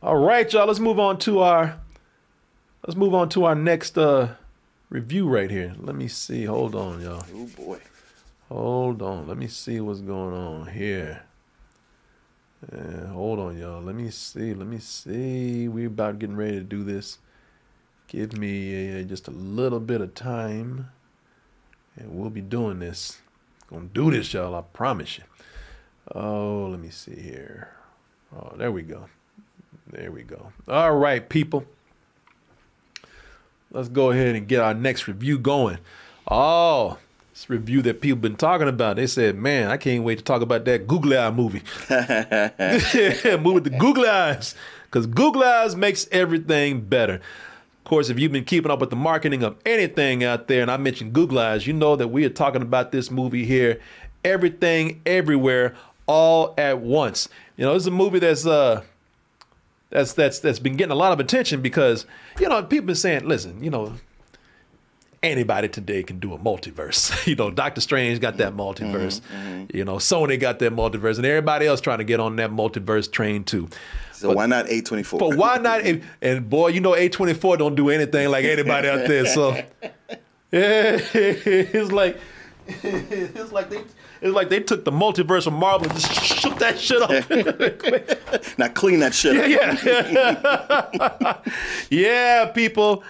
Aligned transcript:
All 0.00 0.16
right, 0.16 0.50
y'all. 0.52 0.68
Let's 0.68 0.78
move 0.78 1.00
on 1.00 1.18
to 1.20 1.40
our 1.40 1.80
let's 2.86 2.96
move 2.96 3.14
on 3.14 3.28
to 3.30 3.46
our 3.46 3.56
next 3.56 3.98
uh 3.98 4.28
review 4.90 5.28
right 5.28 5.50
here. 5.50 5.74
Let 5.76 5.96
me 5.96 6.06
see. 6.06 6.44
Hold 6.44 6.76
on, 6.76 7.02
y'all. 7.02 7.24
Oh 7.34 7.46
boy. 7.56 7.80
Hold 8.48 9.02
on. 9.02 9.26
Let 9.26 9.36
me 9.36 9.48
see 9.48 9.80
what's 9.80 10.00
going 10.00 10.34
on 10.34 10.68
here. 10.68 11.24
Uh, 12.72 13.08
hold 13.08 13.40
on, 13.40 13.58
y'all. 13.58 13.82
Let 13.82 13.96
me 13.96 14.08
see. 14.10 14.54
Let 14.54 14.68
me 14.68 14.78
see. 14.78 15.66
We're 15.66 15.88
about 15.88 16.20
getting 16.20 16.36
ready 16.36 16.58
to 16.58 16.64
do 16.64 16.84
this. 16.84 17.18
Give 18.06 18.38
me 18.38 19.00
uh, 19.00 19.02
just 19.02 19.26
a 19.26 19.32
little 19.32 19.80
bit 19.80 20.00
of 20.00 20.14
time, 20.14 20.90
and 21.96 22.14
we'll 22.14 22.30
be 22.30 22.40
doing 22.40 22.78
this. 22.78 23.18
Gonna 23.68 23.86
do 23.92 24.12
this, 24.12 24.32
y'all. 24.32 24.54
I 24.54 24.62
promise 24.62 25.18
you. 25.18 25.24
Oh, 26.14 26.68
let 26.70 26.78
me 26.78 26.90
see 26.90 27.20
here. 27.20 27.70
Oh, 28.32 28.54
there 28.56 28.70
we 28.70 28.82
go. 28.82 29.08
There 29.90 30.12
we 30.12 30.22
go. 30.22 30.52
All 30.68 30.96
right, 30.96 31.26
people. 31.26 31.64
Let's 33.70 33.88
go 33.88 34.10
ahead 34.10 34.36
and 34.36 34.46
get 34.46 34.60
our 34.60 34.74
next 34.74 35.08
review 35.08 35.38
going. 35.38 35.78
Oh, 36.30 36.98
this 37.32 37.48
review 37.48 37.80
that 37.82 38.00
people 38.00 38.18
been 38.18 38.36
talking 38.36 38.68
about. 38.68 38.96
They 38.96 39.06
said, 39.06 39.36
"Man, 39.36 39.70
I 39.70 39.76
can't 39.76 40.04
wait 40.04 40.18
to 40.18 40.24
talk 40.24 40.42
about 40.42 40.64
that 40.66 40.86
googly 40.86 41.16
eye 41.16 41.30
movie." 41.30 41.62
yeah, 41.90 43.36
movie 43.36 43.54
with 43.54 43.64
the 43.64 43.76
googly 43.78 44.08
eyes, 44.08 44.54
because 44.84 45.06
googly 45.06 45.46
eyes 45.46 45.74
makes 45.74 46.06
everything 46.12 46.82
better. 46.82 47.14
Of 47.14 47.84
course, 47.84 48.10
if 48.10 48.18
you've 48.18 48.32
been 48.32 48.44
keeping 48.44 48.70
up 48.70 48.80
with 48.80 48.90
the 48.90 48.96
marketing 48.96 49.42
of 49.42 49.56
anything 49.64 50.22
out 50.22 50.48
there, 50.48 50.60
and 50.60 50.70
I 50.70 50.76
mentioned 50.76 51.14
googly 51.14 51.40
eyes, 51.40 51.66
you 51.66 51.72
know 51.72 51.96
that 51.96 52.08
we 52.08 52.26
are 52.26 52.30
talking 52.30 52.60
about 52.60 52.92
this 52.92 53.10
movie 53.10 53.46
here, 53.46 53.80
everything, 54.22 55.00
everywhere, 55.06 55.74
all 56.06 56.54
at 56.58 56.80
once. 56.80 57.28
You 57.56 57.64
know, 57.64 57.72
this 57.72 57.84
is 57.84 57.86
a 57.86 57.90
movie 57.90 58.18
that's 58.18 58.44
uh 58.46 58.82
that's 59.90 60.12
that's 60.12 60.40
that's 60.40 60.58
been 60.58 60.76
getting 60.76 60.92
a 60.92 60.96
lot 60.96 61.12
of 61.12 61.20
attention 61.20 61.62
because 61.62 62.06
you 62.38 62.48
know 62.48 62.62
people 62.62 62.86
been 62.86 62.94
saying, 62.94 63.26
listen, 63.26 63.62
you 63.62 63.70
know, 63.70 63.94
anybody 65.22 65.68
today 65.68 66.02
can 66.02 66.18
do 66.18 66.34
a 66.34 66.38
multiverse. 66.38 67.26
you 67.26 67.34
know, 67.34 67.50
Doctor 67.50 67.80
Strange 67.80 68.20
got 68.20 68.36
that 68.38 68.54
multiverse. 68.54 69.20
Mm-hmm, 69.20 69.36
mm-hmm. 69.36 69.76
You 69.76 69.84
know, 69.84 69.96
Sony 69.96 70.38
got 70.38 70.58
that 70.58 70.74
multiverse, 70.74 71.16
and 71.16 71.26
everybody 71.26 71.66
else 71.66 71.80
trying 71.80 71.98
to 71.98 72.04
get 72.04 72.20
on 72.20 72.36
that 72.36 72.50
multiverse 72.50 73.10
train 73.10 73.44
too. 73.44 73.68
So 74.12 74.32
why 74.32 74.46
not 74.46 74.66
A24? 74.66 75.18
But 75.18 75.36
why 75.36 75.58
not? 75.58 75.82
And, 75.82 76.02
and 76.20 76.50
boy, 76.50 76.68
you 76.68 76.80
know, 76.80 76.92
A24 76.92 77.58
don't 77.58 77.76
do 77.76 77.88
anything 77.88 78.28
like 78.30 78.44
anybody 78.44 78.88
out 78.88 79.06
there. 79.06 79.26
So 79.26 79.52
yeah, 80.52 80.98
it's 81.14 81.92
like 81.92 82.18
it's 82.82 83.50
like 83.52 83.70
they 83.70 83.82
it's 84.20 84.34
like 84.34 84.48
they 84.50 84.60
took 84.60 84.84
the 84.84 84.90
multiverse 84.92 85.46
of 85.46 85.52
Marvel 85.54 85.88
and 85.90 85.98
just 85.98 86.22
shook 86.24 86.58
that 86.58 86.78
shit 86.78 87.00
up. 87.00 87.10
now 88.58 88.68
clean 88.68 89.00
that 89.00 89.14
shit 89.14 89.36
up. 89.38 89.48
yeah. 91.00 91.38
yeah, 91.90 92.46
people. 92.52 93.02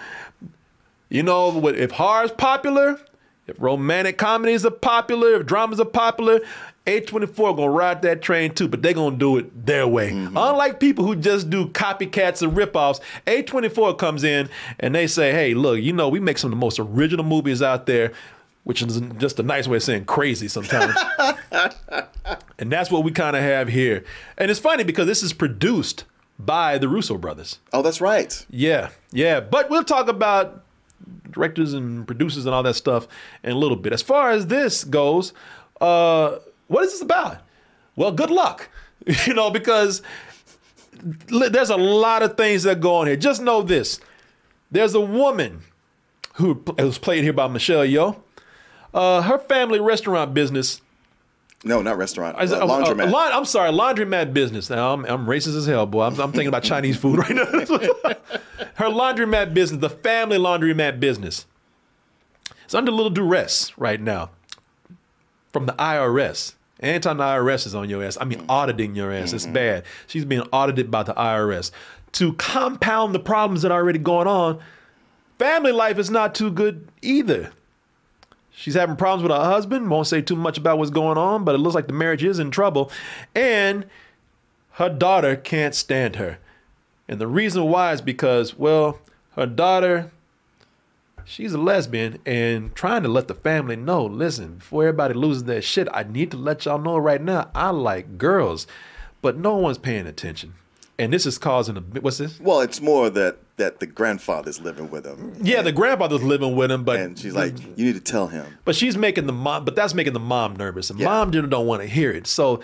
You 1.09 1.23
know, 1.23 1.49
what- 1.49 1.75
if 1.75 1.91
horror's 1.91 2.31
popular, 2.31 2.99
if 3.47 3.59
romantic 3.59 4.17
comedies 4.17 4.65
are 4.65 4.69
popular, 4.71 5.39
if 5.39 5.45
dramas 5.47 5.79
are 5.79 5.85
popular, 5.85 6.39
A24 6.85 7.55
gonna 7.57 7.69
ride 7.71 8.03
that 8.03 8.21
train 8.21 8.53
too, 8.53 8.67
but 8.67 8.83
they 8.83 8.93
gonna 8.93 9.17
do 9.17 9.37
it 9.37 9.65
their 9.65 9.87
way. 9.87 10.11
Mm-hmm. 10.11 10.37
Unlike 10.37 10.79
people 10.79 11.05
who 11.05 11.15
just 11.15 11.49
do 11.49 11.65
copycats 11.69 12.43
and 12.43 12.53
ripoffs, 12.55 12.99
A24 13.25 13.97
comes 13.97 14.23
in 14.23 14.49
and 14.79 14.93
they 14.93 15.07
say, 15.07 15.31
hey, 15.31 15.53
look, 15.55 15.79
you 15.79 15.93
know, 15.93 16.07
we 16.09 16.19
make 16.19 16.37
some 16.37 16.49
of 16.53 16.57
the 16.57 16.63
most 16.63 16.77
original 16.79 17.25
movies 17.25 17.61
out 17.63 17.87
there, 17.87 18.11
which 18.69 18.83
is 18.83 19.01
just 19.17 19.39
a 19.39 19.41
nice 19.41 19.67
way 19.67 19.77
of 19.77 19.81
saying 19.81 20.05
crazy 20.05 20.47
sometimes. 20.47 20.93
and 22.59 22.71
that's 22.71 22.91
what 22.91 23.03
we 23.03 23.09
kind 23.09 23.35
of 23.35 23.41
have 23.41 23.67
here. 23.67 24.03
And 24.37 24.51
it's 24.51 24.59
funny 24.59 24.83
because 24.83 25.07
this 25.07 25.23
is 25.23 25.33
produced 25.33 26.03
by 26.37 26.77
the 26.77 26.87
Russo 26.87 27.17
brothers. 27.17 27.57
Oh, 27.73 27.81
that's 27.81 27.99
right. 27.99 28.45
Yeah, 28.47 28.89
yeah. 29.11 29.39
But 29.39 29.71
we'll 29.71 29.83
talk 29.83 30.07
about 30.07 30.63
directors 31.31 31.73
and 31.73 32.05
producers 32.05 32.45
and 32.45 32.53
all 32.53 32.61
that 32.61 32.75
stuff 32.75 33.07
in 33.43 33.53
a 33.53 33.55
little 33.55 33.75
bit. 33.75 33.91
As 33.91 34.03
far 34.03 34.29
as 34.29 34.45
this 34.45 34.83
goes, 34.83 35.33
uh, 35.81 36.35
what 36.67 36.83
is 36.83 36.91
this 36.91 37.01
about? 37.01 37.39
Well, 37.95 38.11
good 38.11 38.29
luck. 38.29 38.69
You 39.25 39.33
know, 39.33 39.49
because 39.49 40.03
there's 41.01 41.71
a 41.71 41.77
lot 41.77 42.21
of 42.21 42.37
things 42.37 42.61
that 42.63 42.81
go 42.81 42.97
on 42.97 43.07
here. 43.07 43.15
Just 43.15 43.41
know 43.41 43.63
this. 43.63 43.99
There's 44.69 44.93
a 44.93 45.01
woman 45.01 45.61
who 46.33 46.63
was 46.77 46.99
played 46.99 47.23
here 47.23 47.33
by 47.33 47.47
Michelle 47.47 47.85
Yeoh. 47.85 48.21
Uh, 48.93 49.21
her 49.21 49.37
family 49.37 49.79
restaurant 49.79 50.33
business 50.33 50.81
No, 51.63 51.81
not 51.81 51.97
restaurant. 51.97 52.37
uh, 52.37 52.41
laundromat. 52.41 53.07
a 53.07 53.11
laun- 53.11 53.31
I'm 53.31 53.45
sorry, 53.45 53.71
laundromat 53.71 54.33
business. 54.33 54.69
Now 54.69 54.93
I'm, 54.93 55.05
I'm 55.05 55.25
racist 55.25 55.55
as 55.57 55.65
hell, 55.67 55.85
boy. 55.85 56.03
I'm, 56.03 56.19
I'm 56.19 56.31
thinking 56.31 56.47
about 56.47 56.63
Chinese 56.63 56.97
food 56.97 57.19
right 57.19 57.31
now. 57.31 57.45
Her 58.75 58.85
laundromat 58.85 59.53
business, 59.53 59.81
the 59.81 59.89
family 59.89 60.37
laundromat 60.37 60.99
business, 60.99 61.45
is 62.67 62.73
under 62.73 62.91
a 62.91 62.95
little 62.95 63.09
duress 63.11 63.77
right 63.77 63.99
now 63.99 64.29
from 65.51 65.65
the 65.65 65.73
IRS. 65.73 66.53
Anytime 66.79 67.17
the 67.17 67.23
IRS 67.25 67.67
is 67.67 67.75
on 67.75 67.89
your 67.89 68.03
ass, 68.03 68.17
I 68.21 68.23
mean 68.25 68.45
auditing 68.47 68.95
your 68.95 69.11
ass, 69.11 69.33
it's 69.33 69.45
bad. 69.45 69.83
She's 70.07 70.23
being 70.23 70.43
audited 70.53 70.89
by 70.89 71.03
the 71.03 71.13
IRS. 71.13 71.71
To 72.13 72.33
compound 72.33 73.13
the 73.13 73.19
problems 73.19 73.61
that 73.63 73.71
are 73.71 73.81
already 73.81 73.99
going 73.99 74.27
on, 74.27 74.59
family 75.37 75.73
life 75.73 75.99
is 75.99 76.09
not 76.09 76.33
too 76.33 76.49
good 76.49 76.87
either. 77.01 77.51
She's 78.59 78.73
having 78.73 78.97
problems 78.97 79.23
with 79.23 79.31
her 79.31 79.45
husband. 79.45 79.89
Won't 79.89 80.07
say 80.07 80.21
too 80.21 80.35
much 80.35 80.57
about 80.57 80.77
what's 80.77 80.91
going 80.91 81.17
on, 81.17 81.45
but 81.45 81.55
it 81.55 81.59
looks 81.59 81.75
like 81.75 81.87
the 81.87 81.93
marriage 81.93 82.25
is 82.25 82.39
in 82.39 82.51
trouble. 82.51 82.91
And 83.33 83.85
her 84.71 84.89
daughter 84.89 85.37
can't 85.37 85.73
stand 85.73 86.17
her. 86.17 86.39
And 87.07 87.21
the 87.21 87.27
reason 87.27 87.63
why 87.63 87.93
is 87.93 88.01
because, 88.01 88.59
well, 88.59 88.99
her 89.37 89.45
daughter, 89.45 90.11
she's 91.23 91.53
a 91.53 91.57
lesbian 91.57 92.19
and 92.25 92.75
trying 92.75 93.01
to 93.03 93.07
let 93.07 93.29
the 93.29 93.33
family 93.33 93.77
know 93.77 94.03
listen, 94.03 94.55
before 94.55 94.83
everybody 94.83 95.13
loses 95.13 95.45
their 95.45 95.61
shit, 95.61 95.87
I 95.93 96.03
need 96.03 96.29
to 96.31 96.37
let 96.37 96.65
y'all 96.65 96.79
know 96.79 96.97
right 96.97 97.21
now, 97.21 97.49
I 97.55 97.69
like 97.69 98.17
girls. 98.17 98.67
But 99.21 99.37
no 99.37 99.55
one's 99.55 99.77
paying 99.77 100.05
attention. 100.05 100.55
And 100.97 101.13
this 101.13 101.25
is 101.25 101.37
causing 101.37 101.77
a 101.77 101.79
what's 101.79 102.17
this? 102.17 102.41
Well, 102.41 102.59
it's 102.59 102.81
more 102.81 103.09
that 103.09 103.37
that 103.59 103.79
the 103.79 103.85
grandfather's 103.85 104.59
living 104.59 104.89
with 104.89 105.05
him. 105.05 105.35
Yeah, 105.41 105.61
the 105.61 105.71
grandfather's 105.71 106.23
living 106.23 106.55
with 106.55 106.71
him, 106.71 106.83
but 106.83 106.99
And 106.99 107.17
she's 107.17 107.35
like, 107.35 107.53
you 107.77 107.85
need 107.85 107.93
to 107.95 108.01
tell 108.01 108.27
him. 108.27 108.57
But 108.65 108.75
she's 108.75 108.97
making 108.97 109.27
the 109.27 109.33
mom, 109.33 109.63
but 109.65 109.75
that's 109.75 109.93
making 109.93 110.13
the 110.13 110.19
mom 110.19 110.55
nervous, 110.55 110.89
and 110.89 110.99
Yeah. 110.99 111.05
mom 111.05 111.31
just 111.31 111.49
don't 111.49 111.67
want 111.67 111.81
to 111.83 111.87
hear 111.87 112.11
it. 112.11 112.25
So 112.27 112.61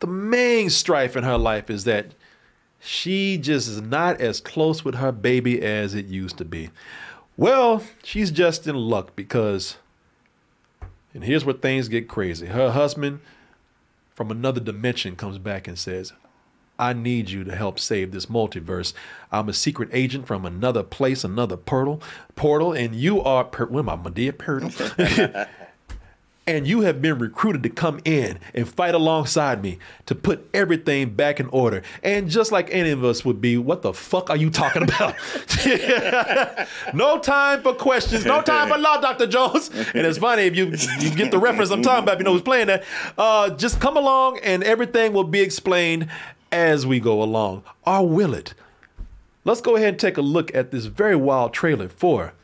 the 0.00 0.06
main 0.06 0.70
strife 0.70 1.16
in 1.16 1.24
her 1.24 1.36
life 1.38 1.68
is 1.70 1.84
that 1.84 2.06
she 2.80 3.36
just 3.36 3.68
is 3.68 3.80
not 3.80 4.20
as 4.20 4.40
close 4.40 4.84
with 4.84 4.94
her 4.96 5.12
baby 5.12 5.60
as 5.60 5.94
it 5.94 6.06
used 6.06 6.38
to 6.38 6.44
be. 6.44 6.70
Well, 7.36 7.82
she's 8.02 8.30
just 8.30 8.66
in 8.66 8.74
luck 8.76 9.14
because, 9.14 9.76
and 11.12 11.24
here's 11.24 11.44
where 11.44 11.54
things 11.54 11.88
get 11.88 12.08
crazy. 12.08 12.46
Her 12.46 12.70
husband 12.70 13.20
from 14.14 14.30
another 14.30 14.60
dimension 14.60 15.14
comes 15.16 15.38
back 15.38 15.66
and 15.68 15.78
says, 15.78 16.12
I 16.78 16.92
need 16.92 17.30
you 17.30 17.42
to 17.44 17.54
help 17.54 17.78
save 17.80 18.12
this 18.12 18.26
multiverse. 18.26 18.92
I'm 19.32 19.48
a 19.48 19.52
secret 19.52 19.88
agent 19.92 20.26
from 20.26 20.44
another 20.44 20.82
place, 20.82 21.24
another 21.24 21.56
portal, 21.56 22.00
portal, 22.36 22.72
and 22.72 22.94
you 22.94 23.20
are 23.20 23.44
per- 23.44 23.66
what 23.66 23.80
am 23.80 23.88
I, 23.88 23.96
Madea 23.96 24.38
Portal? 24.38 25.46
and 26.48 26.66
you 26.66 26.80
have 26.80 27.02
been 27.02 27.18
recruited 27.18 27.62
to 27.62 27.68
come 27.68 28.00
in 28.06 28.38
and 28.54 28.66
fight 28.66 28.94
alongside 28.94 29.62
me 29.62 29.78
to 30.06 30.14
put 30.14 30.48
everything 30.54 31.10
back 31.10 31.40
in 31.40 31.46
order. 31.48 31.82
And 32.02 32.30
just 32.30 32.50
like 32.50 32.72
any 32.72 32.90
of 32.90 33.04
us 33.04 33.22
would 33.22 33.38
be, 33.40 33.58
what 33.58 33.82
the 33.82 33.92
fuck 33.92 34.30
are 34.30 34.36
you 34.36 34.48
talking 34.48 34.82
about? 34.82 35.14
no 36.94 37.18
time 37.18 37.60
for 37.62 37.74
questions, 37.74 38.24
no 38.24 38.40
time 38.40 38.68
for 38.68 38.78
law, 38.78 38.98
Dr. 38.98 39.26
Jones. 39.26 39.68
And 39.68 40.06
it's 40.06 40.16
funny 40.16 40.44
if 40.44 40.56
you 40.56 40.72
you 41.00 41.14
get 41.14 41.30
the 41.30 41.38
reference 41.38 41.70
I'm 41.70 41.82
talking 41.82 42.04
about, 42.04 42.14
if 42.14 42.20
you 42.20 42.24
know 42.24 42.32
who's 42.32 42.42
playing 42.42 42.68
that. 42.68 42.84
Uh, 43.18 43.50
just 43.50 43.78
come 43.78 43.98
along 43.98 44.38
and 44.38 44.64
everything 44.64 45.12
will 45.12 45.24
be 45.24 45.40
explained 45.40 46.08
as 46.52 46.86
we 46.86 47.00
go 47.00 47.22
along. 47.22 47.62
Or 47.86 48.08
will 48.08 48.34
it? 48.34 48.54
Let's 49.44 49.60
go 49.60 49.76
ahead 49.76 49.88
and 49.90 49.98
take 49.98 50.16
a 50.16 50.22
look 50.22 50.54
at 50.54 50.70
this 50.70 50.86
very 50.86 51.16
wild 51.16 51.54
trailer 51.54 51.88
for 51.88 52.34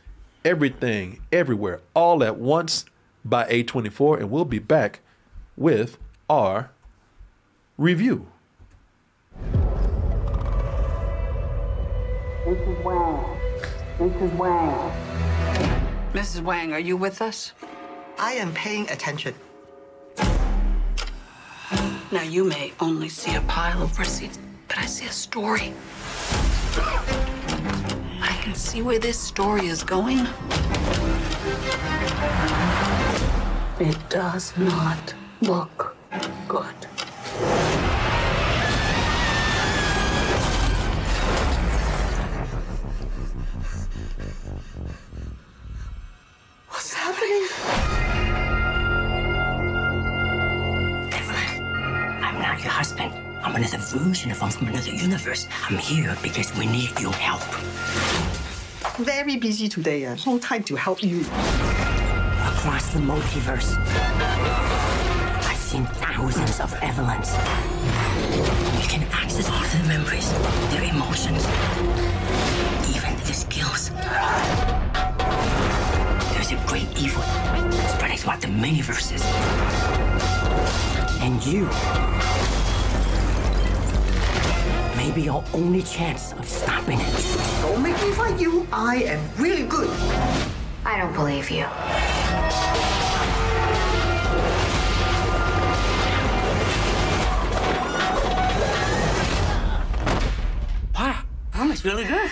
Everything, 0.45 1.21
Everywhere, 1.33 1.81
All 1.95 2.23
at 2.23 2.37
Once 2.37 2.85
by 3.25 3.47
A24, 3.47 4.21
and 4.21 4.31
we'll 4.31 4.45
be 4.45 4.59
back 4.59 5.01
with 5.57 5.97
our 6.29 6.71
review. 7.79 8.27
Mrs. 12.45 12.85
Wang. 12.85 13.41
Mrs. 13.99 14.37
Wang. 14.37 14.93
Mrs. 16.13 16.43
Wang, 16.43 16.73
are 16.73 16.79
you 16.79 16.97
with 16.97 17.23
us? 17.23 17.53
I 18.19 18.33
am 18.35 18.53
paying 18.53 18.89
attention. 18.91 19.35
Now, 22.13 22.23
you 22.23 22.45
may 22.45 22.73
only 22.81 23.09
see 23.09 23.35
a 23.35 23.41
pile 23.43 23.83
of 23.83 23.99
receipts, 23.99 24.39
but 24.69 24.79
I 24.79 24.87
see 24.87 25.07
a 25.07 25.13
story. 25.13 25.73
I 28.21 28.39
can 28.43 28.55
see 28.55 28.83
where 28.83 28.99
this 28.99 29.19
story 29.19 29.67
is 29.67 29.83
going. 29.83 30.27
It 33.81 33.99
does 34.09 34.57
not 34.57 35.15
look 35.41 35.97
good. 36.47 36.75
Version 52.65 53.01
of 53.01 53.25
I'm 53.45 53.57
another 53.57 53.79
version 53.79 54.31
of 54.31 54.41
him 54.41 54.49
from 54.51 54.69
another 54.69 54.91
universe. 54.91 55.47
I'm 55.69 55.77
here 55.77 56.17
because 56.23 56.57
we 56.57 56.67
need 56.67 56.99
your 56.99 57.13
help. 57.13 57.43
Very 58.97 59.37
busy 59.37 59.69
today. 59.69 60.07
Uh, 60.07 60.17
no 60.25 60.39
time 60.39 60.65
to 60.65 60.77
help 60.77 61.03
you. 61.03 61.21
Across 61.21 62.95
the 62.95 63.01
multiverse, 63.01 63.77
I've 65.45 65.57
seen 65.59 65.85
thousands 65.85 66.61
of 66.61 66.73
Evelyns. 66.81 67.33
You 68.81 68.89
can 68.89 69.03
access 69.13 69.51
all 69.51 69.63
their 69.63 69.99
memories, 69.99 70.33
their 70.71 70.85
emotions, 70.85 71.45
even 72.89 73.15
their 73.25 73.35
skills. 73.35 73.91
There's 76.45 76.63
a 76.63 76.67
great 76.67 76.89
evil 76.99 77.23
spreading 77.89 78.19
throughout 78.19 78.43
the 78.43 78.49
many-verses. 78.49 79.25
And 81.23 81.43
you 81.47 81.65
may 84.95 85.11
be 85.15 85.31
our 85.31 85.43
only 85.55 85.81
chance 85.81 86.33
of 86.35 86.47
stopping 86.47 87.01
it. 87.01 87.39
Don't 87.63 87.83
make 87.83 87.97
me 88.03 88.13
fight 88.13 88.39
you. 88.39 88.69
I 88.71 88.97
am 89.05 89.27
really 89.39 89.63
good. 89.63 89.89
I 90.85 90.99
don't 90.99 91.15
believe 91.15 91.51
you. 91.51 91.65
Wow, 100.95 101.23
that 101.55 101.67
was 101.71 101.83
really 101.87 102.05
good. 102.05 102.31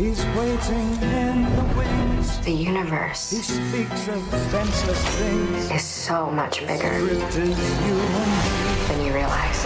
He's 0.00 0.24
waiting 0.34 0.96
in 1.02 1.44
the 1.56 1.74
wings. 1.76 2.40
The 2.40 2.52
universe. 2.52 3.32
He 3.32 3.42
universe 3.42 3.42
speaks 3.42 4.08
of 4.08 4.22
senseless 4.50 5.04
things. 5.16 5.70
is 5.70 5.84
so 5.84 6.30
much 6.30 6.66
bigger 6.66 7.04
Real 7.04 7.28
to 7.28 7.46
you 7.46 7.54
and 7.54 8.88
than 8.88 9.04
you 9.04 9.12
realize. 9.12 9.64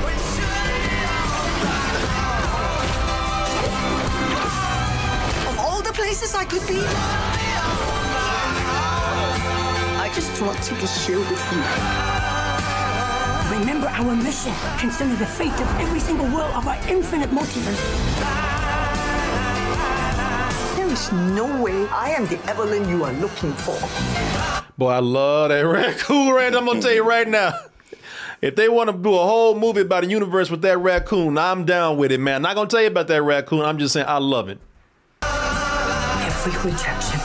Of 5.47 5.57
all 5.61 5.81
the 5.83 5.93
places 5.93 6.35
I 6.35 6.45
could 6.47 6.67
be, 6.67 6.83
I 10.03 10.11
just 10.17 10.43
wanted 10.43 10.81
to 10.81 10.87
share 10.89 11.21
with 11.21 11.53
you. 11.53 11.63
Remember 13.57 13.87
our 13.87 14.17
mission. 14.17 14.53
Consider 14.81 15.15
the 15.15 15.27
fate 15.27 15.61
of 15.61 15.81
every 15.81 16.01
single 16.01 16.27
world 16.27 16.53
of 16.57 16.67
our 16.67 16.81
infinite 16.89 17.31
multiverse. 17.31 18.63
Is 20.94 21.11
no 21.11 21.61
way 21.61 21.88
I 21.88 22.11
am 22.11 22.25
the 22.26 22.38
Evelyn 22.49 22.88
you 22.88 23.02
are 23.02 23.12
looking 23.14 23.52
for. 23.52 23.76
Boy, 24.79 24.91
I 24.91 25.00
love 25.00 25.49
that 25.49 25.62
raccoon 25.67 26.32
rant. 26.32 26.55
I'm 26.55 26.67
gonna 26.67 26.81
tell 26.81 26.94
you 26.94 27.02
right 27.02 27.26
now. 27.26 27.52
If 28.41 28.55
they 28.55 28.69
want 28.69 28.91
to 28.91 28.96
do 28.96 29.12
a 29.12 29.25
whole 29.25 29.58
movie 29.58 29.81
about 29.81 30.05
a 30.05 30.06
universe 30.06 30.50
with 30.50 30.62
that 30.62 30.79
raccoon, 30.79 31.37
I'm 31.37 31.64
down 31.64 31.96
with 31.96 32.12
it, 32.12 32.20
man. 32.20 32.43
Not 32.43 32.55
gonna 32.55 32.69
tell 32.69 32.81
you 32.81 32.87
about 32.87 33.08
that 33.08 33.25
raccoon. 33.25 33.62
I'm 33.62 33.76
just 33.76 33.93
saying 33.93 34.06
I 34.06 34.19
love 34.19 34.49
it. 34.49 34.61
Every 35.25 36.70
rejection, 36.70 37.19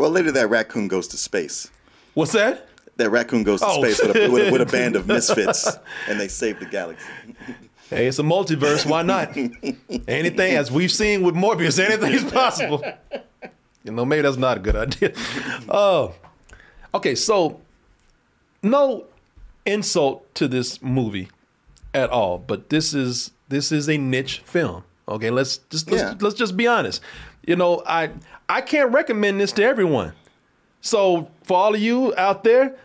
Well, 0.00 0.10
later 0.10 0.32
that 0.32 0.48
raccoon 0.48 0.88
goes 0.88 1.06
to 1.08 1.18
space. 1.18 1.70
What's 2.14 2.32
that? 2.32 2.66
That 2.96 3.10
raccoon 3.10 3.42
goes 3.42 3.60
to 3.60 3.66
Oh. 3.66 3.82
space 3.82 4.00
with 4.02 4.16
a, 4.16 4.30
with, 4.30 4.48
a, 4.48 4.50
with 4.50 4.60
a 4.62 4.66
band 4.66 4.96
of 4.96 5.06
misfits, 5.14 5.68
and 6.08 6.18
they 6.18 6.26
save 6.26 6.58
the 6.58 6.64
galaxy. 6.64 7.06
Hey, 7.90 8.06
it's 8.06 8.18
a 8.18 8.22
multiverse. 8.22 8.88
Why 8.88 9.02
not? 9.02 9.36
anything, 10.08 10.56
as 10.56 10.70
we've 10.72 10.90
seen 10.90 11.22
with 11.22 11.34
Morbius, 11.34 11.78
anything 11.78 12.12
is 12.14 12.24
possible. 12.24 12.82
You 13.84 13.92
know, 13.92 14.06
maybe 14.06 14.22
that's 14.22 14.38
not 14.38 14.56
a 14.56 14.60
good 14.60 14.76
idea. 14.76 15.12
Oh, 15.68 16.14
okay. 16.94 17.14
So, 17.14 17.60
no 18.62 19.04
insult 19.66 20.34
to 20.36 20.48
this 20.48 20.80
movie 20.80 21.28
at 21.92 22.08
all, 22.08 22.38
but 22.38 22.70
this 22.70 22.94
is 22.94 23.32
this 23.50 23.70
is 23.70 23.86
a 23.88 23.98
niche 23.98 24.40
film. 24.46 24.84
Okay, 25.08 25.30
let's 25.30 25.58
just 25.68 25.90
let's, 25.90 26.02
Yeah. 26.02 26.14
let's 26.20 26.36
just 26.36 26.56
be 26.56 26.66
honest. 26.66 27.02
You 27.50 27.56
know, 27.56 27.82
I 27.84 28.10
I 28.48 28.60
can't 28.60 28.92
recommend 28.92 29.40
this 29.40 29.50
to 29.54 29.64
everyone. 29.64 30.12
So 30.82 31.32
for 31.42 31.56
all 31.56 31.74
of 31.74 31.80
you 31.80 32.14
out 32.16 32.44
there, 32.44 32.76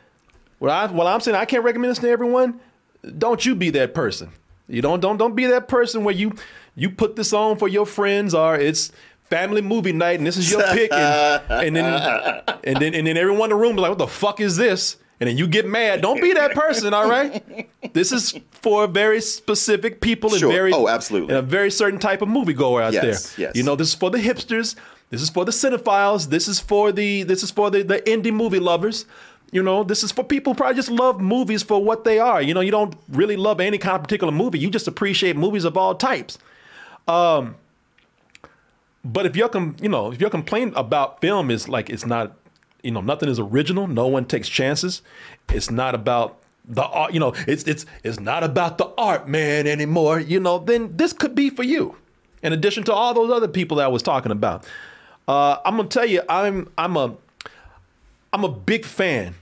what 0.58 0.72
I 0.72 0.88
what 0.88 1.06
I'm 1.06 1.20
saying, 1.20 1.38
I 1.38 1.46
can't 1.46 1.64
recommend 1.64 1.92
this 1.92 2.00
to 2.00 2.10
everyone. 2.10 2.60
Don't 3.20 3.46
you 3.46 3.54
be 3.54 3.70
that 3.70 3.94
person. 3.94 4.32
You 4.68 4.82
don't 4.82 5.02
don't 5.02 5.18
don't 5.18 5.36
be 5.36 5.46
that 5.46 5.68
person 5.68 6.04
where 6.04 6.16
you 6.16 6.34
you 6.74 6.90
put 6.90 7.16
this 7.16 7.32
on 7.32 7.60
for 7.60 7.68
your 7.68 7.86
friends 7.86 8.34
or 8.34 8.56
it's 8.56 8.92
family 9.26 9.62
movie 9.62 9.94
night 9.94 10.18
and 10.18 10.26
this 10.26 10.36
is 10.36 10.50
your 10.50 10.64
pick 10.74 10.92
and, 10.92 11.44
and 11.52 11.76
then 11.76 12.44
and 12.64 12.78
then 12.78 12.96
and 12.96 13.06
then 13.06 13.18
everyone 13.18 13.52
in 13.52 13.58
the 13.58 13.62
room 13.62 13.76
is 13.76 13.82
like, 13.82 13.90
what 13.90 14.00
the 14.00 14.08
fuck 14.08 14.40
is 14.40 14.58
this? 14.58 14.98
And 15.20 15.30
then 15.30 15.38
you 15.38 15.48
get 15.48 15.66
mad. 15.66 16.02
Don't 16.02 16.22
be 16.22 16.34
that 16.34 16.52
person, 16.54 16.94
all 16.94 17.10
right? 17.10 17.70
This 17.94 18.12
is 18.12 18.38
for 18.52 18.86
very 18.88 19.22
specific 19.22 20.02
people 20.02 20.34
and 20.34 20.42
very 20.42 20.74
Oh, 20.74 20.88
absolutely. 20.90 21.30
and 21.36 21.38
a 21.38 21.48
very 21.48 21.72
certain 21.72 22.00
type 22.00 22.22
of 22.22 22.28
moviegoer 22.28 22.84
out 22.84 22.92
Yes, 22.94 23.34
there. 23.36 23.48
yes. 23.48 23.56
You 23.56 23.64
know, 23.64 23.76
this 23.78 23.90
is 23.90 23.96
for 23.96 24.10
the 24.10 24.18
hipsters. 24.18 24.76
This 25.12 25.22
is 25.22 25.30
for 25.30 25.46
the 25.46 25.52
cinephiles. 25.54 26.30
This 26.30 26.48
is 26.50 26.60
for 26.60 26.92
the 26.92 27.24
this 27.24 27.44
is 27.44 27.52
for 27.52 27.70
the, 27.72 27.84
the 27.84 28.00
indie 28.02 28.34
movie 28.34 28.60
lovers. 28.60 29.06
You 29.52 29.64
know, 29.64 29.84
this 29.84 30.04
is 30.04 30.12
for 30.12 30.24
people 30.24 30.52
who 30.54 30.58
probably 30.58 30.76
just 30.76 30.90
love 30.92 31.22
movies 31.22 31.64
for 31.64 31.82
what 31.82 32.04
they 32.04 32.20
are. 32.20 32.42
You 32.42 32.54
know, 32.54 32.60
you 32.62 32.72
don't 32.72 32.96
really 33.08 33.38
love 33.38 33.62
any 33.62 33.78
kind 33.78 33.96
of 33.96 34.02
particular 34.04 34.34
movie. 34.34 34.60
You 34.60 34.70
just 34.70 34.88
appreciate 34.88 35.38
movies 35.38 35.64
of 35.64 35.78
all 35.78 35.96
types. 35.96 36.38
Um, 37.08 37.56
but 39.06 39.26
if 39.26 39.36
your 39.36 39.48
com- 39.50 39.76
you 39.82 39.88
know 39.88 40.12
if 40.12 40.20
your 40.20 40.30
complaint 40.32 40.74
about 40.76 41.22
film 41.22 41.50
is 41.52 41.70
like 41.70 41.90
it's 41.90 42.06
not 42.06 42.36
you 42.86 42.92
know 42.92 43.02
nothing 43.02 43.28
is 43.28 43.40
original. 43.40 43.88
No 43.88 44.08
one 44.08 44.26
takes 44.26 44.48
chances. 44.48 45.02
It's 45.50 45.72
not 45.72 45.96
about 45.96 46.38
the 46.68 46.84
art 46.84 47.14
you 47.14 47.20
know 47.20 47.34
it's 47.48 47.64
it's 47.64 47.86
it's 48.04 48.20
not 48.20 48.44
about 48.44 48.78
the 48.78 48.90
art 48.98 49.28
man 49.28 49.68
anymore. 49.68 50.20
You 50.20 50.40
know 50.40 50.60
then 50.60 50.96
this 50.96 51.14
could 51.14 51.36
be 51.36 51.50
for 51.50 51.64
you. 51.64 51.98
In 52.42 52.54
addition 52.54 52.84
to 52.86 52.94
all 52.94 53.14
those 53.14 53.32
other 53.32 53.48
people 53.48 53.78
that 53.78 53.86
i 53.86 53.88
was 53.88 54.04
talking 54.04 54.32
about. 54.32 54.66
Uh, 55.28 55.58
i'm 55.66 55.76
gonna 55.76 55.90
tell 55.90 56.06
you 56.06 56.22
i'm 56.30 56.70
i'm 56.78 56.96
a 56.96 57.16
i'm 58.32 58.44
a 58.44 58.50
big 58.50 58.86
fan 58.86 59.34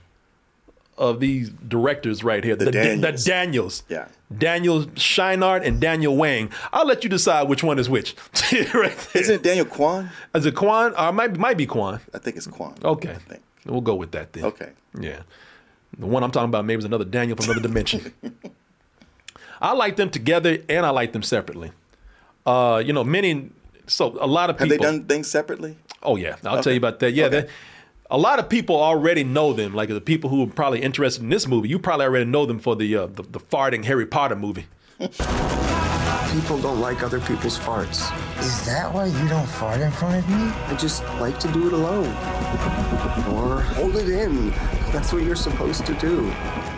of 1.09 1.19
these 1.19 1.49
directors 1.67 2.23
right 2.23 2.43
here 2.43 2.55
The 2.55 2.65
the 2.65 2.71
Daniels. 2.71 3.23
the 3.25 3.29
daniels 3.31 3.83
Yeah. 3.89 4.07
Daniel 4.35 4.85
Scheinert 4.95 5.65
and 5.67 5.79
Daniel 5.79 6.15
Wang. 6.17 6.49
I'll 6.71 6.87
let 6.87 7.03
you 7.03 7.09
decide 7.09 7.47
which 7.49 7.63
one 7.63 7.77
is 7.77 7.87
which. 7.89 8.15
right. 8.73 8.97
Isn't 9.15 9.35
it 9.35 9.43
Daniel 9.43 9.65
Kwan? 9.65 10.09
Is 10.33 10.45
it 10.45 10.55
Kwan? 10.55 10.93
Or 10.97 11.09
it 11.09 11.11
might, 11.11 11.37
might 11.37 11.57
be 11.57 11.67
Kwan. 11.67 11.99
I 12.13 12.17
think 12.17 12.37
it's 12.37 12.47
Kwan. 12.47 12.73
Okay. 12.83 13.11
I 13.11 13.15
think. 13.29 13.41
We'll 13.65 13.81
go 13.81 13.95
with 13.95 14.11
that 14.11 14.33
then. 14.33 14.45
Okay. 14.45 14.71
Yeah. 14.99 15.21
The 15.99 16.07
one 16.07 16.23
I'm 16.23 16.31
talking 16.31 16.49
about 16.49 16.65
maybe 16.65 16.79
is 16.79 16.85
another 16.85 17.05
Daniel 17.05 17.35
from 17.37 17.45
another 17.51 17.61
dimension. 17.67 18.11
I 19.61 19.73
like 19.73 19.95
them 19.95 20.09
together 20.09 20.57
and 20.67 20.85
I 20.85 20.89
like 20.89 21.13
them 21.13 21.23
separately. 21.23 21.71
Uh, 22.45 22.81
you 22.85 22.91
know, 22.91 23.03
many, 23.03 23.49
so 23.87 24.17
a 24.19 24.27
lot 24.27 24.49
of 24.49 24.59
Have 24.59 24.67
people. 24.67 24.83
they 24.85 24.91
done 24.91 25.05
things 25.05 25.29
separately? 25.29 25.77
Oh 26.01 26.15
yeah, 26.17 26.35
I'll 26.43 26.61
tell 26.61 26.73
you 26.73 26.77
about 26.77 26.99
that. 26.99 27.11
Yeah, 27.13 27.25
Okay. 27.25 27.47
They- 28.13 28.17
a 28.17 28.21
lot 28.21 28.39
of 28.39 28.49
people 28.49 28.75
already 28.81 29.23
know 29.23 29.53
them. 29.53 29.73
Like 29.73 29.89
the 29.89 30.01
people 30.01 30.29
who 30.29 30.43
are 30.43 30.47
probably 30.47 30.81
interested 30.81 31.23
in 31.23 31.29
this 31.29 31.47
movie, 31.47 31.69
you 31.69 31.79
probably 31.79 32.05
already 32.05 32.25
know 32.25 32.45
them 32.45 32.59
for 32.59 32.75
the 32.75 32.95
uh, 32.95 33.05
the, 33.07 33.23
the 33.23 33.39
farting 33.39 33.85
Harry 33.85 34.05
Potter 34.05 34.35
movie. 34.35 34.65
People 36.33 36.57
don't 36.59 36.79
like 36.79 37.03
other 37.03 37.19
people's 37.19 37.59
farts. 37.59 38.09
Is 38.39 38.65
that 38.65 38.91
why 38.91 39.05
you 39.05 39.27
don't 39.29 39.45
fart 39.47 39.81
in 39.81 39.91
front 39.91 40.15
of 40.17 40.27
me? 40.29 40.35
I 40.65 40.75
just 40.75 41.03
like 41.19 41.39
to 41.41 41.51
do 41.51 41.67
it 41.67 41.73
alone. 41.73 42.07
Or 43.35 43.61
hold 43.61 43.95
it 43.95 44.09
in. 44.09 44.49
That's 44.91 45.13
what 45.13 45.21
you're 45.21 45.35
supposed 45.35 45.85
to 45.85 45.93
do. 45.95 46.21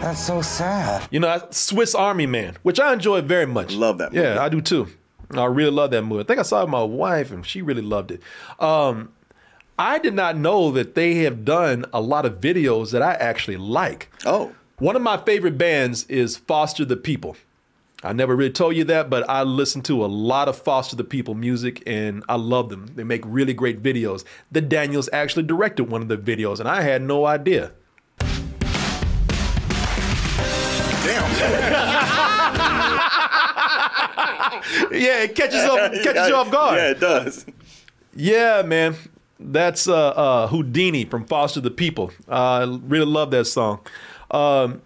That's 0.02 0.22
so 0.22 0.42
sad. 0.42 1.08
You 1.10 1.22
know, 1.22 1.28
that's 1.28 1.58
Swiss 1.58 1.96
Army 1.96 2.26
Man, 2.26 2.58
which 2.64 2.82
I 2.82 2.92
enjoy 2.92 3.22
very 3.22 3.46
much. 3.46 3.74
Love 3.74 3.98
that 4.00 4.12
movie. 4.12 4.26
Yeah, 4.28 4.44
I 4.44 4.50
do 4.50 4.60
too. 4.62 4.88
I 5.32 5.46
really 5.46 5.72
love 5.72 5.92
that 5.92 6.02
movie. 6.04 6.22
I 6.24 6.26
think 6.26 6.40
I 6.40 6.44
saw 6.44 6.60
it 6.60 6.64
with 6.66 6.72
my 6.72 6.84
wife, 6.84 7.32
and 7.32 7.46
she 7.46 7.62
really 7.62 7.82
loved 7.82 8.12
it. 8.12 8.22
Um, 8.60 9.10
I 9.78 10.00
did 10.00 10.14
not 10.14 10.38
know 10.38 10.72
that 10.72 10.96
they 10.96 11.16
have 11.16 11.44
done 11.44 11.86
a 11.92 12.00
lot 12.00 12.26
of 12.26 12.40
videos 12.40 12.92
that 12.92 13.02
I 13.02 13.14
actually 13.16 13.58
like. 13.58 14.10
Oh. 14.26 14.54
One 14.78 14.96
of 14.96 15.02
my 15.02 15.18
favorite 15.18 15.58
bands 15.58 16.06
is 16.06 16.38
Foster 16.38 16.86
the 16.86 16.96
People. 16.96 17.36
I 18.04 18.14
never 18.14 18.36
really 18.36 18.52
told 18.52 18.76
you 18.76 18.84
that, 18.86 19.10
but 19.10 19.30
I 19.30 19.44
listen 19.44 19.82
to 19.84 20.06
a 20.06 20.08
lot 20.08 20.48
of 20.48 20.58
Foster 20.58 20.96
the 20.96 21.04
People 21.04 21.34
music 21.34 21.84
and 21.86 22.24
I 22.30 22.36
love 22.36 22.70
them. 22.70 22.88
They 22.96 23.04
make 23.04 23.24
really 23.26 23.54
great 23.54 23.84
videos. 23.84 24.24
The 24.52 24.62
Daniels 24.62 25.10
actually 25.12 25.44
directed 25.44 25.90
one 25.90 26.02
of 26.02 26.08
the 26.08 26.18
videos, 26.18 26.60
and 26.60 26.70
I 26.70 26.82
had 26.82 27.02
no 27.02 27.26
idea. 27.26 27.72
Damn. 31.06 31.36
Yeah, 34.92 35.24
it 35.24 35.36
catches 35.36 35.62
up, 35.62 35.92
catches 35.94 36.16
Yeah, 36.16 36.28
you 36.28 36.36
off 36.36 36.52
guard. 36.52 36.78
Yeah, 36.78 36.92
it 36.92 37.00
does. 37.00 37.46
Yeah, 38.16 38.62
man. 38.64 38.96
That's 39.40 39.88
uh, 39.88 40.10
uh, 40.10 40.48
Houdini 40.48 41.06
from 41.06 41.26
Foster 41.26 41.60
the 41.60 41.72
People. 41.72 42.12
I 42.28 42.64
really 42.64 43.06
love 43.06 43.32
that 43.32 43.46
song. 43.46 43.80
Um, 44.32 44.82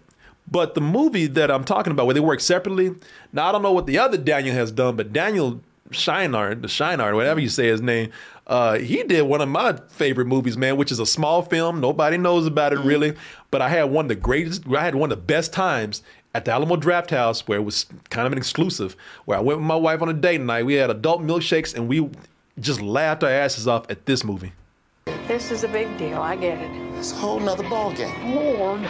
but 0.50 0.74
the 0.74 0.80
movie 0.80 1.26
that 1.28 1.50
I'm 1.50 1.64
talking 1.64 1.92
about, 1.92 2.06
where 2.06 2.14
they 2.14 2.20
work 2.20 2.40
separately, 2.40 2.94
now 3.32 3.48
I 3.48 3.52
don't 3.52 3.62
know 3.62 3.72
what 3.72 3.86
the 3.86 3.98
other 3.98 4.16
Daniel 4.16 4.54
has 4.54 4.72
done, 4.72 4.96
but 4.96 5.12
Daniel 5.12 5.60
Scheinert, 5.90 6.62
the 6.62 6.68
Scheinert, 6.68 7.14
whatever 7.14 7.38
you 7.38 7.48
say 7.48 7.68
his 7.68 7.80
name, 7.80 8.10
uh, 8.48 8.78
he 8.78 9.04
did 9.04 9.22
one 9.22 9.40
of 9.40 9.48
my 9.48 9.78
favorite 9.90 10.26
movies, 10.26 10.56
man, 10.56 10.76
which 10.76 10.90
is 10.90 10.98
a 10.98 11.06
small 11.06 11.42
film. 11.42 11.80
Nobody 11.80 12.16
knows 12.16 12.46
about 12.46 12.72
it 12.72 12.80
really, 12.80 13.14
but 13.52 13.62
I 13.62 13.68
had 13.68 13.84
one 13.84 14.06
of 14.06 14.08
the 14.08 14.16
greatest, 14.16 14.64
I 14.68 14.82
had 14.82 14.96
one 14.96 15.12
of 15.12 15.18
the 15.18 15.24
best 15.24 15.52
times 15.52 16.02
at 16.34 16.44
the 16.44 16.52
Alamo 16.52 16.76
Drafthouse 16.76 17.42
where 17.46 17.58
it 17.58 17.62
was 17.62 17.86
kind 18.08 18.26
of 18.26 18.32
an 18.32 18.38
exclusive, 18.38 18.96
where 19.24 19.38
I 19.38 19.40
went 19.40 19.60
with 19.60 19.66
my 19.66 19.76
wife 19.76 20.02
on 20.02 20.08
a 20.08 20.12
date 20.12 20.40
night. 20.40 20.66
We 20.66 20.74
had 20.74 20.90
adult 20.90 21.22
milkshakes 21.22 21.74
and 21.74 21.88
we 21.88 22.08
just 22.60 22.80
laughed 22.80 23.24
our 23.24 23.30
asses 23.30 23.66
off 23.66 23.90
at 23.90 24.06
this 24.06 24.22
movie. 24.22 24.52
This 25.26 25.50
is 25.50 25.64
a 25.64 25.68
big 25.68 25.96
deal. 25.96 26.18
I 26.18 26.36
get 26.36 26.58
it. 26.58 26.70
It's 26.96 27.12
a 27.12 27.16
whole 27.16 27.40
nother 27.40 27.64
ballgame. 27.64 28.34
Lord. 28.34 28.82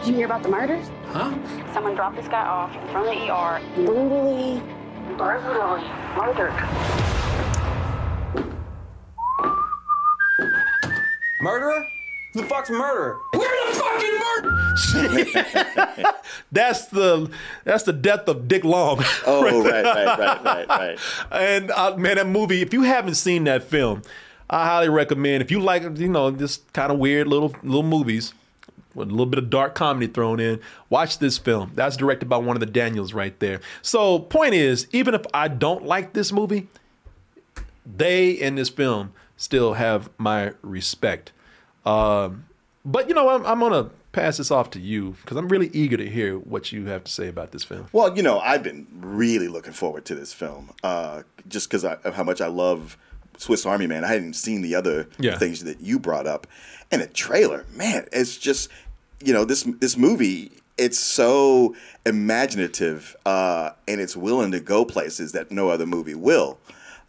Did 0.00 0.08
you 0.08 0.14
hear 0.14 0.26
about 0.26 0.42
the 0.42 0.48
murders? 0.48 0.88
Huh? 1.08 1.30
Someone 1.74 1.94
dropped 1.94 2.16
this 2.16 2.28
guy 2.28 2.46
off 2.46 2.72
from 2.90 3.04
the 3.04 3.30
ER, 3.30 3.60
brutally, 3.74 4.62
brutally 5.16 5.84
murdered. 6.16 6.54
Murderer? 11.42 11.86
Who 12.32 12.42
the 12.42 12.46
fuck's 12.46 12.70
murderer? 12.70 13.18
We're 13.32 13.40
the 13.40 13.78
fucking 13.78 14.18
murderer! 14.18 14.30
That's 16.52 16.86
the 16.86 17.30
that's 17.64 17.84
the 17.84 17.92
death 17.92 18.26
of 18.28 18.48
Dick 18.48 18.64
Long. 18.64 19.02
Oh, 19.26 19.62
right, 19.64 19.84
right, 19.84 20.18
right, 20.18 20.44
right, 20.44 20.68
right. 20.68 20.98
And 21.30 21.70
uh, 21.70 21.96
man, 21.96 22.16
that 22.16 22.26
movie. 22.26 22.60
If 22.62 22.72
you 22.72 22.82
haven't 22.82 23.14
seen 23.14 23.44
that 23.44 23.62
film, 23.62 24.02
I 24.48 24.66
highly 24.66 24.88
recommend. 24.88 25.42
If 25.42 25.50
you 25.50 25.60
like, 25.60 25.82
you 25.98 26.08
know, 26.08 26.30
just 26.30 26.72
kind 26.72 26.90
of 26.90 26.98
weird 26.98 27.28
little 27.28 27.54
little 27.62 27.84
movies 27.84 28.34
with 28.94 29.08
a 29.08 29.10
little 29.10 29.26
bit 29.26 29.38
of 29.38 29.50
dark 29.50 29.74
comedy 29.74 30.06
thrown 30.08 30.40
in, 30.40 30.60
watch 30.88 31.18
this 31.18 31.38
film. 31.38 31.72
That's 31.74 31.96
directed 31.96 32.28
by 32.28 32.38
one 32.38 32.56
of 32.56 32.60
the 32.60 32.66
Daniels 32.66 33.12
right 33.12 33.38
there. 33.38 33.60
So, 33.82 34.18
point 34.18 34.54
is, 34.54 34.88
even 34.92 35.14
if 35.14 35.22
I 35.32 35.48
don't 35.48 35.84
like 35.84 36.12
this 36.12 36.32
movie, 36.32 36.68
they 37.86 38.30
in 38.30 38.56
this 38.56 38.68
film 38.68 39.12
still 39.36 39.74
have 39.74 40.10
my 40.18 40.54
respect. 40.62 41.32
Um, 41.86 42.46
but 42.84 43.08
you 43.08 43.14
know, 43.14 43.28
I'm, 43.28 43.44
I'm 43.46 43.60
gonna 43.60 43.90
pass 44.12 44.38
this 44.38 44.50
off 44.50 44.70
to 44.70 44.80
you 44.80 45.16
because 45.22 45.36
I'm 45.36 45.48
really 45.48 45.68
eager 45.72 45.96
to 45.96 46.08
hear 46.08 46.36
what 46.38 46.72
you 46.72 46.86
have 46.86 47.04
to 47.04 47.10
say 47.12 47.28
about 47.28 47.52
this 47.52 47.62
film. 47.64 47.86
Well, 47.92 48.16
you 48.16 48.22
know, 48.22 48.38
I've 48.40 48.62
been 48.62 48.86
really 48.92 49.48
looking 49.48 49.72
forward 49.72 50.04
to 50.06 50.14
this 50.14 50.32
film, 50.32 50.70
uh, 50.82 51.22
just 51.48 51.68
because 51.68 51.84
of 51.84 52.14
how 52.14 52.24
much 52.24 52.40
I 52.40 52.46
love 52.48 52.96
Swiss 53.38 53.64
Army 53.66 53.86
Man. 53.86 54.04
I 54.04 54.08
hadn't 54.08 54.34
seen 54.34 54.62
the 54.62 54.74
other 54.74 55.08
Yeah. 55.18 55.38
things 55.38 55.64
that 55.64 55.80
you 55.80 55.98
brought 55.98 56.26
up, 56.26 56.46
and 56.90 57.00
the 57.02 57.06
trailer, 57.06 57.64
man, 57.74 58.06
it's 58.12 58.36
just, 58.36 58.68
you 59.24 59.32
know, 59.32 59.44
this 59.44 59.62
this 59.80 59.96
movie. 59.96 60.52
It's 60.78 60.98
so 60.98 61.74
imaginative, 62.06 63.16
uh, 63.26 63.70
and 63.86 64.00
it's 64.00 64.16
willing 64.16 64.50
to 64.52 64.60
go 64.60 64.84
places 64.86 65.32
that 65.32 65.50
no 65.50 65.68
other 65.68 65.84
movie 65.86 66.14
will. 66.14 66.58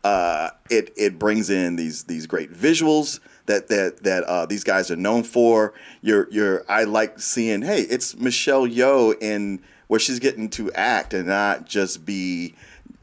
Uh, 0.04 0.50
it 0.70 0.92
it 0.98 1.18
brings 1.20 1.50
in 1.50 1.76
these 1.78 2.04
these 2.06 2.26
great 2.28 2.52
visuals 2.52 3.20
that 3.46 3.68
that 3.68 4.04
that 4.04 4.24
uh, 4.24 4.46
these 4.46 4.64
guys 4.64 4.92
are 4.92 4.96
known 4.96 5.24
for. 5.24 5.74
You're 6.02 6.28
you're 6.32 6.66
I 6.70 6.84
like 6.84 7.20
seeing. 7.20 7.62
Hey, 7.62 7.82
it's 7.82 8.16
Michelle 8.16 8.68
Yeoh 8.68 9.16
in 9.22 9.62
where 9.88 10.00
she's 10.00 10.20
getting 10.20 10.50
to 10.50 10.72
act 10.74 11.14
and 11.14 11.28
not 11.28 11.66
just 11.66 12.06
be 12.06 12.56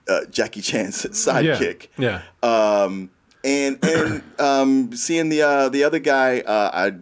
uh, 0.09 0.25
Jackie 0.30 0.62
Chan's 0.62 1.02
sidekick. 1.04 1.88
Yeah. 1.99 2.23
yeah. 2.42 2.83
Um, 2.83 3.11
and 3.45 3.78
and 3.85 4.23
um, 4.38 4.92
seeing 4.92 5.28
the 5.28 5.42
uh, 5.42 5.68
the 5.68 5.85
other 5.85 5.99
guy, 5.99 6.40
uh, 6.40 6.71
I 6.73 6.92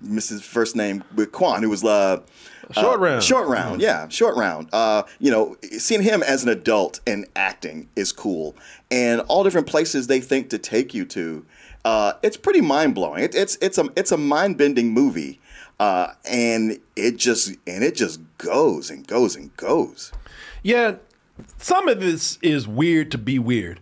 miss 0.00 0.28
his 0.28 0.42
first 0.42 0.76
name, 0.76 1.04
with 1.14 1.32
Quan, 1.32 1.62
who 1.62 1.70
was 1.70 1.84
uh, 1.84 2.22
Short 2.72 2.98
uh, 2.98 2.98
round. 2.98 3.22
Short 3.22 3.48
round, 3.48 3.80
yeah, 3.80 4.08
short 4.08 4.36
round. 4.36 4.68
Uh, 4.72 5.02
you 5.18 5.30
know, 5.30 5.56
seeing 5.78 6.02
him 6.02 6.22
as 6.22 6.44
an 6.44 6.50
adult 6.50 7.00
and 7.06 7.26
acting 7.34 7.88
is 7.96 8.12
cool, 8.12 8.56
and 8.90 9.20
all 9.22 9.42
different 9.42 9.66
places 9.66 10.06
they 10.06 10.20
think 10.20 10.50
to 10.50 10.58
take 10.58 10.94
you 10.94 11.04
to. 11.06 11.44
Uh, 11.84 12.12
it's 12.22 12.36
pretty 12.36 12.60
mind 12.60 12.94
blowing. 12.94 13.24
It, 13.24 13.34
it's 13.34 13.56
it's 13.60 13.78
a 13.78 13.88
it's 13.96 14.12
a 14.12 14.16
mind 14.16 14.58
bending 14.58 14.92
movie, 14.92 15.40
uh, 15.78 16.12
and 16.30 16.78
it 16.96 17.16
just 17.16 17.48
and 17.66 17.82
it 17.82 17.94
just 17.94 18.20
goes 18.38 18.90
and 18.90 19.06
goes 19.06 19.36
and 19.36 19.54
goes. 19.56 20.12
Yeah, 20.62 20.96
some 21.58 21.88
of 21.88 22.00
this 22.00 22.38
is 22.42 22.68
weird 22.68 23.10
to 23.12 23.18
be 23.18 23.38
weird. 23.38 23.80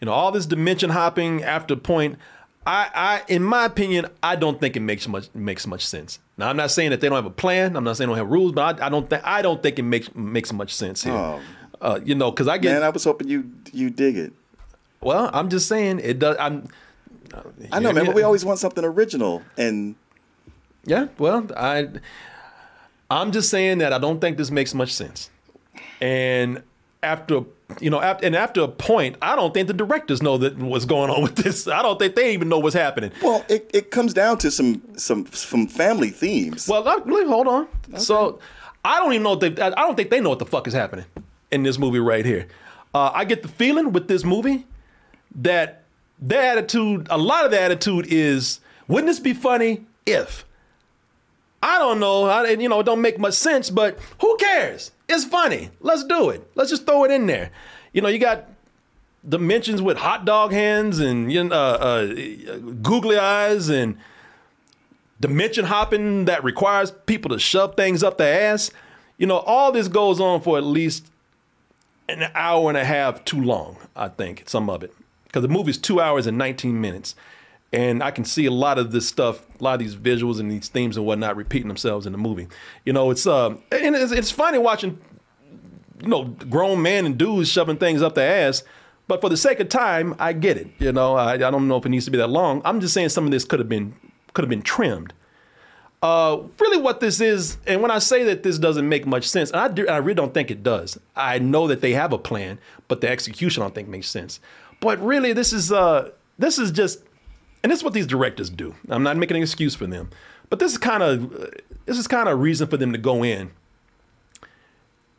You 0.00 0.06
know, 0.06 0.12
all 0.12 0.32
this 0.32 0.46
dimension 0.46 0.90
hopping 0.90 1.42
after 1.42 1.76
point. 1.76 2.18
I, 2.68 2.90
I, 2.92 3.32
in 3.32 3.44
my 3.44 3.64
opinion, 3.64 4.06
I 4.24 4.34
don't 4.34 4.60
think 4.60 4.76
it 4.76 4.80
makes 4.80 5.06
much 5.06 5.28
makes 5.34 5.68
much 5.68 5.86
sense. 5.86 6.18
Now, 6.36 6.48
I'm 6.50 6.56
not 6.56 6.72
saying 6.72 6.90
that 6.90 7.00
they 7.00 7.08
don't 7.08 7.14
have 7.14 7.24
a 7.24 7.30
plan. 7.30 7.76
I'm 7.76 7.84
not 7.84 7.96
saying 7.96 8.08
they 8.08 8.16
don't 8.16 8.18
have 8.18 8.30
rules, 8.32 8.50
but 8.52 8.80
I, 8.82 8.86
I 8.86 8.88
don't 8.88 9.08
think 9.08 9.22
I 9.24 9.40
don't 9.40 9.62
think 9.62 9.78
it 9.78 9.84
makes 9.84 10.12
makes 10.16 10.52
much 10.52 10.74
sense 10.74 11.04
here. 11.04 11.12
Oh. 11.12 11.40
Uh, 11.80 12.00
you 12.04 12.16
know, 12.16 12.32
because 12.32 12.48
I 12.48 12.58
get. 12.58 12.72
Man, 12.72 12.82
I 12.82 12.88
was 12.88 13.04
hoping 13.04 13.28
you 13.28 13.52
you 13.72 13.90
dig 13.90 14.16
it. 14.16 14.32
well, 15.00 15.30
I'm 15.32 15.48
just 15.48 15.68
saying 15.68 16.00
it 16.00 16.18
does. 16.18 16.36
I'm. 16.40 16.68
I 17.72 17.78
know, 17.80 17.92
man, 17.92 18.06
but 18.06 18.14
we 18.14 18.22
always 18.22 18.44
want 18.44 18.58
something 18.58 18.84
original, 18.84 19.42
and 19.56 19.96
Yeah, 20.84 21.08
well, 21.18 21.46
I 21.56 21.88
I'm 23.10 23.32
just 23.32 23.50
saying 23.50 23.78
that 23.78 23.92
I 23.92 23.98
don't 23.98 24.20
think 24.20 24.36
this 24.36 24.50
makes 24.50 24.74
much 24.74 24.92
sense. 24.92 25.30
And 26.00 26.62
after 27.02 27.44
you 27.80 27.90
know, 27.90 28.00
after, 28.00 28.24
and 28.26 28.36
after 28.36 28.60
a 28.62 28.68
point, 28.68 29.16
I 29.20 29.34
don't 29.34 29.52
think 29.52 29.66
the 29.66 29.74
directors 29.74 30.22
know 30.22 30.38
that 30.38 30.56
what's 30.58 30.84
going 30.84 31.10
on 31.10 31.22
with 31.24 31.36
this. 31.36 31.66
I 31.66 31.82
don't 31.82 31.98
think 31.98 32.14
they 32.14 32.32
even 32.32 32.48
know 32.48 32.58
what's 32.58 32.76
happening. 32.76 33.12
well, 33.22 33.44
it, 33.48 33.70
it 33.74 33.90
comes 33.90 34.14
down 34.14 34.38
to 34.38 34.50
some 34.50 34.82
some 34.96 35.26
some 35.32 35.66
family 35.66 36.10
themes. 36.10 36.68
Well, 36.68 36.82
hold 36.84 37.48
on. 37.48 37.68
So 37.98 38.38
I 38.84 39.00
don't 39.00 39.12
even 39.12 39.24
know 39.24 39.32
if 39.34 39.40
they. 39.40 39.62
I 39.62 39.70
don't 39.70 39.96
think 39.96 40.10
they 40.10 40.20
know 40.20 40.30
what 40.30 40.38
the 40.38 40.46
fuck 40.46 40.66
is 40.66 40.74
happening 40.74 41.06
in 41.50 41.62
this 41.62 41.78
movie 41.78 41.98
right 41.98 42.24
here. 42.24 42.46
Uh, 42.94 43.10
I 43.12 43.24
get 43.24 43.42
the 43.42 43.48
feeling 43.48 43.92
with 43.92 44.08
this 44.08 44.24
movie 44.24 44.66
that 45.34 45.82
their 46.18 46.42
attitude, 46.52 47.06
a 47.10 47.18
lot 47.18 47.44
of 47.44 47.50
the 47.50 47.60
attitude 47.60 48.06
is, 48.08 48.60
wouldn't 48.88 49.08
this 49.08 49.20
be 49.20 49.34
funny 49.34 49.84
if? 50.04 50.44
I 51.62 51.78
don't 51.78 52.00
know. 52.00 52.24
I, 52.24 52.50
you 52.50 52.68
know, 52.68 52.80
it 52.80 52.86
don't 52.86 53.00
make 53.00 53.18
much 53.18 53.34
sense, 53.34 53.70
but 53.70 53.98
who 54.20 54.36
cares? 54.36 54.92
It's 55.08 55.24
funny. 55.24 55.70
Let's 55.80 56.04
do 56.04 56.30
it. 56.30 56.48
Let's 56.54 56.70
just 56.70 56.86
throw 56.86 57.04
it 57.04 57.10
in 57.10 57.26
there. 57.26 57.50
You 57.92 58.02
know, 58.02 58.08
you 58.08 58.18
got 58.18 58.48
dimensions 59.28 59.82
with 59.82 59.96
hot 59.96 60.24
dog 60.24 60.52
hands 60.52 61.00
and 61.00 61.32
you 61.32 61.44
know, 61.44 61.54
uh, 61.54 61.78
uh, 61.78 62.58
googly 62.82 63.18
eyes 63.18 63.68
and 63.68 63.96
dimension 65.20 65.64
hopping 65.64 66.26
that 66.26 66.44
requires 66.44 66.92
people 67.06 67.30
to 67.30 67.38
shove 67.38 67.74
things 67.76 68.02
up 68.02 68.18
their 68.18 68.52
ass. 68.52 68.70
You 69.18 69.26
know, 69.26 69.38
all 69.38 69.72
this 69.72 69.88
goes 69.88 70.20
on 70.20 70.42
for 70.42 70.58
at 70.58 70.64
least 70.64 71.06
an 72.08 72.30
hour 72.34 72.68
and 72.68 72.76
a 72.76 72.84
half 72.84 73.24
too 73.24 73.40
long, 73.40 73.78
I 73.96 74.08
think, 74.08 74.44
some 74.46 74.70
of 74.70 74.82
it. 74.82 74.94
Because 75.36 75.46
the 75.46 75.52
movie's 75.52 75.76
two 75.76 76.00
hours 76.00 76.26
and 76.26 76.38
19 76.38 76.80
minutes. 76.80 77.14
And 77.70 78.02
I 78.02 78.10
can 78.10 78.24
see 78.24 78.46
a 78.46 78.50
lot 78.50 78.78
of 78.78 78.90
this 78.90 79.06
stuff, 79.06 79.44
a 79.60 79.62
lot 79.62 79.74
of 79.74 79.80
these 79.80 79.94
visuals 79.94 80.40
and 80.40 80.50
these 80.50 80.68
themes 80.68 80.96
and 80.96 81.04
whatnot 81.04 81.36
repeating 81.36 81.68
themselves 81.68 82.06
in 82.06 82.12
the 82.12 82.18
movie. 82.18 82.48
You 82.86 82.94
know, 82.94 83.10
it's 83.10 83.26
um, 83.26 83.62
and 83.70 83.94
it's, 83.94 84.12
it's 84.12 84.30
funny 84.30 84.56
watching, 84.56 84.98
you 86.00 86.08
know, 86.08 86.24
grown 86.24 86.80
men 86.80 87.04
and 87.04 87.18
dudes 87.18 87.50
shoving 87.50 87.76
things 87.76 88.00
up 88.00 88.14
their 88.14 88.48
ass. 88.48 88.62
But 89.08 89.20
for 89.20 89.28
the 89.28 89.36
sake 89.36 89.60
of 89.60 89.68
time, 89.68 90.16
I 90.18 90.32
get 90.32 90.56
it. 90.56 90.68
You 90.78 90.90
know, 90.90 91.16
I, 91.16 91.34
I 91.34 91.36
don't 91.36 91.68
know 91.68 91.76
if 91.76 91.84
it 91.84 91.90
needs 91.90 92.06
to 92.06 92.10
be 92.10 92.16
that 92.16 92.30
long. 92.30 92.62
I'm 92.64 92.80
just 92.80 92.94
saying 92.94 93.10
some 93.10 93.26
of 93.26 93.30
this 93.30 93.44
could 93.44 93.58
have 93.58 93.68
been 93.68 93.94
could 94.32 94.42
have 94.42 94.48
been 94.48 94.62
trimmed. 94.62 95.12
Uh, 96.02 96.44
really, 96.60 96.80
what 96.80 97.00
this 97.00 97.20
is, 97.20 97.58
and 97.66 97.82
when 97.82 97.90
I 97.90 97.98
say 97.98 98.24
that 98.24 98.42
this 98.42 98.58
doesn't 98.58 98.88
make 98.88 99.06
much 99.06 99.28
sense, 99.28 99.50
and 99.50 99.60
I, 99.60 99.68
do, 99.68 99.88
I 99.88 99.96
really 99.96 100.14
don't 100.14 100.32
think 100.32 100.50
it 100.50 100.62
does. 100.62 100.98
I 101.14 101.38
know 101.38 101.66
that 101.66 101.80
they 101.82 101.92
have 101.92 102.12
a 102.12 102.18
plan, 102.18 102.58
but 102.88 103.00
the 103.00 103.08
execution 103.10 103.62
I 103.62 103.66
don't 103.66 103.74
think 103.74 103.88
makes 103.88 104.08
sense. 104.08 104.40
But 104.80 105.00
really, 105.00 105.32
this 105.32 105.52
is 105.52 105.72
uh, 105.72 106.10
this 106.38 106.58
is 106.58 106.70
just, 106.70 107.02
and 107.62 107.72
this 107.72 107.80
is 107.80 107.84
what 107.84 107.94
these 107.94 108.06
directors 108.06 108.50
do. 108.50 108.74
I'm 108.88 109.02
not 109.02 109.16
making 109.16 109.36
an 109.36 109.42
excuse 109.42 109.74
for 109.74 109.86
them, 109.86 110.10
but 110.50 110.58
this 110.58 110.72
is 110.72 110.78
kind 110.78 111.02
of 111.02 111.30
this 111.86 111.98
is 111.98 112.06
kind 112.06 112.28
of 112.28 112.34
a 112.34 112.36
reason 112.36 112.68
for 112.68 112.76
them 112.76 112.92
to 112.92 112.98
go 112.98 113.24
in 113.24 113.50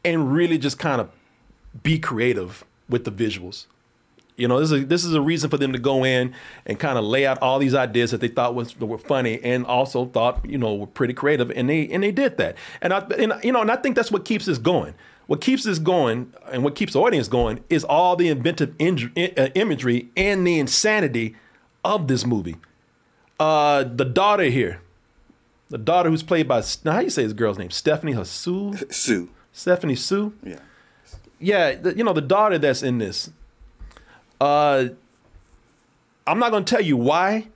and 0.05 0.31
really 0.31 0.57
just 0.57 0.79
kind 0.79 1.01
of 1.01 1.09
be 1.83 1.99
creative 1.99 2.63
with 2.89 3.03
the 3.03 3.11
visuals. 3.11 3.65
You 4.37 4.47
know, 4.47 4.59
this 4.59 4.71
is 4.71 4.83
a, 4.83 4.85
this 4.85 5.03
is 5.03 5.15
a 5.15 5.21
reason 5.21 5.49
for 5.49 5.57
them 5.57 5.73
to 5.73 5.79
go 5.79 6.05
in 6.05 6.33
and 6.67 6.79
kind 6.79 6.99
of 6.99 7.03
lay 7.03 7.25
out 7.25 7.41
all 7.41 7.57
these 7.57 7.73
ideas 7.73 8.11
that 8.11 8.21
they 8.21 8.27
thought 8.27 8.53
was 8.53 8.79
were 8.79 8.99
funny 8.99 9.41
and 9.43 9.65
also 9.65 10.05
thought 10.05 10.45
you 10.45 10.59
know 10.59 10.75
were 10.75 10.87
pretty 10.87 11.13
creative, 11.13 11.49
and 11.51 11.67
they 11.67 11.87
and 11.87 12.03
they 12.03 12.11
did 12.11 12.37
that. 12.37 12.55
And 12.81 12.93
I 12.93 12.99
and 13.17 13.33
you 13.43 13.51
know, 13.51 13.61
and 13.61 13.71
I 13.71 13.77
think 13.77 13.95
that's 13.95 14.11
what 14.11 14.25
keeps 14.25 14.47
us 14.47 14.59
going. 14.59 14.93
What 15.27 15.41
keeps 15.41 15.63
this 15.65 15.77
going 15.77 16.33
and 16.51 16.63
what 16.63 16.75
keeps 16.75 16.93
the 16.93 17.01
audience 17.01 17.27
going 17.27 17.63
is 17.69 17.83
all 17.83 18.15
the 18.15 18.29
inventive 18.29 18.75
inj- 18.77 19.37
uh, 19.37 19.49
imagery 19.55 20.09
and 20.15 20.47
the 20.47 20.57
insanity 20.57 21.35
of 21.83 22.07
this 22.07 22.25
movie. 22.25 22.55
Uh, 23.39 23.83
the 23.83 24.05
daughter 24.05 24.45
here, 24.45 24.81
the 25.69 25.77
daughter 25.77 26.09
who's 26.09 26.23
played 26.23 26.47
by 26.47 26.63
now 26.83 26.93
how 26.93 26.99
do 26.99 27.03
you 27.03 27.09
say 27.09 27.23
this 27.23 27.33
girl's 27.33 27.59
name? 27.59 27.69
Stephanie 27.69 28.13
Hasu. 28.13 28.91
Sue. 28.93 29.29
Stephanie 29.51 29.95
Hsu. 29.95 30.33
Yeah. 30.43 30.59
Yeah, 31.39 31.75
the, 31.75 31.95
you 31.95 32.03
know 32.03 32.13
the 32.13 32.21
daughter 32.21 32.57
that's 32.57 32.81
in 32.81 32.97
this 32.97 33.29
Uh, 34.41 34.87
I'm 36.25 36.39
not 36.39 36.51
going 36.51 36.65
to 36.65 36.75
tell 36.75 36.83
you 36.83 36.97
why, 36.97 37.47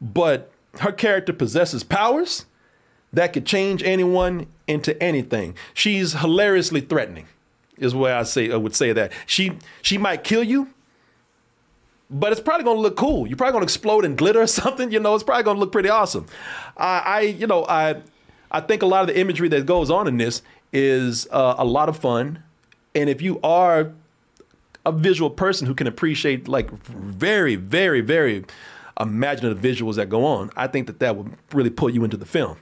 but 0.00 0.50
her 0.80 0.92
character 0.92 1.32
possesses 1.32 1.82
powers 1.82 2.46
that 3.16 3.32
could 3.32 3.46
change 3.46 3.82
anyone 3.82 4.46
into 4.68 5.00
anything. 5.02 5.54
She's 5.72 6.12
hilariously 6.12 6.82
threatening, 6.82 7.26
is 7.78 7.94
where 7.94 8.14
I 8.14 8.22
say 8.24 8.52
I 8.52 8.56
would 8.56 8.74
say 8.74 8.92
that. 8.92 9.10
She 9.24 9.52
she 9.80 9.96
might 9.96 10.22
kill 10.22 10.42
you, 10.42 10.68
but 12.10 12.30
it's 12.30 12.40
probably 12.40 12.64
gonna 12.64 12.80
look 12.80 12.96
cool. 12.96 13.26
You're 13.26 13.38
probably 13.38 13.54
gonna 13.54 13.64
explode 13.64 14.04
in 14.04 14.16
glitter 14.16 14.42
or 14.42 14.46
something. 14.62 14.92
You 14.92 15.00
know, 15.00 15.14
it's 15.14 15.24
probably 15.24 15.44
gonna 15.44 15.58
look 15.58 15.72
pretty 15.72 15.88
awesome. 15.88 16.26
I, 16.76 16.98
I 16.98 17.20
you 17.20 17.46
know, 17.46 17.64
I 17.66 18.02
I 18.50 18.60
think 18.60 18.82
a 18.82 18.86
lot 18.86 19.00
of 19.00 19.08
the 19.08 19.18
imagery 19.18 19.48
that 19.48 19.64
goes 19.64 19.90
on 19.90 20.06
in 20.06 20.18
this 20.18 20.42
is 20.72 21.26
uh, 21.30 21.54
a 21.56 21.64
lot 21.64 21.88
of 21.88 21.96
fun, 21.96 22.42
and 22.94 23.08
if 23.08 23.22
you 23.22 23.40
are 23.42 23.92
a 24.84 24.92
visual 24.92 25.30
person 25.30 25.66
who 25.66 25.74
can 25.74 25.86
appreciate 25.86 26.48
like 26.48 26.70
very, 26.70 27.56
very, 27.56 28.02
very 28.02 28.44
imaginative 29.00 29.58
visuals 29.58 29.96
that 29.96 30.10
go 30.10 30.24
on, 30.24 30.50
I 30.54 30.66
think 30.66 30.86
that 30.86 31.00
that 31.00 31.16
would 31.16 31.32
really 31.52 31.70
pull 31.70 31.88
you 31.88 32.04
into 32.04 32.16
the 32.18 32.26
film. 32.26 32.58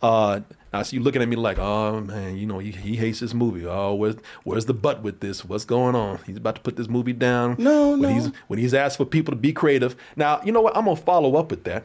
Uh, 0.00 0.40
I 0.72 0.82
see 0.82 0.96
you 0.96 1.02
looking 1.02 1.22
at 1.22 1.28
me 1.28 1.36
like, 1.36 1.58
oh 1.58 2.00
man, 2.00 2.36
you 2.36 2.46
know, 2.46 2.58
he, 2.58 2.70
he 2.70 2.96
hates 2.96 3.20
this 3.20 3.32
movie. 3.32 3.66
Oh, 3.66 3.94
where's 3.94 4.16
where's 4.44 4.66
the 4.66 4.74
butt 4.74 5.02
with 5.02 5.20
this? 5.20 5.44
What's 5.44 5.64
going 5.64 5.94
on? 5.94 6.18
He's 6.26 6.36
about 6.36 6.56
to 6.56 6.60
put 6.60 6.76
this 6.76 6.88
movie 6.88 7.14
down. 7.14 7.56
No, 7.58 7.90
when 7.90 8.02
no. 8.02 8.08
He's 8.08 8.26
when 8.48 8.58
he's 8.58 8.74
asked 8.74 8.98
for 8.98 9.04
people 9.04 9.32
to 9.32 9.36
be 9.36 9.52
creative. 9.52 9.96
Now, 10.14 10.40
you 10.44 10.52
know 10.52 10.60
what? 10.60 10.76
I'm 10.76 10.84
gonna 10.84 10.96
follow 10.96 11.36
up 11.36 11.50
with 11.50 11.64
that, 11.64 11.84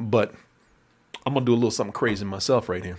but 0.00 0.34
I'm 1.26 1.34
gonna 1.34 1.44
do 1.44 1.52
a 1.52 1.56
little 1.56 1.70
something 1.70 1.92
crazy 1.92 2.24
myself 2.24 2.68
right 2.68 2.84
here. 2.84 2.98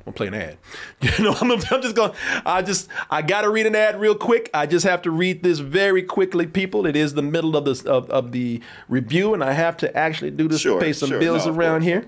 I'm 0.00 0.12
gonna 0.12 0.16
play 0.16 0.26
an 0.28 0.34
ad. 0.34 0.56
You 1.18 1.24
know, 1.24 1.32
I'm, 1.40 1.50
I'm 1.52 1.58
just 1.82 1.94
going. 1.94 2.12
to 2.12 2.16
I 2.46 2.62
just 2.62 2.88
I 3.10 3.22
gotta 3.22 3.50
read 3.50 3.66
an 3.66 3.74
ad 3.74 4.00
real 4.00 4.14
quick. 4.14 4.48
I 4.54 4.66
just 4.66 4.84
have 4.86 5.02
to 5.02 5.10
read 5.10 5.42
this 5.42 5.58
very 5.58 6.02
quickly, 6.02 6.46
people. 6.46 6.86
It 6.86 6.96
is 6.96 7.14
the 7.14 7.22
middle 7.22 7.56
of 7.56 7.64
the 7.66 7.90
of, 7.90 8.08
of 8.10 8.32
the 8.32 8.60
review, 8.88 9.34
and 9.34 9.44
I 9.44 9.52
have 9.52 9.76
to 9.78 9.94
actually 9.96 10.30
do 10.30 10.48
this 10.48 10.60
Sure, 10.62 10.78
to 10.80 10.84
pay 10.84 10.92
some 10.94 11.10
sure. 11.10 11.20
bills 11.20 11.46
No, 11.46 11.52
around 11.54 11.80
course, 11.80 11.84
here. 11.84 12.04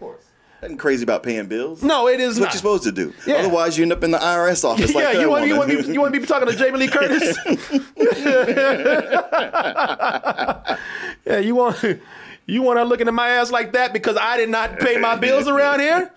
Nothing 0.62 0.76
crazy 0.78 1.02
about 1.02 1.22
paying 1.22 1.46
bills. 1.46 1.82
No, 1.82 2.06
it 2.08 2.20
is 2.20 2.36
That's 2.36 2.38
not. 2.38 2.44
what 2.46 2.52
you're 2.54 2.58
supposed 2.58 2.84
to 2.84 2.92
do. 2.92 3.12
Yeah. 3.26 3.36
Otherwise, 3.36 3.76
you 3.76 3.82
end 3.82 3.92
up 3.92 4.04
in 4.04 4.10
the 4.12 4.18
IRS 4.18 4.64
office 4.68 4.94
like 4.94 5.04
yeah, 5.14 5.20
you 5.20 5.28
want 5.28 5.46
you 5.46 5.56
want 5.58 5.68
me 5.68 5.92
you 5.92 6.00
want 6.00 6.12
me 6.12 6.18
to 6.18 6.22
be 6.22 6.26
talking 6.26 6.48
to 6.48 6.56
Jamie 6.56 6.78
Lee 6.78 6.88
Curtis? 6.88 7.36
yeah, 11.26 11.38
you 11.38 11.54
want 11.54 11.82
you 12.46 12.62
want 12.62 12.78
her 12.78 12.84
looking 12.84 13.08
at 13.08 13.14
my 13.14 13.28
ass 13.30 13.50
like 13.50 13.72
that 13.72 13.92
because 13.92 14.16
I 14.16 14.36
did 14.36 14.48
not 14.50 14.78
pay 14.78 14.96
my 14.98 15.16
bills 15.16 15.48
around 15.48 15.80
here? 15.80 16.10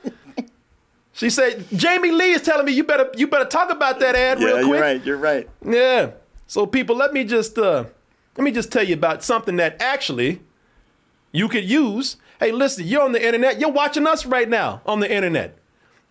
She 1.16 1.30
said, 1.30 1.66
Jamie 1.74 2.12
Lee 2.12 2.32
is 2.32 2.42
telling 2.42 2.66
me 2.66 2.74
you 2.74 2.84
better 2.84 3.10
you 3.16 3.28
better 3.28 3.46
talk 3.46 3.72
about 3.72 4.02
that 4.02 4.16
ad 4.16 4.38
yeah, 4.38 4.48
real 4.48 4.56
quick. 4.56 4.68
you're 4.68 4.82
right. 4.82 5.06
You're 5.06 5.18
right. 5.18 5.50
Yeah. 5.66 6.12
So 6.46 6.66
people, 6.66 6.98
let 6.98 7.14
me 7.14 7.24
just 7.24 7.58
uh 7.58 7.86
let 8.38 8.44
me 8.44 8.52
just 8.52 8.70
tell 8.70 8.84
you 8.84 8.96
about 8.96 9.24
something 9.24 9.56
that 9.56 9.82
actually 9.82 10.42
you 11.32 11.48
could 11.48 11.64
use. 11.64 12.18
Hey, 12.38 12.52
listen, 12.52 12.86
you're 12.86 13.02
on 13.02 13.14
the 13.14 13.26
internet. 13.26 13.62
You're 13.62 13.72
watching 13.72 14.06
us 14.06 14.26
right 14.26 14.50
now 14.50 14.82
on 14.86 15.00
the 15.00 15.10
internet. 15.10 15.58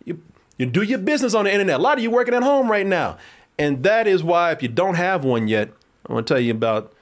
You 0.06 0.23
you 0.56 0.64
do 0.64 0.80
your 0.80 1.00
business 1.00 1.34
on 1.34 1.44
the 1.44 1.52
internet. 1.52 1.80
A 1.80 1.82
lot 1.82 1.99
of 1.99 2.02
you 2.02 2.11
working 2.11 2.32
at 2.32 2.42
home 2.42 2.70
right 2.70 2.87
now. 2.87 3.18
And 3.58 3.82
that 3.82 4.06
is 4.06 4.25
why 4.25 4.52
if 4.52 4.62
you 4.62 4.68
don't 4.68 4.94
have 4.94 5.23
one 5.23 5.49
yet, 5.49 5.68
I 6.08 6.14
want 6.14 6.26
to 6.26 6.32
tell 6.34 6.40
you 6.40 6.52
about 6.52 6.94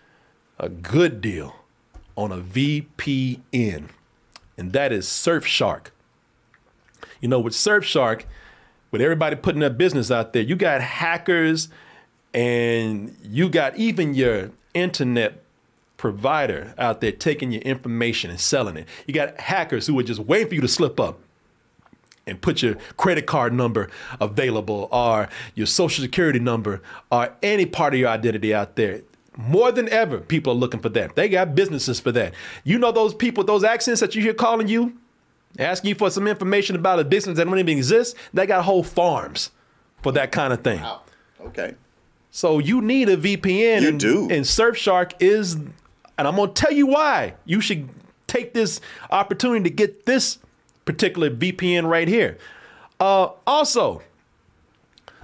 a 0.58 0.68
good 0.68 1.20
deal 1.20 1.54
on 2.16 2.32
a 2.32 2.38
VPN. 2.38 3.90
And 4.58 4.72
that 4.72 4.92
is 4.92 5.06
Surfshark. 5.06 5.91
You 7.22 7.28
know, 7.28 7.40
with 7.40 7.54
Surfshark, 7.54 8.24
with 8.90 9.00
everybody 9.00 9.36
putting 9.36 9.60
their 9.60 9.70
business 9.70 10.10
out 10.10 10.34
there, 10.34 10.42
you 10.42 10.56
got 10.56 10.82
hackers 10.82 11.70
and 12.34 13.16
you 13.22 13.48
got 13.48 13.76
even 13.76 14.12
your 14.12 14.50
internet 14.74 15.42
provider 15.96 16.74
out 16.78 17.00
there 17.00 17.12
taking 17.12 17.52
your 17.52 17.62
information 17.62 18.28
and 18.28 18.40
selling 18.40 18.76
it. 18.76 18.88
You 19.06 19.14
got 19.14 19.40
hackers 19.40 19.86
who 19.86 19.98
are 19.98 20.02
just 20.02 20.20
waiting 20.20 20.48
for 20.48 20.54
you 20.56 20.60
to 20.60 20.68
slip 20.68 20.98
up 20.98 21.20
and 22.26 22.40
put 22.40 22.62
your 22.62 22.74
credit 22.96 23.26
card 23.26 23.52
number 23.52 23.88
available 24.20 24.88
or 24.90 25.28
your 25.54 25.66
social 25.66 26.02
security 26.02 26.38
number 26.38 26.82
or 27.10 27.32
any 27.42 27.66
part 27.66 27.94
of 27.94 28.00
your 28.00 28.08
identity 28.08 28.52
out 28.52 28.76
there. 28.76 29.02
More 29.36 29.72
than 29.72 29.88
ever, 29.88 30.18
people 30.18 30.52
are 30.52 30.56
looking 30.56 30.80
for 30.80 30.90
that. 30.90 31.14
They 31.14 31.28
got 31.28 31.54
businesses 31.54 32.00
for 32.00 32.12
that. 32.12 32.34
You 32.64 32.78
know 32.78 32.92
those 32.92 33.14
people, 33.14 33.44
those 33.44 33.64
accents 33.64 34.00
that 34.00 34.14
you 34.14 34.22
hear 34.22 34.34
calling 34.34 34.68
you, 34.68 34.94
asking 35.58 35.90
you 35.90 35.94
for 35.94 36.10
some 36.10 36.26
information 36.26 36.76
about 36.76 36.98
a 36.98 37.04
business 37.04 37.36
that 37.36 37.44
don't 37.44 37.58
even 37.58 37.76
exist, 37.76 38.16
they 38.32 38.46
got 38.46 38.64
whole 38.64 38.82
farms 38.82 39.50
for 40.02 40.12
that 40.12 40.32
kind 40.32 40.52
of 40.52 40.62
thing. 40.62 40.84
Okay. 41.40 41.74
So 42.30 42.58
you 42.58 42.80
need 42.80 43.08
a 43.08 43.16
VPN. 43.16 43.82
You 43.82 43.88
and, 43.88 44.00
do. 44.00 44.22
And 44.22 44.44
Surfshark 44.44 45.12
is, 45.20 45.54
and 45.54 45.72
I'm 46.18 46.36
gonna 46.36 46.52
tell 46.52 46.72
you 46.72 46.86
why. 46.86 47.34
You 47.44 47.60
should 47.60 47.88
take 48.26 48.54
this 48.54 48.80
opportunity 49.10 49.64
to 49.64 49.70
get 49.70 50.06
this 50.06 50.38
particular 50.84 51.30
VPN 51.30 51.88
right 51.88 52.08
here. 52.08 52.38
Uh, 52.98 53.30
also, 53.46 54.02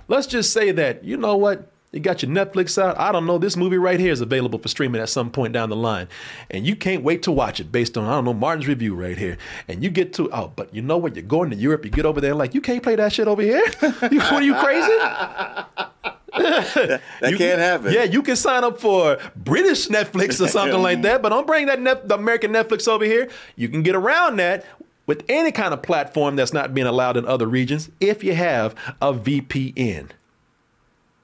let's 0.07 0.27
just 0.27 0.53
say 0.53 0.71
that 0.73 1.05
you 1.05 1.17
know 1.17 1.37
what. 1.37 1.71
You 1.99 2.03
got 2.05 2.23
your 2.23 2.31
Netflix 2.31 2.81
out. 2.81 2.97
I 2.97 3.11
don't 3.11 3.27
know. 3.27 3.39
This 3.39 3.57
movie 3.57 3.77
right 3.77 3.99
here 3.99 4.13
is 4.13 4.21
available 4.21 4.61
for 4.61 4.69
streaming 4.69 5.01
at 5.01 5.09
some 5.09 5.33
point 5.33 5.53
down 5.53 5.69
the 5.69 5.75
line. 5.75 6.07
And 6.49 6.65
you 6.65 6.77
can't 6.77 7.03
wait 7.03 7.25
to 7.25 7.33
watch 7.33 7.59
it 7.59 7.73
based 7.73 7.99
on, 7.99 8.05
I 8.05 8.13
don't 8.13 8.25
know, 8.25 8.35
Martin's 8.35 8.69
review 8.69 8.95
right 8.95 9.19
here. 9.19 9.37
And 9.67 9.83
you 9.83 9.91
get 9.91 10.13
to, 10.13 10.31
oh, 10.33 10.53
but 10.55 10.73
you 10.73 10.81
know 10.81 10.97
what? 10.97 11.17
You're 11.17 11.25
going 11.25 11.51
to 11.51 11.57
Europe. 11.57 11.85
You 11.85 11.91
get 11.91 12.07
over 12.07 12.21
there 12.21 12.37
like, 12.37 12.55
you 12.55 12.61
can't 12.61 12.85
play 12.85 12.95
that 12.95 13.13
shit 13.13 13.27
over 13.27 13.43
here? 13.43 13.65
you, 13.83 14.21
what 14.21 14.35
are 14.35 14.43
you 14.43 14.55
crazy? 14.55 14.93
That 17.21 17.35
can't 17.37 17.59
happen. 17.59 17.93
Yeah, 17.93 18.05
you 18.05 18.23
can 18.23 18.37
sign 18.37 18.63
up 18.63 18.79
for 18.79 19.19
British 19.35 19.89
Netflix 19.89 20.41
or 20.41 20.47
something 20.47 20.81
like 20.81 21.03
that, 21.03 21.21
but 21.21 21.31
don't 21.31 21.49
bring 21.49 21.67
that 21.67 21.81
Nef- 21.81 22.07
the 22.07 22.15
American 22.15 22.53
Netflix 22.53 22.87
over 22.87 23.05
here. 23.05 23.29
You 23.57 23.69
can 23.69 23.83
get 23.83 23.97
around 23.97 24.37
that 24.37 24.65
with 25.07 25.25
any 25.29 25.51
kind 25.51 25.75
of 25.75 25.83
platform 25.83 26.37
that's 26.37 26.53
not 26.53 26.75
being 26.75 26.87
allowed 26.87 27.17
in 27.17 27.27
other 27.27 27.47
regions 27.47 27.91
if 27.99 28.23
you 28.23 28.37
have 28.37 28.77
a 29.03 29.13
VPN. 29.13 30.11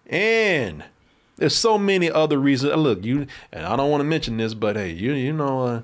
And 0.06 0.84
there's 1.36 1.56
so 1.56 1.78
many 1.78 2.10
other 2.10 2.38
reasons. 2.38 2.76
Look, 2.76 3.04
you 3.04 3.26
and 3.52 3.66
I 3.66 3.76
don't 3.76 3.90
want 3.90 4.00
to 4.00 4.04
mention 4.04 4.36
this, 4.36 4.54
but 4.54 4.76
hey, 4.76 4.90
you 4.92 5.12
you 5.12 5.32
know. 5.32 5.62
Uh, 5.62 5.82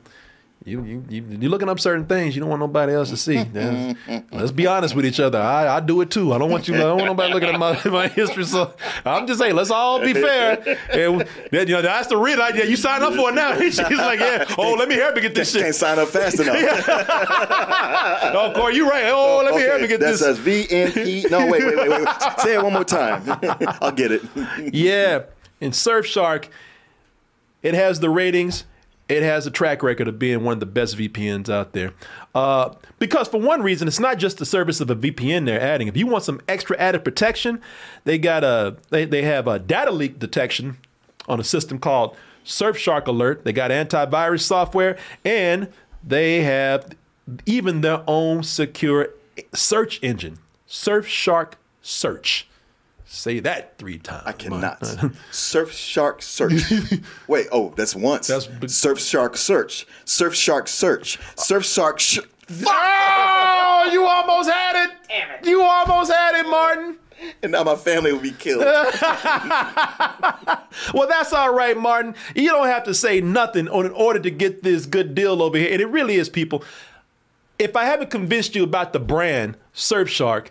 you, 0.65 0.85
you, 0.85 1.05
you, 1.09 1.25
you're 1.41 1.51
looking 1.51 1.71
up 1.71 1.81
certain 1.81 2.05
things 2.05 2.35
you 2.37 2.41
don't 2.41 2.51
want 2.51 2.61
nobody 2.61 2.93
else 2.93 3.09
to 3.11 3.17
see. 3.17 3.43
That's- 3.45 3.97
let's 4.31 4.51
be 4.53 4.67
honest 4.67 4.95
with 4.95 5.07
each 5.07 5.19
other. 5.19 5.39
I, 5.41 5.77
I 5.77 5.81
do 5.81 6.01
it 6.03 6.11
too. 6.11 6.35
I 6.35 6.39
don't 6.39 6.51
want 6.51 6.69
you. 6.69 6.75
I 6.75 6.79
don't 6.81 6.97
want 6.99 7.07
nobody 7.07 7.33
looking 7.33 7.49
at 7.49 7.59
my, 7.59 7.81
my 7.91 8.09
history. 8.09 8.45
So 8.45 8.75
I'm 9.05 9.27
just 9.27 9.41
saying, 9.41 9.55
let's 9.55 9.71
all 9.71 10.01
be 10.01 10.13
fair. 10.13 10.59
And 10.91 11.27
then, 11.51 11.67
you 11.67 11.75
know, 11.75 11.83
that's 11.83 12.09
the 12.09 12.17
real 12.19 12.43
idea. 12.43 12.67
You 12.67 12.77
sign 12.77 13.03
up 13.03 13.15
for 13.15 13.31
it 13.31 13.35
now. 13.35 13.59
She's 13.61 13.79
like, 13.79 14.21
yeah. 14.21 14.45
Oh, 14.59 14.75
let 14.75 14.89
me 14.89 14.97
help 14.97 15.15
me 15.15 15.23
get 15.23 15.35
this 15.35 15.51
shit. 15.53 15.63
Can't 15.63 15.75
sign 15.75 15.99
up 15.99 16.09
fast 16.09 16.39
enough. 16.41 16.57
oh, 16.59 18.53
Corey, 18.55 18.75
you 18.77 18.89
right. 18.89 19.05
Oh, 19.07 19.43
let 19.45 19.55
me 19.55 19.63
help 19.63 19.81
me 19.81 19.89
get 19.89 20.01
that 20.01 20.07
this. 20.11 20.21
says 20.21 20.39
V 20.39 20.67
N 20.71 20.93
E. 20.97 21.25
No, 21.31 21.47
wait, 21.47 21.65
wait, 21.65 21.77
wait, 21.77 21.89
wait. 21.89 22.09
Say 22.39 22.55
it 22.55 22.63
one 22.63 22.73
more 22.73 22.85
time. 22.85 23.23
I'll 23.81 23.93
get 23.93 24.13
it. 24.13 24.23
yeah. 24.75 25.23
And 25.61 25.73
Surfshark, 25.73 26.49
it 27.63 27.75
has 27.75 28.01
the 28.01 28.11
ratings. 28.11 28.65
It 29.11 29.25
has 29.25 29.45
a 29.45 29.51
track 29.51 29.83
record 29.83 30.07
of 30.07 30.19
being 30.19 30.45
one 30.45 30.55
of 30.55 30.61
the 30.61 30.67
best 30.67 30.97
VPNs 30.97 31.49
out 31.49 31.73
there. 31.73 31.93
Uh, 32.33 32.75
because 33.01 33.27
for 33.27 33.41
one 33.41 33.61
reason, 33.61 33.89
it's 33.89 33.99
not 33.99 34.19
just 34.19 34.39
the 34.39 34.47
service 34.47 34.81
of 34.81 34.89
a 34.89 34.95
VPN 34.95 35.47
they're 35.47 35.61
adding. 35.61 35.89
If 35.89 35.97
you 35.97 36.07
want 36.07 36.23
some 36.23 36.41
extra 36.47 36.79
added 36.79 37.03
protection, 37.05 37.61
they 38.05 38.19
got 38.19 38.45
a 38.45 38.77
they, 38.91 39.05
they 39.05 39.23
have 39.23 39.49
a 39.49 39.59
data 39.59 39.91
leak 39.91 40.21
detection 40.21 40.79
on 41.29 41.41
a 41.41 41.45
system 41.45 41.79
called 41.79 42.17
Surfshark 42.45 43.07
Alert. 43.07 43.45
They 43.45 43.53
got 43.53 43.73
antivirus 43.73 44.43
software 44.43 44.97
and 45.25 45.73
they 46.05 46.43
have 46.43 46.95
even 47.47 47.81
their 47.81 48.03
own 48.07 48.45
secure 48.45 49.09
search 49.53 49.99
engine, 50.03 50.39
Surfshark 50.69 51.55
Search. 51.83 52.47
Say 53.13 53.41
that 53.41 53.77
three 53.77 53.99
times. 53.99 54.23
I 54.25 54.31
cannot. 54.33 54.87
Surf 55.33 55.73
Shark 55.73 56.23
Search. 56.23 56.63
Wait, 57.27 57.49
oh, 57.51 57.75
that's 57.77 57.97
once. 57.97 58.29
That's- 58.29 58.73
Surf 58.73 59.01
Shark 59.01 59.37
Search. 59.37 59.85
Surf 60.05 60.33
Shark 60.35 60.69
Search. 60.69 61.19
Surf 61.37 61.65
Shark. 61.65 61.99
Sh- 61.99 62.21
Oh, 62.67 63.89
you 63.93 64.05
almost 64.05 64.51
had 64.51 64.85
it. 64.85 64.91
Damn 65.09 65.31
it. 65.31 65.47
You 65.47 65.63
almost 65.63 66.11
had 66.13 66.35
it, 66.41 66.49
Martin. 66.51 66.97
and 67.45 67.53
now 67.53 67.63
my 67.63 67.77
family 67.77 68.13
will 68.13 68.19
be 68.21 68.33
killed. 68.33 68.65
Well, 70.93 71.07
that's 71.09 71.33
all 71.33 71.53
right, 71.55 71.77
Martin. 71.77 72.15
You 72.35 72.49
don't 72.51 72.67
have 72.67 72.85
to 72.85 72.95
say 72.95 73.21
nothing 73.21 73.69
on 73.69 73.87
in 73.87 73.93
order 73.93 74.19
to 74.21 74.31
get 74.31 74.63
this 74.65 74.85
good 74.87 75.15
deal 75.15 75.43
over 75.43 75.57
here. 75.59 75.73
And 75.73 75.81
it 75.81 75.87
really 75.87 76.17
is, 76.17 76.29
people. 76.29 76.65
If 77.59 77.77
I 77.77 77.85
haven't 77.85 78.11
convinced 78.11 78.55
you 78.57 78.65
about 78.65 78.93
the 78.93 79.01
brand 79.01 79.57
Surfshark, 79.75 80.49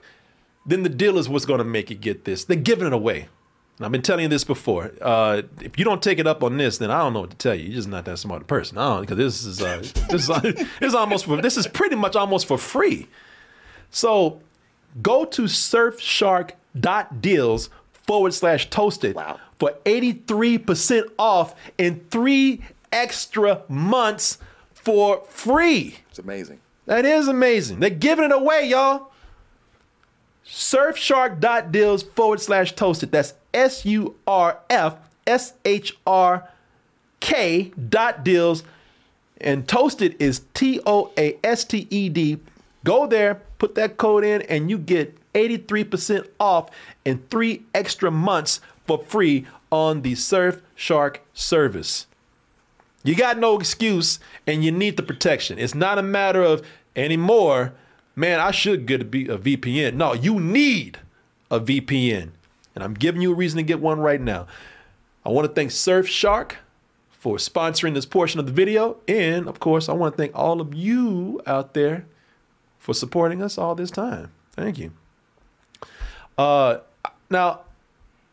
then 0.69 0.83
the 0.83 0.89
deal 0.89 1.17
is 1.17 1.27
what's 1.27 1.45
going 1.45 1.57
to 1.59 1.63
make 1.63 1.89
you 1.89 1.95
get 1.95 2.25
this. 2.25 2.43
They're 2.43 2.57
giving 2.57 2.87
it 2.87 2.93
away. 2.93 3.29
And 3.77 3.85
I've 3.85 3.91
been 3.91 4.01
telling 4.01 4.23
you 4.23 4.29
this 4.29 4.43
before. 4.43 4.91
Uh, 5.01 5.43
if 5.61 5.79
you 5.79 5.85
don't 5.85 6.03
take 6.03 6.19
it 6.19 6.27
up 6.27 6.43
on 6.43 6.57
this, 6.57 6.79
then 6.79 6.91
I 6.91 6.99
don't 6.99 7.13
know 7.13 7.21
what 7.21 7.31
to 7.31 7.37
tell 7.37 7.55
you. 7.55 7.63
You're 7.65 7.75
just 7.75 7.87
not 7.87 8.03
that 8.05 8.19
smart 8.19 8.41
a 8.41 8.45
person. 8.45 8.77
I 8.77 8.89
don't 8.89 9.01
because 9.01 9.17
this 9.17 9.45
is 9.45 9.61
uh, 9.61 9.77
this 10.09 10.27
is 10.27 10.27
this 10.41 10.67
is 10.81 10.93
almost 10.93 11.25
for 11.25 11.41
this 11.41 11.55
is 11.55 11.65
pretty 11.65 11.95
much 11.95 12.15
almost 12.15 12.45
for 12.45 12.57
free. 12.57 13.07
So 13.89 14.41
go 15.01 15.23
to 15.25 15.43
surfshark.deals 15.43 17.69
forward 17.91 18.33
slash 18.33 18.69
toasted 18.69 19.17
for 19.59 19.73
83% 19.85 21.03
off 21.17 21.55
and 21.77 22.09
three 22.09 22.61
extra 22.91 23.61
months 23.69 24.39
for 24.73 25.23
free. 25.29 25.99
It's 26.09 26.19
amazing. 26.19 26.59
That 26.85 27.05
is 27.05 27.27
amazing. 27.27 27.79
They're 27.79 27.89
giving 27.91 28.25
it 28.25 28.31
away, 28.31 28.67
y'all. 28.67 29.08
Surfshark.deals 30.49 32.03
forward 32.03 32.41
slash 32.41 32.73
toasted. 32.73 33.11
That's 33.11 33.33
S 33.53 33.85
U 33.85 34.15
R 34.25 34.59
F 34.69 34.97
S 35.27 35.53
H 35.63 35.97
R 36.05 36.49
K 37.19 37.71
dot 37.89 38.23
deals. 38.23 38.63
And 39.39 39.67
toasted 39.67 40.15
is 40.19 40.41
T 40.53 40.81
O 40.85 41.11
A 41.17 41.37
S 41.43 41.63
T 41.63 41.87
E 41.89 42.09
D. 42.09 42.39
Go 42.83 43.07
there, 43.07 43.41
put 43.57 43.75
that 43.75 43.97
code 43.97 44.23
in, 44.23 44.41
and 44.43 44.69
you 44.69 44.77
get 44.77 45.15
83% 45.33 46.27
off 46.39 46.69
and 47.05 47.29
three 47.29 47.63
extra 47.73 48.09
months 48.09 48.61
for 48.87 49.03
free 49.03 49.45
on 49.71 50.01
the 50.01 50.13
Surfshark 50.13 51.17
service. 51.33 52.07
You 53.03 53.15
got 53.15 53.37
no 53.37 53.57
excuse 53.57 54.19
and 54.47 54.63
you 54.63 54.71
need 54.71 54.97
the 54.97 55.03
protection. 55.03 55.59
It's 55.59 55.75
not 55.75 55.97
a 55.97 56.03
matter 56.03 56.41
of 56.41 56.65
anymore, 56.95 57.73
man, 58.19 58.39
I 58.39 58.51
should 58.51 58.85
get 58.85 59.01
a, 59.01 59.05
B- 59.05 59.27
a 59.27 59.37
VPN. 59.37 59.95
No, 59.95 60.13
you 60.13 60.39
need 60.39 60.99
a 61.49 61.59
VPN. 61.59 62.31
And 62.75 62.83
I'm 62.83 62.93
giving 62.93 63.21
you 63.21 63.31
a 63.31 63.35
reason 63.35 63.57
to 63.57 63.63
get 63.63 63.79
one 63.79 63.99
right 63.99 64.21
now. 64.21 64.47
I 65.25 65.29
want 65.29 65.47
to 65.47 65.53
thank 65.53 65.71
Surfshark 65.71 66.53
for 67.11 67.37
sponsoring 67.37 67.93
this 67.93 68.05
portion 68.05 68.39
of 68.39 68.45
the 68.45 68.51
video. 68.51 68.97
And 69.07 69.47
of 69.47 69.59
course, 69.59 69.89
I 69.89 69.93
want 69.93 70.13
to 70.13 70.17
thank 70.17 70.35
all 70.35 70.61
of 70.61 70.73
you 70.73 71.41
out 71.45 71.73
there 71.73 72.05
for 72.77 72.93
supporting 72.93 73.41
us 73.41 73.57
all 73.57 73.75
this 73.75 73.91
time. 73.91 74.31
Thank 74.51 74.77
you. 74.77 74.91
Uh, 76.37 76.79
now, 77.29 77.61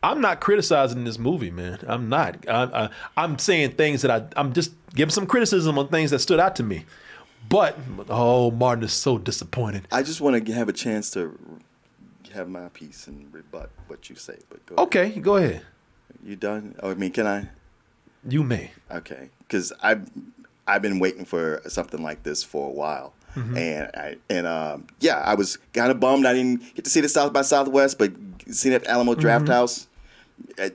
I'm 0.03 0.21
not 0.21 0.39
criticizing 0.39 1.03
this 1.03 1.17
movie, 1.17 1.51
man. 1.51 1.79
I'm 1.87 2.07
not. 2.07 2.47
I, 2.47 2.89
I'm 3.17 3.39
saying 3.39 3.71
things 3.71 4.03
that 4.03 4.11
I, 4.11 4.39
I'm 4.39 4.53
just 4.53 4.71
giving 4.95 5.11
some 5.11 5.27
criticism 5.27 5.77
on 5.77 5.87
things 5.89 6.11
that 6.11 6.19
stood 6.19 6.39
out 6.39 6.55
to 6.57 6.63
me. 6.63 6.85
But 7.49 7.77
oh, 8.09 8.51
Martin 8.51 8.83
is 8.83 8.93
so 8.93 9.17
disappointed. 9.17 9.87
I 9.91 10.03
just 10.03 10.19
want 10.21 10.45
to 10.45 10.53
have 10.53 10.67
a 10.69 10.73
chance 10.73 11.09
to 11.11 11.37
have 12.33 12.49
my 12.49 12.67
piece 12.69 13.07
and 13.07 13.33
rebut 13.33 13.69
what 13.87 14.09
you 14.09 14.15
say. 14.15 14.37
But 14.49 14.65
go 14.65 14.75
Okay, 14.83 15.09
go 15.19 15.37
ahead. 15.37 15.61
You 16.23 16.35
done? 16.35 16.75
Oh, 16.83 16.91
I 16.91 16.95
mean, 16.95 17.11
can 17.11 17.25
I? 17.27 17.49
You 18.27 18.43
may. 18.43 18.71
Okay, 18.91 19.29
because 19.39 19.71
I've 19.81 20.09
I've 20.67 20.81
been 20.81 20.99
waiting 20.99 21.23
for 21.25 21.61
something 21.67 22.03
like 22.03 22.23
this 22.23 22.43
for 22.43 22.67
a 22.67 22.71
while, 22.71 23.13
Mhm. 23.35 23.55
and 23.57 23.91
I 23.95 24.15
and 24.29 24.45
um, 24.47 24.87
yeah, 24.99 25.17
I 25.19 25.35
was 25.35 25.57
kind 25.73 25.89
of 25.91 25.99
bummed 25.99 26.25
I 26.25 26.33
didn't 26.33 26.75
get 26.75 26.83
to 26.85 26.91
see 26.91 26.99
the 27.01 27.07
South 27.09 27.31
by 27.31 27.43
Southwest, 27.43 27.97
but 27.97 28.11
seeing 28.49 28.73
it 28.75 28.83
at 28.83 28.87
Alamo 28.89 29.15
Draft 29.15 29.45
Mhm. 29.45 29.49
House, 29.53 29.87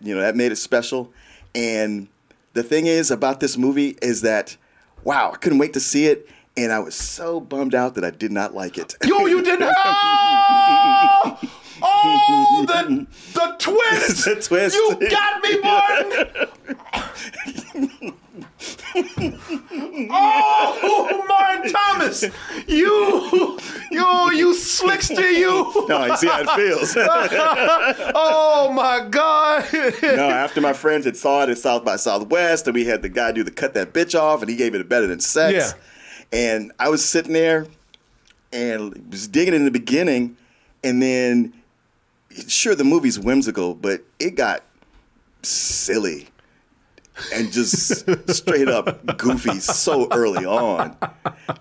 you 0.03 0.15
know, 0.15 0.21
that 0.23 0.37
made 0.37 0.53
it 0.53 0.57
special. 0.57 1.13
And 1.55 2.09
the 2.55 2.63
thing 2.63 2.87
is 2.87 3.11
about 3.11 3.41
this 3.41 3.59
movie 3.59 3.97
is 4.01 4.23
that, 4.23 4.57
wow, 5.05 5.33
I 5.35 5.37
couldn't 5.37 5.59
wait 5.59 5.75
to 5.75 5.81
see 5.81 6.07
it, 6.07 6.27
and 6.57 6.73
I 6.73 6.79
was 6.81 6.95
so 6.95 7.41
bummed 7.41 7.75
out 7.75 7.95
that 7.95 8.05
I 8.05 8.11
did 8.11 8.33
not 8.33 8.55
like 8.55 8.79
it. 8.79 8.95
Yo, 9.05 9.27
you 9.27 9.43
didn't. 9.43 9.73
Oh, 11.85 12.65
oh 12.65 12.65
the 12.67 13.07
the 13.35 13.57
twist. 13.59 14.25
the 14.25 14.37
twist. 14.37 14.77
You 14.77 15.09
got 15.11 15.43
me, 15.43 15.59
Martin. 15.61 16.13
oh, 20.11 21.25
Martin 21.29 21.73
Thomas, 21.73 22.23
you, 22.69 23.59
you, 23.91 24.33
you 24.33 24.55
slickster, 24.55 25.33
you. 25.33 25.87
No, 25.89 26.05
you 26.05 26.17
see 26.17 26.29
how 26.29 26.43
it 26.43 26.51
feels. 26.51 26.95
oh 28.15 28.71
my 28.73 29.09
God. 29.09 29.67
no, 30.03 30.31
after 30.31 30.61
my 30.61 30.73
friends 30.73 31.05
had 31.05 31.17
saw 31.17 31.43
it 31.43 31.49
at 31.49 31.59
South 31.59 31.85
by 31.85 31.97
Southwest, 31.97 32.67
and 32.69 32.75
we 32.75 32.85
had 32.85 33.03
the 33.03 33.09
guy 33.09 33.33
do 33.33 33.43
the 33.43 33.51
cut 33.51 33.75
that 33.75 33.93
bitch 33.93 34.19
off, 34.19 34.41
and 34.41 34.51
he 34.51 34.57
gave 34.57 34.75
it 34.75 34.81
a 34.81 34.85
better 34.85 35.07
than 35.09 35.21
sex. 35.21 35.55
Yeah. 35.55 35.73
And 36.33 36.73
I 36.79 36.89
was 36.89 37.05
sitting 37.07 37.33
there 37.33 37.67
and 38.53 39.11
was 39.11 39.29
digging 39.29 39.55
in 39.55 39.65
the 39.65 39.71
beginning, 39.71 40.37
and 40.83 41.01
then 41.03 41.53
sure 42.49 42.75
the 42.75 42.85
movie's 42.85 43.19
whimsical, 43.19 43.75
but 43.75 44.03
it 44.19 44.35
got 44.35 44.63
silly 45.43 46.29
and 47.35 47.53
just 47.53 48.09
straight 48.31 48.69
up 48.69 49.17
goofy 49.19 49.61
so 49.61 50.09
early 50.11 50.45
on. 50.45 50.97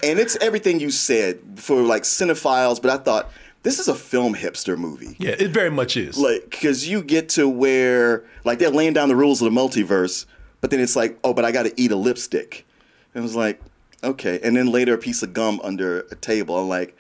And 0.04 0.20
it's 0.20 0.38
everything 0.38 0.80
you 0.80 0.92
said 0.92 1.40
for 1.56 1.82
like 1.82 2.04
cinephiles, 2.04 2.82
but 2.82 2.92
I 2.92 2.98
thought 2.98 3.30
this 3.64 3.80
is 3.80 3.88
a 3.88 3.96
film 3.96 4.34
hipster 4.34 4.78
movie. 4.78 5.16
Yeah, 5.20 5.36
it 5.38 5.52
very 5.52 5.70
much 5.70 5.98
is. 5.98 6.18
Like, 6.18 6.50
because 6.50 6.88
you 6.88 7.04
get 7.04 7.30
to 7.30 7.48
where, 7.48 8.24
like, 8.44 8.60
they're 8.60 8.72
laying 8.72 8.94
down 8.94 9.08
the 9.08 9.16
rules 9.16 9.42
of 9.42 9.54
the 9.54 9.60
multiverse, 9.60 10.26
but 10.62 10.72
then 10.72 10.80
it's 10.80 10.96
like, 10.96 11.20
oh, 11.24 11.34
but 11.34 11.46
I 11.46 11.52
got 11.52 11.64
to 11.64 11.74
eat 11.80 11.92
a 11.92 11.96
lipstick. 11.96 12.66
And 13.14 13.22
it 13.22 13.24
was 13.24 13.36
like, 13.36 13.62
okay. 14.04 14.40
And 14.44 14.56
then 14.56 14.72
later, 14.72 14.94
a 14.94 14.98
piece 14.98 15.24
of 15.24 15.34
gum 15.34 15.60
under 15.64 16.02
a 16.12 16.16
table. 16.16 16.58
I'm 16.58 16.70
like, 16.70 16.98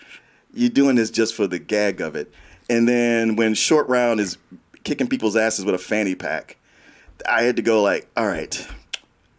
you're 0.54 0.70
doing 0.70 0.96
this 0.96 1.10
just 1.10 1.36
for 1.36 1.48
the 1.48 1.60
gag 1.60 2.02
of 2.02 2.16
it. 2.16 2.32
And 2.70 2.88
then 2.88 3.36
when 3.36 3.54
Short 3.54 3.88
Round 3.88 4.20
is 4.20 4.38
kicking 4.84 5.08
people's 5.08 5.36
asses 5.36 5.66
with 5.66 5.76
a 5.76 5.80
fanny 5.80 6.16
pack, 6.16 6.58
I 7.30 7.44
had 7.44 7.56
to 7.58 7.62
go 7.62 7.82
like, 7.82 8.10
all 8.16 8.28
right, 8.28 8.68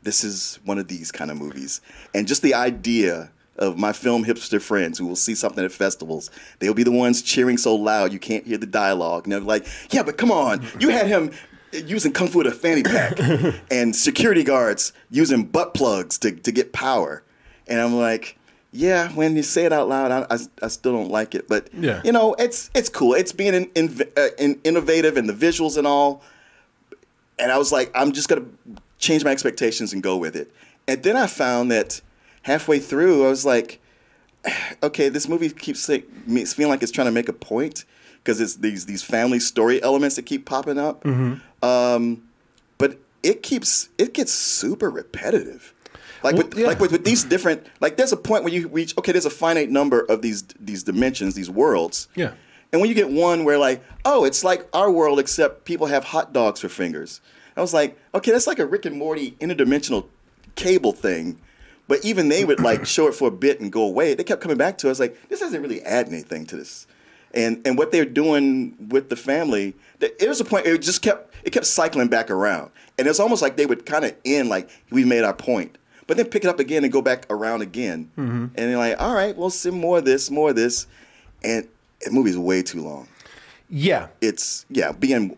this 0.03 0.25
is 0.25 0.59
one 0.65 0.79
of 0.79 0.89
these 0.89 1.13
kind 1.13 1.31
of 1.31 1.37
movies. 1.37 1.81
And 2.15 2.27
just 2.27 2.43
the 2.43 2.55
idea 2.55 3.31
of 3.59 3.79
my 3.79 3.93
film 3.93 4.25
hipster 4.25 4.61
friends 4.61 4.99
who 4.99 5.07
will 5.07 5.17
see 5.17 5.35
something 5.35 5.65
at 5.65 5.73
festivals, 5.73 6.31
they'll 6.59 6.75
be 6.75 6.83
the 6.83 6.93
ones 6.93 7.23
cheering 7.23 7.59
so 7.59 7.75
loud 7.75 8.13
you 8.13 8.19
can't 8.19 8.47
hear 8.47 8.59
the 8.59 8.67
dialogue. 8.67 9.25
And 9.25 9.33
they're 9.33 9.41
like, 9.41 9.67
yeah, 9.91 10.03
but 10.03 10.17
come 10.19 10.31
on, 10.31 10.67
you 10.79 10.89
had 10.89 11.07
him 11.07 11.33
using 11.73 12.13
kung 12.13 12.29
fu 12.29 12.39
with 12.39 12.47
a 12.47 12.53
fanny 12.53 12.83
pack 12.83 13.19
and 13.71 13.95
security 13.95 14.45
guards 14.45 14.93
using 15.11 15.45
butt 15.45 15.75
plugs 15.75 16.19
to, 16.19 16.33
to 16.33 16.53
get 16.53 16.73
power. 16.73 17.23
And 17.69 17.81
I'm 17.81 17.95
like, 17.95 18.37
yeah, 18.73 19.09
when 19.11 19.37
you 19.37 19.43
say 19.43 19.65
it 19.65 19.73
out 19.73 19.89
loud, 19.89 20.11
I, 20.11 20.35
I, 20.35 20.39
I 20.63 20.69
still 20.69 20.93
don't 20.93 21.11
like 21.11 21.35
it. 21.35 21.47
But, 21.49 21.69
Yeah. 21.75 22.01
you 22.05 22.13
know, 22.13 22.35
it's 22.39 22.71
it's 22.75 22.89
cool. 22.89 23.15
It's 23.15 23.33
being 23.33 23.55
in, 23.55 23.71
in, 23.75 24.01
uh, 24.17 24.29
in 24.39 24.59
innovative 24.65 25.17
and 25.17 25.29
the 25.29 25.35
visuals 25.35 25.77
and 25.77 25.87
all 25.87 26.23
and 27.39 27.51
I 27.51 27.59
was 27.59 27.73
like, 27.73 27.91
I'm 27.95 28.13
just 28.13 28.29
gonna 28.29 28.47
change 28.99 29.25
my 29.25 29.31
expectations 29.31 29.93
and 29.93 30.03
go 30.03 30.17
with 30.17 30.37
it. 30.37 30.53
And 30.87 31.03
then 31.03 31.17
I 31.17 31.27
found 31.27 31.71
that 31.71 32.01
halfway 32.43 32.79
through, 32.79 33.27
I 33.27 33.29
was 33.29 33.45
like, 33.45 33.81
okay, 34.83 35.09
this 35.09 35.29
movie 35.29 35.51
keeps 35.51 35.89
like, 35.89 36.09
me 36.27 36.41
it's 36.43 36.55
feeling 36.55 36.71
like 36.71 36.83
it's 36.83 36.93
trying 36.93 37.07
to 37.09 37.13
make 37.13 37.29
a 37.29 37.33
point 37.33 37.85
because 38.23 38.41
it's 38.41 38.57
these 38.57 38.87
these 38.87 39.03
family 39.03 39.41
story 39.41 39.83
elements 39.83 40.17
that 40.17 40.23
keep 40.27 40.45
popping 40.47 40.79
up. 40.79 41.03
Mm-hmm. 41.05 41.67
Um, 41.67 42.23
but 42.79 42.99
it 43.23 43.43
keeps 43.43 43.89
it 43.99 44.15
gets 44.15 44.33
super 44.33 44.91
repetitive. 44.91 45.75
Like 46.23 46.37
with 46.37 46.55
like 46.57 46.79
with, 46.81 46.93
with 46.93 47.05
these 47.05 47.25
different 47.25 47.67
like 47.81 47.97
there's 47.97 48.13
a 48.13 48.17
point 48.17 48.45
where 48.45 48.53
you 48.53 48.69
reach 48.69 48.97
okay 48.99 49.13
there's 49.13 49.27
a 49.27 49.31
finite 49.31 49.71
number 49.71 50.01
of 50.01 50.23
these 50.23 50.43
these 50.61 50.83
dimensions 50.85 51.35
these 51.35 51.51
worlds 51.51 52.09
Yeah. 52.15 52.33
and 52.73 52.81
when 52.81 52.89
you 52.89 52.95
get 52.95 53.11
one 53.11 53.45
where 53.45 53.59
like, 53.59 53.83
oh, 54.05 54.25
it's 54.25 54.45
like 54.45 54.69
our 54.73 54.91
world 54.91 55.19
except 55.19 55.65
people 55.65 55.87
have 55.89 56.05
hot 56.05 56.33
dogs 56.33 56.61
for 56.61 56.69
fingers. 56.69 57.21
I 57.57 57.61
was 57.61 57.75
like, 57.75 57.99
okay, 58.15 58.31
that's 58.31 58.47
like 58.47 58.59
a 58.61 58.67
Rick 58.67 58.87
and 58.87 58.97
Morty 58.97 59.33
interdimensional 59.41 60.07
cable 60.55 60.93
thing. 60.93 61.39
But 61.89 62.05
even 62.05 62.29
they 62.29 62.45
would 62.45 62.61
like 62.61 62.87
show 62.87 63.09
it 63.09 63.15
for 63.15 63.29
a 63.29 63.31
bit 63.33 63.61
and 63.61 63.71
go 63.71 63.83
away. 63.83 64.15
They 64.15 64.25
kept 64.25 64.41
coming 64.41 64.57
back 64.57 64.79
to 64.79 64.91
us 64.91 64.99
like, 65.01 65.29
this 65.29 65.41
doesn't 65.41 65.61
really 65.61 65.83
add 65.83 66.09
anything 66.09 66.47
to 66.47 66.57
this. 66.57 66.87
And 67.35 67.61
and 67.67 67.77
what 67.77 67.91
they're 67.93 68.05
doing 68.07 68.77
with 68.89 69.09
the 69.11 69.17
family, 69.17 69.75
it 70.01 70.29
was 70.29 70.41
a 70.41 70.45
point 70.45 70.67
it 70.67 70.79
just 70.81 71.03
kept 71.03 71.35
it 71.45 71.51
kept 71.51 71.67
cycling 71.67 72.09
back 72.09 72.31
around. 72.31 72.71
And 72.99 73.09
it's 73.09 73.19
almost 73.21 73.43
like 73.43 73.57
they 73.57 73.67
would 73.67 73.85
kind 73.85 74.05
of 74.05 74.15
end 74.25 74.49
like 74.49 74.71
we 74.91 75.05
made 75.05 75.25
our 75.25 75.35
point. 75.35 75.77
But 76.07 76.17
then 76.17 76.27
pick 76.27 76.45
it 76.45 76.49
up 76.49 76.59
again 76.59 76.83
and 76.85 76.93
go 76.93 77.01
back 77.03 77.27
around 77.31 77.63
again. 77.63 78.11
Mhm. 78.19 78.25
And 78.25 78.51
they're 78.55 78.77
like, 78.77 79.01
all 79.01 79.15
right, 79.15 79.37
we'll 79.37 79.51
see 79.51 79.71
more 79.71 79.99
of 79.99 80.05
this, 80.05 80.31
more 80.31 80.51
of 80.51 80.57
this. 80.57 80.87
And 81.45 81.69
the 82.05 82.11
movie's 82.11 82.37
way 82.37 82.63
too 82.63 82.83
long. 82.83 83.09
Yeah. 83.71 84.09
It's 84.21 84.67
yeah, 84.69 84.93
being 84.93 85.37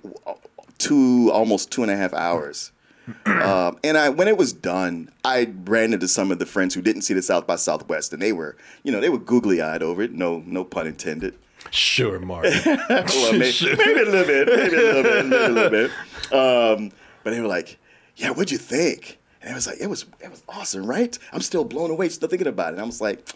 two 0.79 1.31
almost 1.33 1.71
two 1.71 1.83
and 1.83 1.91
a 1.91 1.97
half 1.97 2.13
hours. 2.15 2.73
um, 3.27 3.79
and 3.85 3.99
I 3.99 4.09
when 4.09 4.29
it 4.29 4.37
was 4.39 4.53
done, 4.55 5.11
I 5.25 5.53
ran 5.67 5.93
into 5.93 6.09
some 6.09 6.33
of 6.33 6.39
the 6.39 6.47
friends 6.47 6.75
who 6.75 6.81
didn't 6.81 7.03
see 7.03 7.13
the 7.15 7.21
South 7.23 7.47
by 7.47 7.57
Southwest, 7.57 8.13
and 8.15 8.23
they 8.23 8.33
were 8.33 8.57
you 8.83 8.91
know 8.93 9.01
they 9.01 9.11
were 9.11 9.19
googly 9.19 9.61
eyed 9.61 9.83
over 9.83 10.03
it. 10.03 10.13
No 10.13 10.43
no 10.47 10.65
pun 10.65 10.87
intended. 10.87 11.35
Sure, 11.71 12.19
Mark. 12.31 12.45
well, 12.65 13.33
maybe, 13.33 13.51
Sure. 13.51 13.77
maybe 13.77 14.01
a 14.01 14.05
little 14.05 14.25
bit, 14.25 14.49
maybe 14.49 14.75
a 14.77 14.79
little 14.79 15.03
bit, 15.03 15.27
maybe 15.27 15.45
a 15.45 15.49
little 15.49 15.71
bit. 15.71 15.91
Um, 16.33 16.93
but 17.23 17.31
they 17.33 17.41
were 17.41 17.47
like, 17.47 17.79
"Yeah, 18.17 18.31
what'd 18.31 18.51
you 18.51 18.59
think?" 18.59 19.19
And 19.45 19.53
I 19.53 19.55
was 19.55 19.67
like, 19.67 19.79
"It 19.79 19.89
was 19.89 20.07
it 20.21 20.31
was 20.31 20.43
awesome, 20.49 20.87
right?" 20.87 21.17
I'm 21.33 21.43
still 21.43 21.65
blown 21.65 21.91
away, 21.91 22.09
still 22.09 22.29
thinking 22.29 22.49
about 22.49 22.69
it. 22.69 22.73
And 22.73 22.83
I 22.83 22.87
was 22.87 23.01
like, 23.01 23.29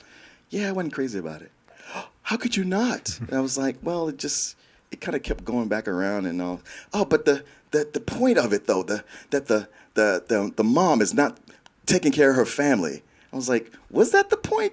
"Yeah, 0.49 0.71
I 0.71 0.73
wasn't 0.73 0.95
crazy 0.95 1.19
about 1.19 1.43
it." 1.43 1.53
How 2.23 2.37
could 2.37 2.57
you 2.57 2.65
not? 2.65 3.19
And 3.21 3.35
I 3.35 3.41
was 3.41 3.59
like, 3.59 3.77
"Well, 3.83 4.09
it 4.09 4.17
just 4.17 4.57
it 4.91 5.03
kind 5.03 5.15
of 5.15 5.23
kept 5.23 5.45
going 5.45 5.69
back 5.69 5.87
around 5.87 6.25
and 6.27 6.41
all." 6.41 6.63
Oh, 6.95 7.05
but 7.05 7.27
the 7.27 7.45
the 7.73 7.89
the 7.93 8.01
point 8.01 8.39
of 8.39 8.55
it 8.55 8.67
though, 8.67 8.83
the 8.83 9.05
that 9.31 9.47
the 9.47 9.69
the 9.95 10.25
the, 10.27 10.53
the 10.57 10.65
mom 10.65 11.03
is 11.03 11.13
not 11.13 11.39
taking 11.85 12.11
care 12.13 12.31
of 12.31 12.37
her 12.37 12.47
family. 12.47 13.03
I 13.31 13.37
was 13.37 13.51
like, 13.51 13.71
"Was 13.91 14.11
that 14.13 14.31
the 14.31 14.39
point?" 14.39 14.73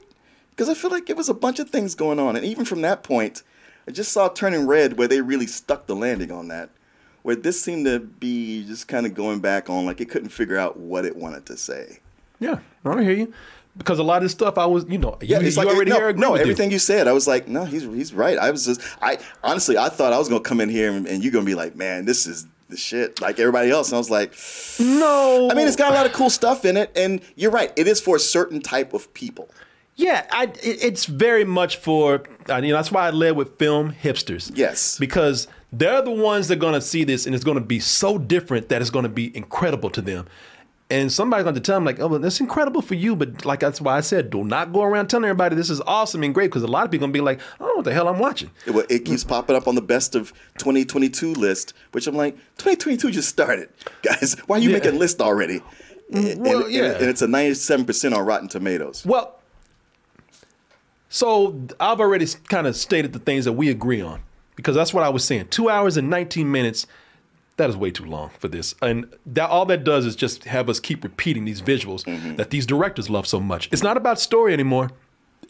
Because 0.51 0.69
I 0.69 0.73
feel 0.73 0.89
like 0.89 1.09
it 1.09 1.17
was 1.17 1.27
a 1.27 1.33
bunch 1.33 1.59
of 1.59 1.69
things 1.69 1.95
going 1.95 2.17
on, 2.17 2.37
and 2.37 2.45
even 2.45 2.63
from 2.63 2.79
that 2.81 3.03
point, 3.03 3.43
I 3.85 3.91
just 3.91 4.13
saw 4.13 4.29
turning 4.29 4.65
red 4.65 4.97
where 4.97 5.09
they 5.09 5.19
really 5.19 5.47
stuck 5.47 5.85
the 5.85 5.97
landing 5.97 6.31
on 6.31 6.47
that. 6.47 6.69
Where 7.25 7.35
this 7.35 7.59
seemed 7.59 7.87
to 7.87 7.97
be 7.99 8.63
just 8.67 8.87
kind 8.87 9.07
of 9.07 9.15
going 9.15 9.39
back 9.39 9.67
on 9.67 9.83
like 9.83 9.99
it 9.99 10.11
couldn't 10.11 10.29
figure 10.29 10.59
out 10.59 10.77
what 10.77 11.05
it 11.05 11.15
wanted 11.15 11.43
to 11.47 11.57
say. 11.57 11.97
Yeah, 12.39 12.59
I 12.85 13.01
hear 13.01 13.13
you. 13.13 13.33
Because 13.75 13.97
a 13.97 14.03
lot 14.03 14.17
of 14.17 14.23
this 14.23 14.31
stuff 14.31 14.59
I 14.59 14.67
was, 14.67 14.85
you 14.87 14.99
know, 14.99 15.17
Yeah, 15.21 15.39
you, 15.39 15.47
it's 15.47 15.57
like 15.57 15.67
already 15.67 15.89
no, 15.89 15.97
agree 16.07 16.21
no 16.21 16.33
with 16.33 16.41
you. 16.41 16.43
everything 16.43 16.69
you. 16.69 16.77
said. 16.77 17.07
I 17.07 17.13
was 17.13 17.27
like, 17.27 17.47
no, 17.47 17.65
he's 17.65 17.81
he's 17.81 18.13
right. 18.13 18.37
I 18.37 18.51
was 18.51 18.63
just, 18.67 18.79
I 19.01 19.17
honestly, 19.43 19.75
I 19.75 19.89
thought 19.89 20.13
I 20.13 20.19
was 20.19 20.29
gonna 20.29 20.41
come 20.41 20.61
in 20.61 20.69
here 20.69 20.91
and, 20.91 21.07
and 21.07 21.23
you're 21.23 21.33
gonna 21.33 21.47
be 21.47 21.55
like, 21.55 21.75
man, 21.75 22.05
this 22.05 22.27
is 22.27 22.45
the 22.69 22.77
shit, 22.77 23.19
like 23.19 23.39
everybody 23.39 23.71
else. 23.71 23.89
And 23.89 23.95
I 23.95 23.97
was 23.97 24.11
like, 24.11 24.35
no. 24.79 25.49
I 25.51 25.55
mean, 25.55 25.65
it's 25.65 25.75
got 25.75 25.91
a 25.91 25.95
lot 25.95 26.05
of 26.05 26.13
cool 26.13 26.29
stuff 26.29 26.63
in 26.63 26.77
it, 26.77 26.91
and 26.95 27.21
you're 27.35 27.49
right. 27.49 27.73
It 27.75 27.87
is 27.87 27.99
for 27.99 28.17
a 28.17 28.19
certain 28.19 28.61
type 28.61 28.93
of 28.93 29.11
people. 29.15 29.49
Yeah, 29.95 30.27
I, 30.31 30.43
it, 30.61 30.83
it's 30.83 31.05
very 31.05 31.43
much 31.45 31.77
for 31.77 32.21
you 32.47 32.61
know 32.61 32.73
that's 32.75 32.91
why 32.91 33.07
I 33.07 33.09
led 33.09 33.35
with 33.35 33.57
film 33.57 33.93
hipsters. 33.93 34.51
Yes, 34.53 34.99
because 34.99 35.47
they're 35.77 36.01
the 36.01 36.11
ones 36.11 36.47
that 36.47 36.57
are 36.57 36.59
going 36.59 36.73
to 36.73 36.81
see 36.81 37.03
this 37.03 37.25
and 37.25 37.33
it's 37.35 37.43
going 37.43 37.57
to 37.59 37.63
be 37.63 37.79
so 37.79 38.17
different 38.17 38.69
that 38.69 38.81
it's 38.81 38.89
going 38.91 39.03
to 39.03 39.09
be 39.09 39.35
incredible 39.35 39.89
to 39.91 40.01
them. 40.01 40.25
And 40.87 41.11
somebody's 41.11 41.43
going 41.43 41.55
to 41.55 41.61
tell 41.61 41.77
them 41.77 41.83
like, 41.83 41.99
"Oh, 41.99 42.05
well, 42.05 42.19
that's 42.19 42.39
incredible 42.39 42.83
for 42.83 42.93
you," 42.93 43.15
but 43.15 43.43
like 43.43 43.59
that's 43.59 43.81
why 43.81 43.97
I 43.97 44.01
said, 44.01 44.29
do 44.29 44.43
not 44.43 44.71
go 44.71 44.83
around 44.83 45.07
telling 45.07 45.25
everybody 45.25 45.55
this 45.55 45.71
is 45.71 45.81
awesome 45.81 46.21
and 46.21 46.31
great 46.31 46.47
because 46.51 46.61
a 46.61 46.67
lot 46.67 46.85
of 46.85 46.91
people 46.91 47.07
going 47.07 47.13
to 47.13 47.17
be 47.17 47.21
like, 47.25 47.39
"I 47.39 47.57
don't 47.57 47.69
know 47.69 47.75
what 47.77 47.85
the 47.85 47.93
hell 47.93 48.07
I'm 48.07 48.19
watching." 48.19 48.51
It, 48.67 48.71
well, 48.75 48.85
it 48.87 49.03
keeps 49.03 49.23
popping 49.23 49.55
up 49.55 49.67
on 49.67 49.73
the 49.73 49.81
best 49.81 50.13
of 50.13 50.31
2022 50.59 51.33
list, 51.33 51.73
which 51.91 52.05
I'm 52.05 52.13
like, 52.13 52.35
2022 52.59 53.09
just 53.09 53.27
started, 53.29 53.69
guys. 54.03 54.35
Why 54.45 54.57
are 54.57 54.59
you 54.59 54.69
Yeah. 54.69 54.75
making 54.77 54.93
a 54.93 54.99
list 54.99 55.21
already? 55.21 55.63
Mm, 56.13 56.37
well, 56.37 56.63
and, 56.65 56.71
yeah. 56.71 56.83
and 56.91 57.09
it's 57.09 57.23
a 57.23 57.27
97 57.27 57.83
percent 57.87 58.13
on 58.13 58.23
Rotten 58.23 58.47
Tomatoes. 58.47 59.03
Well, 59.07 59.39
so 61.09 61.59
I've 61.79 61.99
already 61.99 62.27
kind 62.47 62.67
of 62.67 62.75
stated 62.75 63.11
the 63.13 63.19
things 63.19 63.45
that 63.45 63.53
we 63.53 63.69
agree 63.69 64.01
on 64.01 64.21
because 64.55 64.75
that's 64.75 64.93
what 64.93 65.03
I 65.03 65.09
was 65.09 65.23
saying. 65.23 65.47
Two 65.49 65.69
hours 65.69 65.97
and 65.97 66.09
19 66.09 66.51
minutes. 66.51 66.87
That 67.57 67.69
is 67.69 67.77
way 67.77 67.89
too 67.89 68.03
long 68.03 68.31
for 68.37 68.49
this, 68.49 68.75
and 68.81 69.05
that 69.25 69.49
all 69.49 69.65
that 69.67 69.85
does 69.85 70.05
is 70.05 70.13
just 70.17 70.43
have 70.43 70.69
us 70.69 70.81
keep 70.81 71.05
repeating 71.05 71.45
these 71.45 71.61
visuals 71.61 72.03
that 72.35 72.49
these 72.49 72.65
directors 72.65 73.09
love 73.09 73.25
so 73.25 73.39
much. 73.39 73.69
It's 73.71 73.81
not 73.81 73.95
about 73.95 74.19
story 74.19 74.51
anymore. 74.51 74.91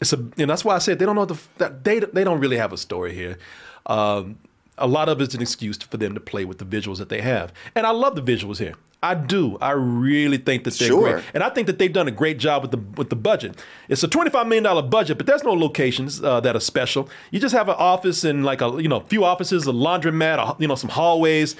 It's 0.00 0.12
a, 0.12 0.18
and 0.38 0.48
that's 0.48 0.64
why 0.64 0.76
I 0.76 0.78
said 0.78 1.00
they 1.00 1.04
don't 1.04 1.16
know 1.16 1.24
the, 1.24 1.40
that 1.58 1.82
they 1.82 1.98
they 1.98 2.22
don't 2.22 2.38
really 2.38 2.58
have 2.58 2.72
a 2.72 2.76
story 2.76 3.12
here. 3.12 3.38
Um, 3.86 4.38
a 4.78 4.86
lot 4.86 5.08
of 5.08 5.20
it's 5.20 5.34
an 5.34 5.42
excuse 5.42 5.76
for 5.78 5.96
them 5.96 6.14
to 6.14 6.20
play 6.20 6.44
with 6.44 6.58
the 6.58 6.64
visuals 6.64 6.98
that 6.98 7.08
they 7.08 7.20
have, 7.22 7.52
and 7.74 7.86
I 7.86 7.90
love 7.90 8.14
the 8.16 8.22
visuals 8.22 8.58
here. 8.58 8.74
I 9.02 9.14
do. 9.14 9.56
I 9.60 9.70
really 9.72 10.38
think 10.38 10.64
that 10.64 10.74
they're 10.74 10.88
Sure. 10.88 11.12
great, 11.14 11.24
and 11.34 11.42
I 11.44 11.50
think 11.50 11.66
that 11.66 11.78
they've 11.78 11.92
done 11.92 12.08
a 12.08 12.12
great 12.12 12.38
job 12.38 12.62
with 12.62 12.70
the 12.72 12.78
with 12.96 13.10
the 13.10 13.16
budget. 13.16 13.62
It's 13.88 14.02
a 14.02 14.08
twenty 14.08 14.30
five 14.30 14.46
million 14.46 14.64
dollar 14.64 14.82
budget, 14.82 15.16
but 15.18 15.26
there's 15.26 15.44
no 15.44 15.52
locations 15.52 16.22
uh, 16.22 16.40
that 16.40 16.56
are 16.56 16.60
special. 16.60 17.08
You 17.30 17.38
just 17.38 17.54
have 17.54 17.68
an 17.68 17.76
office 17.78 18.24
and 18.24 18.44
like 18.44 18.60
a 18.62 18.68
you 18.82 18.88
know 18.88 19.00
few 19.00 19.24
offices, 19.24 19.66
a 19.66 19.72
laundromat, 19.72 20.38
a, 20.38 20.56
you 20.60 20.66
know 20.66 20.74
some 20.74 20.90
hallways, 20.90 21.56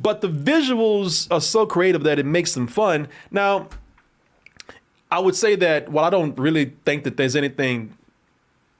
but 0.00 0.20
the 0.20 0.28
visuals 0.28 1.28
are 1.30 1.40
so 1.40 1.66
creative 1.66 2.02
that 2.02 2.18
it 2.18 2.26
makes 2.26 2.52
them 2.54 2.66
fun. 2.66 3.08
Now, 3.30 3.68
I 5.10 5.18
would 5.20 5.36
say 5.36 5.54
that 5.56 5.88
while 5.90 6.04
I 6.04 6.10
don't 6.10 6.38
really 6.38 6.72
think 6.84 7.04
that 7.04 7.16
there's 7.16 7.36
anything 7.36 7.96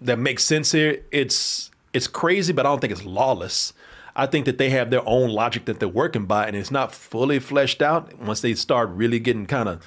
that 0.00 0.18
makes 0.18 0.44
sense 0.44 0.72
here, 0.72 1.02
it's 1.12 1.70
it's 1.92 2.06
crazy, 2.06 2.52
but 2.52 2.66
I 2.66 2.70
don't 2.70 2.80
think 2.80 2.92
it's 2.92 3.04
lawless. 3.04 3.72
I 4.14 4.26
think 4.26 4.44
that 4.44 4.58
they 4.58 4.70
have 4.70 4.90
their 4.90 5.06
own 5.08 5.30
logic 5.30 5.64
that 5.66 5.78
they're 5.80 5.88
working 5.88 6.26
by, 6.26 6.46
and 6.46 6.54
it's 6.56 6.70
not 6.70 6.92
fully 6.94 7.38
fleshed 7.38 7.80
out 7.80 8.18
once 8.18 8.40
they 8.42 8.54
start 8.54 8.90
really 8.90 9.18
getting 9.18 9.46
kind 9.46 9.68
of 9.68 9.80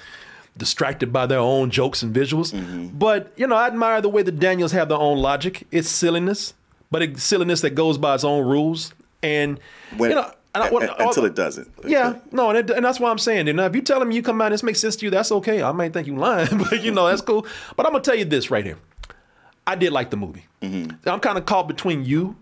distracted 0.56 1.12
by 1.12 1.26
their 1.26 1.38
own 1.38 1.70
jokes 1.70 2.02
and 2.02 2.14
visuals. 2.14 2.52
Mm-hmm. 2.52 2.98
But 2.98 3.32
you 3.36 3.46
know, 3.46 3.54
I 3.56 3.66
admire 3.68 4.00
the 4.00 4.08
way 4.08 4.22
the 4.22 4.32
Daniels 4.32 4.72
have 4.72 4.88
their 4.88 4.98
own 4.98 5.18
logic. 5.18 5.66
It's 5.70 5.88
silliness, 5.88 6.54
but 6.90 7.02
it's 7.02 7.22
silliness 7.22 7.60
that 7.60 7.70
goes 7.76 7.98
by 7.98 8.14
its 8.14 8.24
own 8.24 8.46
rules. 8.46 8.92
And 9.22 9.60
When, 9.96 10.10
you 10.10 10.16
know, 10.16 10.30
and 10.54 10.64
I- 10.64 10.68
a- 10.68 11.06
until 11.06 11.24
it 11.24 11.34
doesn't. 11.34 11.70
yeah, 11.86 12.14
no, 12.32 12.50
and, 12.50 12.58
it, 12.58 12.70
and 12.74 12.84
that's 12.84 12.98
why 12.98 13.10
I'm 13.10 13.18
saying. 13.18 13.48
And 13.48 13.60
if 13.60 13.74
you 13.76 13.82
telling 13.82 14.08
me 14.08 14.16
you 14.16 14.22
come 14.22 14.40
out 14.40 14.46
and 14.46 14.54
this 14.54 14.62
makes 14.62 14.80
sense 14.80 14.96
to 14.96 15.04
you, 15.04 15.10
that's 15.10 15.30
okay. 15.30 15.62
I 15.62 15.70
might 15.72 15.92
think 15.92 16.06
you 16.06 16.16
lying, 16.16 16.48
but 16.70 16.82
you 16.82 16.90
know 16.90 17.06
that's 17.06 17.22
cool. 17.22 17.46
But 17.76 17.86
I'm 17.86 17.92
gonna 17.92 18.02
tell 18.02 18.14
you 18.16 18.24
this 18.24 18.50
right 18.50 18.64
here. 18.64 18.78
I 19.66 19.74
did 19.74 19.92
like 19.92 20.10
the 20.10 20.16
movie. 20.16 20.44
Mm-hmm. 20.62 21.08
I'm 21.08 21.20
kind 21.20 21.38
of 21.38 21.46
caught 21.46 21.66
between 21.68 22.04
you 22.04 22.36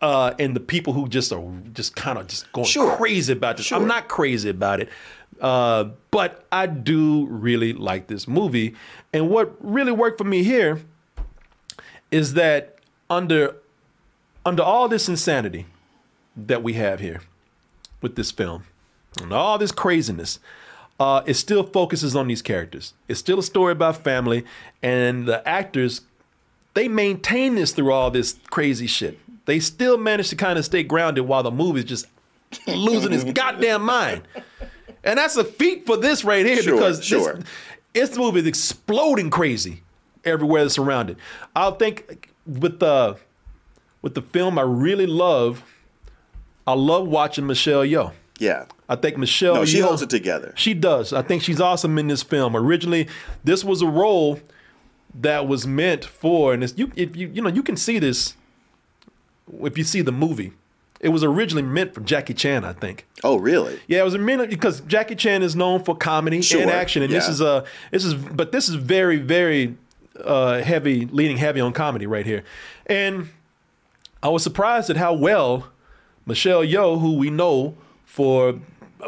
uh, 0.00 0.34
and 0.38 0.54
the 0.54 0.60
people 0.60 0.92
who 0.92 1.08
just 1.08 1.32
are 1.32 1.42
just 1.72 1.96
kind 1.96 2.18
of 2.18 2.26
just 2.28 2.50
going 2.52 2.66
Sure. 2.66 2.96
crazy 2.96 3.32
about 3.32 3.56
this. 3.56 3.66
Sure. 3.66 3.78
I'm 3.78 3.86
not 3.88 4.08
crazy 4.08 4.48
about 4.50 4.80
it, 4.80 4.88
uh, 5.40 5.86
but 6.10 6.44
I 6.52 6.66
do 6.66 7.26
really 7.26 7.72
like 7.72 8.06
this 8.06 8.28
movie. 8.28 8.74
And 9.12 9.28
what 9.30 9.56
really 9.60 9.92
worked 9.92 10.18
for 10.18 10.24
me 10.24 10.44
here 10.44 10.80
is 12.10 12.34
that 12.34 12.78
under 13.10 13.56
under 14.44 14.62
all 14.62 14.88
this 14.88 15.08
insanity 15.08 15.66
that 16.36 16.62
we 16.62 16.74
have 16.74 17.00
here 17.00 17.20
with 18.00 18.14
this 18.14 18.30
film 18.30 18.64
and 19.20 19.32
all 19.32 19.58
this 19.58 19.72
craziness, 19.72 20.38
uh, 21.00 21.22
it 21.26 21.34
still 21.34 21.64
focuses 21.64 22.14
on 22.14 22.28
these 22.28 22.42
characters. 22.42 22.92
It's 23.08 23.18
still 23.18 23.38
a 23.40 23.42
story 23.42 23.72
about 23.72 23.96
family, 24.04 24.44
and 24.82 25.26
the 25.26 25.46
actors 25.48 26.02
they 26.76 26.88
maintain 26.88 27.54
this 27.54 27.72
through 27.72 27.90
all 27.90 28.10
this 28.10 28.38
crazy 28.50 28.86
shit. 28.86 29.18
They 29.46 29.60
still 29.60 29.96
manage 29.96 30.28
to 30.28 30.36
kind 30.36 30.58
of 30.58 30.64
stay 30.64 30.82
grounded 30.82 31.26
while 31.26 31.42
the 31.42 31.50
movie's 31.50 31.84
just 31.84 32.06
losing 32.68 33.12
its 33.14 33.24
goddamn 33.32 33.82
mind. 33.82 34.28
And 35.02 35.18
that's 35.18 35.36
a 35.36 35.44
feat 35.44 35.86
for 35.86 35.96
this 35.96 36.22
right 36.24 36.44
here 36.44 36.62
Sure, 36.62 36.74
because 36.74 37.02
sure. 37.04 37.34
this, 37.94 38.10
this 38.10 38.18
movie 38.18 38.40
is 38.40 38.46
exploding 38.46 39.30
crazy 39.30 39.82
everywhere 40.24 40.64
it's 40.64 40.74
surrounded. 40.74 41.16
I 41.54 41.70
think 41.70 42.28
with 42.46 42.78
the 42.80 43.16
with 44.02 44.14
the 44.14 44.22
film, 44.22 44.58
I 44.58 44.62
really 44.62 45.06
love. 45.06 45.64
I 46.66 46.74
love 46.74 47.08
watching 47.08 47.46
Michelle 47.46 47.84
Yeoh. 47.84 48.12
Yeah. 48.38 48.66
I 48.88 48.96
think 48.96 49.16
Michelle. 49.16 49.54
No, 49.54 49.64
she 49.64 49.78
Yeoh- 49.78 49.84
holds 49.86 50.02
it 50.02 50.10
together. 50.10 50.52
She 50.56 50.74
does. 50.74 51.12
I 51.12 51.22
think 51.22 51.42
she's 51.42 51.60
awesome 51.60 51.96
in 51.98 52.08
this 52.08 52.22
film. 52.22 52.54
Originally, 52.54 53.08
this 53.44 53.64
was 53.64 53.80
a 53.82 53.86
role 53.86 54.40
that 55.20 55.48
was 55.48 55.66
meant 55.66 56.04
for, 56.04 56.52
and 56.52 56.62
it's, 56.62 56.74
you, 56.76 56.92
if 56.96 57.16
you 57.16 57.30
you 57.32 57.42
know, 57.42 57.48
you 57.48 57.62
can 57.62 57.76
see 57.76 57.98
this 57.98 58.34
if 59.62 59.78
you 59.78 59.84
see 59.84 60.02
the 60.02 60.12
movie. 60.12 60.52
It 60.98 61.10
was 61.10 61.22
originally 61.22 61.62
meant 61.62 61.94
for 61.94 62.00
Jackie 62.00 62.32
Chan, 62.32 62.64
I 62.64 62.72
think. 62.72 63.06
Oh, 63.22 63.36
really? 63.36 63.78
Yeah, 63.86 64.00
it 64.00 64.04
was 64.04 64.16
minute 64.16 64.48
because 64.48 64.80
Jackie 64.80 65.14
Chan 65.14 65.42
is 65.42 65.54
known 65.54 65.84
for 65.84 65.94
comedy 65.94 66.40
Sure, 66.40 66.62
and 66.62 66.70
action, 66.70 67.02
and 67.02 67.12
this 67.12 67.28
is 67.28 67.40
a 67.40 67.64
this 67.90 68.04
is 68.04 68.14
but 68.14 68.52
this 68.52 68.68
is 68.68 68.76
very 68.76 69.18
very 69.18 69.76
uh, 70.24 70.62
heavy, 70.62 71.06
leaning 71.06 71.36
heavy 71.36 71.60
on 71.60 71.72
comedy 71.72 72.06
right 72.06 72.24
here, 72.24 72.44
and 72.86 73.28
I 74.22 74.28
was 74.30 74.42
surprised 74.42 74.88
at 74.90 74.96
how 74.96 75.12
well 75.12 75.68
Michelle 76.24 76.62
Yeoh, 76.62 77.00
who 77.00 77.16
we 77.16 77.30
know 77.30 77.76
for 78.04 78.58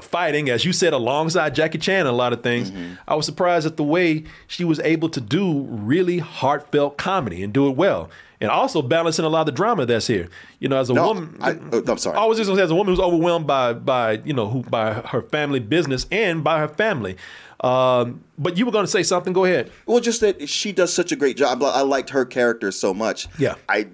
fighting, 0.02 0.48
as 0.50 0.64
you 0.64 0.72
said, 0.72 0.92
alongside 0.92 1.54
Jackie 1.54 1.78
Chan 1.78 2.00
in 2.02 2.06
a 2.06 2.12
lot 2.12 2.32
of 2.32 2.42
things, 2.42 2.70
Mm-hmm. 2.70 2.94
I 3.06 3.14
was 3.14 3.26
surprised 3.26 3.66
at 3.66 3.76
the 3.76 3.84
way 3.84 4.24
she 4.46 4.64
was 4.64 4.78
able 4.80 5.08
to 5.10 5.20
do 5.20 5.62
really 5.68 6.18
heartfelt 6.18 6.96
comedy 6.98 7.42
and 7.42 7.52
do 7.52 7.68
it 7.68 7.76
well. 7.76 8.10
And 8.40 8.50
also 8.50 8.82
balancing 8.82 9.24
a 9.24 9.28
lot 9.28 9.40
of 9.40 9.46
the 9.46 9.52
drama 9.52 9.84
that's 9.84 10.06
here. 10.06 10.28
You 10.60 10.68
know, 10.68 10.76
as 10.78 10.90
a 10.90 10.94
No, 10.94 11.08
woman, 11.08 11.36
I- 11.40 11.58
oh, 11.72 11.82
I'm 11.88 11.98
sorry. 11.98 12.16
I 12.16 12.24
was 12.24 12.38
just 12.38 12.46
gonna 12.48 12.58
say, 12.60 12.64
as 12.64 12.70
a 12.70 12.74
woman 12.74 12.92
who's 12.92 13.00
overwhelmed 13.02 13.46
by 13.48 13.72
by 13.72 14.12
you 14.24 14.32
know 14.32 14.48
who 14.48 14.62
by 14.62 14.94
her 14.94 15.22
family 15.22 15.58
business 15.58 16.06
and 16.12 16.44
by 16.44 16.60
her 16.60 16.68
family. 16.68 17.16
Um, 17.60 18.22
but 18.38 18.56
you 18.56 18.64
were 18.64 18.70
going 18.72 18.84
to 18.84 18.90
say 18.90 19.02
something. 19.02 19.32
Go 19.32 19.44
ahead. 19.44 19.72
Well, 19.86 19.98
just 19.98 20.20
that 20.20 20.48
she 20.48 20.70
does 20.70 20.92
such 20.94 21.10
a 21.10 21.16
great 21.16 21.36
job. 21.36 21.60
I 21.64 21.80
liked 21.80 22.10
her 22.10 22.24
character 22.24 22.70
so 22.70 22.94
much. 22.94 23.26
Yeah. 23.38 23.56
I 23.68 23.88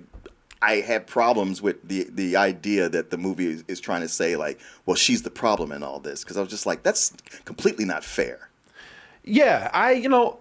I 0.65 0.81
had 0.81 1.07
problems 1.07 1.61
with 1.61 1.87
the 1.87 2.07
the 2.11 2.37
idea 2.37 2.89
that 2.89 3.11
the 3.11 3.19
movie 3.19 3.49
is, 3.49 3.65
is 3.69 3.81
trying 3.81 4.01
to 4.01 4.09
say 4.09 4.35
like, 4.35 4.59
well, 4.87 4.97
she's 4.97 5.23
the 5.23 5.31
problem 5.31 5.71
in 5.73 5.83
all 5.83 6.01
this 6.01 6.25
because 6.25 6.39
I 6.39 6.41
was 6.41 6.49
just 6.49 6.65
like, 6.65 6.83
that's 6.83 7.13
completely 7.45 7.85
not 7.85 8.03
fair. 8.03 8.49
Yeah, 9.25 9.71
I 9.75 9.93
you 9.93 10.09
know, 10.09 10.39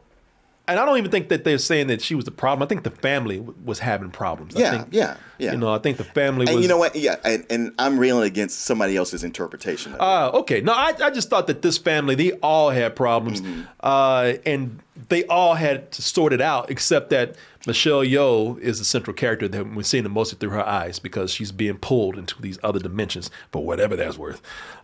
and 0.68 0.80
I 0.80 0.86
don't 0.86 0.98
even 0.98 1.12
think 1.12 1.28
that 1.30 1.44
they're 1.44 1.58
saying 1.58 1.88
that 1.88 2.02
she 2.02 2.16
was 2.16 2.24
the 2.26 2.32
problem. 2.32 2.66
I 2.66 2.68
think 2.70 2.84
the 2.84 2.90
family 2.92 3.38
w- 3.38 3.56
was 3.66 3.80
having 3.80 4.12
problems. 4.12 4.56
I 4.56 4.60
Yeah, 4.60 4.72
think, 4.72 4.88
yeah, 4.92 5.18
yeah. 5.38 5.52
You 5.52 5.58
know, 5.58 5.74
I 5.74 5.78
think 5.80 5.98
the 5.98 6.06
family 6.06 6.46
And 6.48 6.56
was. 6.56 6.64
you 6.64 6.70
know 6.70 6.78
what? 6.78 6.96
Yeah, 6.96 7.18
and, 7.26 7.46
and 7.50 7.74
I'm 7.78 8.00
railing 8.00 8.26
against 8.26 8.62
somebody 8.62 8.96
else's 8.96 9.24
interpretation. 9.26 9.92
Of 9.92 9.96
it. 9.98 10.02
Uh, 10.02 10.32
okay. 10.40 10.62
No, 10.62 10.72
I, 10.72 10.94
I 11.04 11.10
just 11.10 11.30
thought 11.30 11.48
that 11.48 11.62
this 11.64 11.78
family, 11.78 12.16
they 12.16 12.32
all 12.34 12.70
had 12.70 12.96
problems. 12.96 13.42
Mm-hmm. 13.42 13.62
Uh, 13.82 14.34
and 14.46 14.80
they 15.10 15.26
all 15.26 15.56
had 15.56 15.92
to 15.92 16.02
sort 16.02 16.32
it 16.32 16.40
out, 16.40 16.70
except 16.72 17.10
that 17.10 17.36
Michelle 17.68 18.04
Yeoh 18.04 18.58
is 18.60 18.80
the 18.80 18.86
central 18.86 19.14
character 19.14 19.50
that 19.50 19.74
we're 19.76 19.84
seeing 19.84 20.10
mostly 20.10 20.38
through 20.38 20.52
her 20.52 20.66
eyes 20.66 20.98
because 21.00 21.32
she's 21.32 21.52
being 21.52 21.78
pulled 21.78 22.18
into 22.18 22.42
these 22.42 22.58
other 22.64 22.80
dimensions 22.80 23.30
for 23.52 23.66
whatever 23.66 23.96
that's 23.98 24.18
worth. 24.18 24.42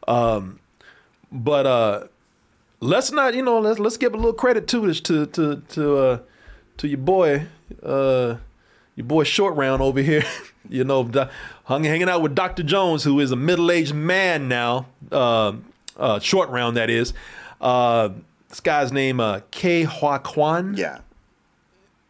Um, 0.10 0.60
but 1.32 1.66
uh, 1.66 2.08
let's 2.80 3.12
not, 3.12 3.34
you 3.34 3.42
know, 3.42 3.60
let's 3.60 3.80
let's 3.80 3.98
give 3.98 4.14
a 4.14 4.18
little 4.18 4.34
credit 4.34 4.68
to 4.70 4.88
this 4.88 5.02
to 5.02 5.26
to 5.28 5.62
to 5.70 5.98
uh, 5.98 6.20
to 6.78 6.88
your 6.88 6.98
boy, 6.98 7.48
uh, 7.84 8.36
your 8.96 9.06
boy 9.06 9.24
Short 9.24 9.56
Round 9.56 9.82
over 9.82 10.02
here. 10.02 10.24
you 10.70 10.84
know, 10.84 11.04
do- 11.04 11.28
hung, 11.66 11.84
hanging 11.84 12.10
out 12.10 12.22
with 12.22 12.36
Dr. 12.36 12.64
Jones, 12.64 13.04
who 13.04 13.20
is 13.20 13.32
a 13.32 13.36
middle 13.36 13.72
aged 13.72 13.94
man 13.94 14.48
now. 14.48 14.88
Uh, 15.12 15.54
uh, 15.98 16.20
Short 16.20 16.50
Round, 16.50 16.78
that 16.78 16.90
is. 16.90 17.14
Uh, 17.60 18.10
this 18.48 18.60
guy's 18.60 18.92
name 18.92 19.20
uh, 19.20 19.40
Ke 19.52 19.86
Huy 19.86 20.18
Quan. 20.20 20.76
Yeah. 20.78 21.00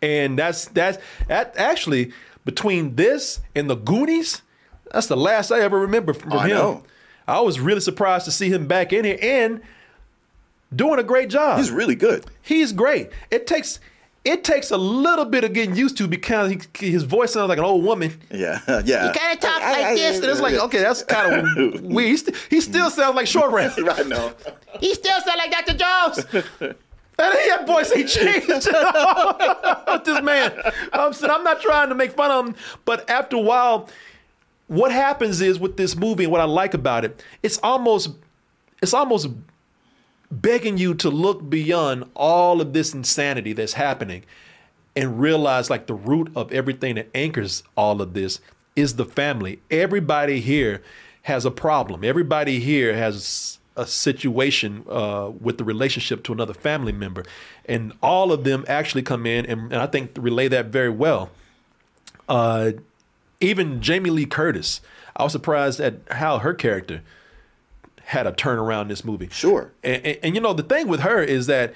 And 0.02 0.40
that's 0.40 0.66
that's 0.66 0.98
that 1.28 1.54
actually 1.58 2.14
between 2.46 2.96
this 2.96 3.42
and 3.54 3.70
the 3.70 3.76
Goonies, 3.76 4.42
that's 4.92 5.08
the 5.08 5.18
last 5.18 5.52
I 5.52 5.60
ever 5.60 5.80
remember 5.80 6.14
from 6.14 6.34
I 6.34 6.48
him. 6.48 6.58
know. 6.58 6.84
I 7.28 7.42
was 7.42 7.60
really 7.60 7.82
surprised 7.82 8.26
to 8.26 8.32
see 8.32 8.50
him 8.50 8.66
back 8.66 8.94
in 8.94 9.06
here 9.06 9.20
and 9.22 9.62
doing 10.76 11.00
a 11.00 11.04
great 11.04 11.30
job. 11.30 11.58
He's 11.58 11.72
really 11.72 11.96
good. 11.96 12.26
He's 12.42 12.72
great. 12.72 13.10
It 13.32 13.48
takes 13.48 13.80
it 14.26 14.44
takes 14.44 14.70
a 14.70 14.78
little 14.78 15.26
bit 15.26 15.44
of 15.44 15.54
getting 15.54 15.76
used 15.76 15.98
to 15.98 16.08
because 16.08 16.52
he, 16.78 16.92
his 16.92 17.04
voice 17.04 17.34
sounds 17.34 17.50
like 17.50 17.58
an 17.58 17.64
old 17.64 17.84
woman. 17.84 18.20
Yeah, 18.32 18.60
yeah. 18.86 19.12
He 19.12 19.18
kind 19.18 19.34
of 19.34 19.40
talks 19.40 19.62
like 19.62 19.96
this, 19.96 20.18
and 20.18 20.26
it's 20.26 20.42
like, 20.42 20.56
okay, 20.56 20.80
that's 20.80 21.04
kind 21.04 21.48
of 21.48 21.82
weird. 21.82 22.10
He, 22.10 22.18
st- 22.18 22.38
he 22.50 22.62
still 22.62 22.90
sounds 22.90 23.16
like 23.16 23.28
Short 23.28 23.52
Round. 23.52 23.74
I 23.90 24.04
know. 24.04 24.34
He 24.80 24.94
still 24.94 25.20
sounds 25.22 25.38
like 25.38 25.52
Dr. 25.52 25.74
Jones. 25.78 26.76
And 27.22 27.34
that 27.34 27.68
voice 27.68 27.92
ain't 27.94 28.08
changed 28.08 28.50
at 28.50 28.96
all. 28.96 30.00
this 30.00 30.22
man. 30.22 30.54
I'm, 30.94 31.12
saying, 31.12 31.32
I'm 31.32 31.44
not 31.44 31.62
trying 31.62 31.90
to 31.90 31.96
make 31.96 32.14
fun 32.14 32.32
of 32.32 32.48
him, 32.48 32.56
but 32.86 33.10
after 33.10 33.36
a 33.36 33.42
while, 33.42 33.90
what 34.68 34.92
happens 34.94 35.42
is 35.42 35.60
with 35.60 35.76
this 35.76 35.98
movie 35.98 36.24
and 36.24 36.32
what 36.32 36.40
I 36.40 36.46
like 36.46 36.74
about 36.74 37.04
it, 37.04 37.22
it's 37.44 37.58
almost 37.62 38.12
it's 38.82 38.94
almost 38.94 39.28
begging 40.32 40.78
you 40.78 40.94
to 40.94 41.10
look 41.10 41.50
beyond 41.50 42.10
all 42.16 42.62
of 42.62 42.74
this 42.74 42.94
insanity 42.94 43.54
that's 43.54 43.74
happening 43.74 44.24
and 44.96 45.20
realize 45.20 45.70
like 45.70 45.88
the 45.88 45.94
root 45.94 46.32
of 46.36 46.52
everything 46.52 46.96
that 46.96 47.10
anchors 47.16 47.64
all 47.76 48.02
of 48.02 48.14
this 48.14 48.40
is 48.76 48.96
the 48.96 49.06
family. 49.06 49.60
Everybody 49.72 50.40
here 50.40 50.82
has 51.24 51.46
a 51.46 51.52
problem. 51.52 52.04
Everybody 52.04 52.60
here 52.60 52.96
has 52.96 53.60
a 53.76 53.88
situation 53.88 54.84
uh, 54.90 55.32
with 55.40 55.58
the 55.58 55.64
relationship 55.64 56.24
to 56.24 56.34
another 56.34 56.54
family 56.54 56.92
member, 56.92 57.24
and 57.66 57.94
all 58.02 58.32
of 58.32 58.44
them 58.44 58.66
actually 58.68 59.04
come 59.04 59.26
in 59.26 59.46
and, 59.46 59.72
and 59.72 59.82
I 59.82 59.88
think 59.88 60.12
relay 60.18 60.48
that 60.50 60.68
very 60.68 60.90
well. 60.90 61.30
Uh, 62.28 62.72
even 63.40 63.82
Jamie 63.82 64.10
Lee 64.10 64.26
Curtis, 64.26 64.82
I 65.16 65.24
was 65.24 65.32
surprised 65.32 65.80
at 65.80 65.96
how 66.12 66.40
her 66.40 66.54
character 66.54 67.02
had 68.10 68.26
a 68.26 68.32
turnaround 68.32 68.84
in 68.84 68.88
this 68.88 69.06
movie. 69.06 69.30
Sure. 69.32 69.72
And, 69.84 70.04
and, 70.04 70.18
and, 70.24 70.36
you 70.36 70.42
know 70.42 70.52
the 70.54 70.64
thing 70.64 70.88
with 70.88 71.02
her 71.02 71.22
is 71.22 71.46
that 71.46 71.76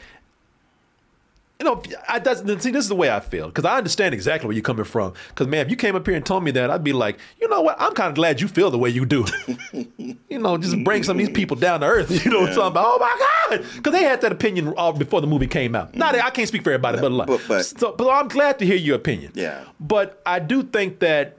you 1.59 1.65
know 1.65 1.83
I 2.09 2.17
doesn't 2.17 2.59
see 2.59 2.71
this 2.71 2.85
is 2.85 2.89
the 2.89 2.95
way 2.95 3.11
I 3.11 3.19
feel 3.19 3.45
because 3.45 3.65
I 3.65 3.77
understand 3.77 4.15
exactly 4.15 4.47
where 4.47 4.55
you're 4.55 4.63
coming 4.63 4.83
from. 4.83 5.13
Because 5.29 5.45
man, 5.45 5.63
if 5.63 5.69
you 5.69 5.77
came 5.77 5.95
up 5.95 6.07
here 6.07 6.15
and 6.15 6.25
told 6.25 6.43
me 6.43 6.49
that, 6.49 6.71
I'd 6.71 6.83
be 6.83 6.91
like, 6.91 7.19
you 7.39 7.47
know 7.49 7.61
what? 7.61 7.79
I'm 7.79 7.93
kind 7.93 8.09
of 8.09 8.15
glad 8.15 8.41
you 8.41 8.47
feel 8.47 8.71
the 8.71 8.79
way 8.79 8.89
you 8.89 9.05
do. 9.05 9.25
you 10.27 10.39
know, 10.39 10.57
just 10.57 10.83
bring 10.83 11.03
some 11.03 11.19
of 11.19 11.23
these 11.23 11.35
people 11.35 11.55
down 11.55 11.81
to 11.81 11.85
earth. 11.85 12.09
You 12.25 12.31
know, 12.31 12.45
yeah. 12.45 12.67
about? 12.67 12.83
Oh 12.83 12.97
my 12.99 13.57
God, 13.57 13.65
because 13.75 13.93
they 13.93 14.03
had 14.03 14.21
that 14.21 14.31
opinion 14.31 14.69
all 14.69 14.93
before 14.93 15.21
the 15.21 15.27
movie 15.27 15.45
came 15.45 15.75
out. 15.75 15.89
Mm-hmm. 15.89 15.99
Not 15.99 16.15
I 16.15 16.31
can't 16.31 16.47
speak 16.47 16.63
for 16.63 16.71
everybody, 16.71 16.99
no, 16.99 17.09
but, 17.09 17.27
but, 17.27 17.41
but, 17.47 17.65
so, 17.65 17.91
but 17.91 18.09
I'm 18.09 18.27
glad 18.27 18.57
to 18.57 18.65
hear 18.65 18.75
your 18.75 18.95
opinion. 18.95 19.33
Yeah. 19.35 19.65
But 19.79 20.19
I 20.25 20.39
do 20.39 20.63
think 20.63 20.97
that 20.99 21.37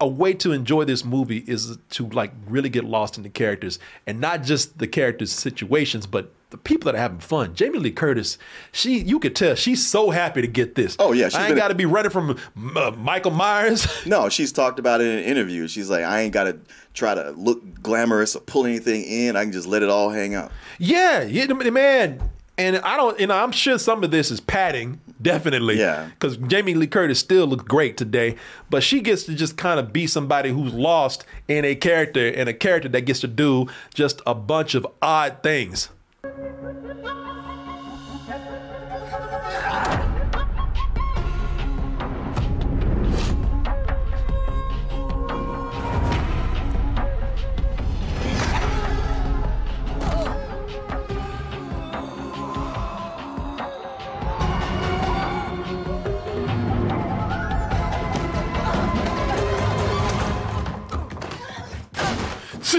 a 0.00 0.08
way 0.08 0.34
to 0.34 0.52
enjoy 0.52 0.84
this 0.84 1.04
movie 1.04 1.44
is 1.46 1.78
to 1.90 2.08
like 2.08 2.32
really 2.46 2.68
get 2.68 2.84
lost 2.84 3.16
in 3.16 3.22
the 3.22 3.28
characters 3.28 3.78
and 4.06 4.20
not 4.20 4.42
just 4.42 4.78
the 4.78 4.86
characters' 4.86 5.32
situations, 5.32 6.06
but 6.06 6.32
the 6.50 6.58
people 6.58 6.86
that 6.86 6.94
are 6.96 7.00
having 7.00 7.18
fun. 7.18 7.54
Jamie 7.54 7.80
Lee 7.80 7.90
Curtis, 7.90 8.38
she 8.70 9.00
you 9.00 9.18
could 9.18 9.34
tell 9.34 9.54
she's 9.56 9.84
so 9.84 10.10
happy 10.10 10.40
to 10.40 10.46
get 10.46 10.76
this. 10.76 10.94
Oh 11.00 11.12
yeah, 11.12 11.28
I 11.34 11.48
ain't 11.48 11.56
got 11.56 11.68
to 11.68 11.74
be 11.74 11.84
running 11.84 12.10
from 12.10 12.38
uh, 12.76 12.92
Michael 12.96 13.32
Myers. 13.32 13.86
No, 14.06 14.28
she's 14.28 14.52
talked 14.52 14.78
about 14.78 15.00
it 15.00 15.06
in 15.06 15.18
an 15.18 15.24
interview. 15.24 15.66
She's 15.66 15.88
like, 15.88 16.04
I 16.04 16.20
ain't 16.20 16.32
got 16.32 16.44
to 16.44 16.58
try 16.92 17.14
to 17.14 17.30
look 17.32 17.82
glamorous 17.82 18.36
or 18.36 18.40
pull 18.40 18.66
anything 18.66 19.02
in. 19.02 19.34
I 19.34 19.44
can 19.44 19.52
just 19.52 19.66
let 19.66 19.82
it 19.82 19.88
all 19.88 20.10
hang 20.10 20.34
out. 20.34 20.52
Yeah, 20.78 21.22
yeah, 21.22 21.46
man. 21.46 22.30
And 22.56 22.76
I 22.78 22.96
don't, 22.96 23.18
you 23.18 23.26
know, 23.26 23.34
I'm 23.34 23.50
sure 23.50 23.78
some 23.78 24.04
of 24.04 24.10
this 24.10 24.30
is 24.30 24.40
padding, 24.40 25.00
definitely. 25.24 25.78
Yeah. 25.78 26.10
Because 26.10 26.36
Jamie 26.36 26.74
Lee 26.74 26.86
Curtis 26.86 27.18
still 27.18 27.46
looks 27.46 27.64
great 27.64 27.96
today, 27.96 28.36
but 28.70 28.84
she 28.84 29.00
gets 29.00 29.24
to 29.24 29.34
just 29.34 29.56
kind 29.56 29.80
of 29.80 29.92
be 29.92 30.06
somebody 30.06 30.50
who's 30.50 30.72
lost 30.72 31.24
in 31.48 31.64
a 31.64 31.74
character 31.74 32.28
and 32.28 32.48
a 32.48 32.54
character 32.54 32.88
that 32.90 33.00
gets 33.02 33.20
to 33.20 33.26
do 33.26 33.66
just 33.92 34.22
a 34.26 34.34
bunch 34.34 34.76
of 34.76 34.86
odd 35.02 35.42
things. 35.42 35.88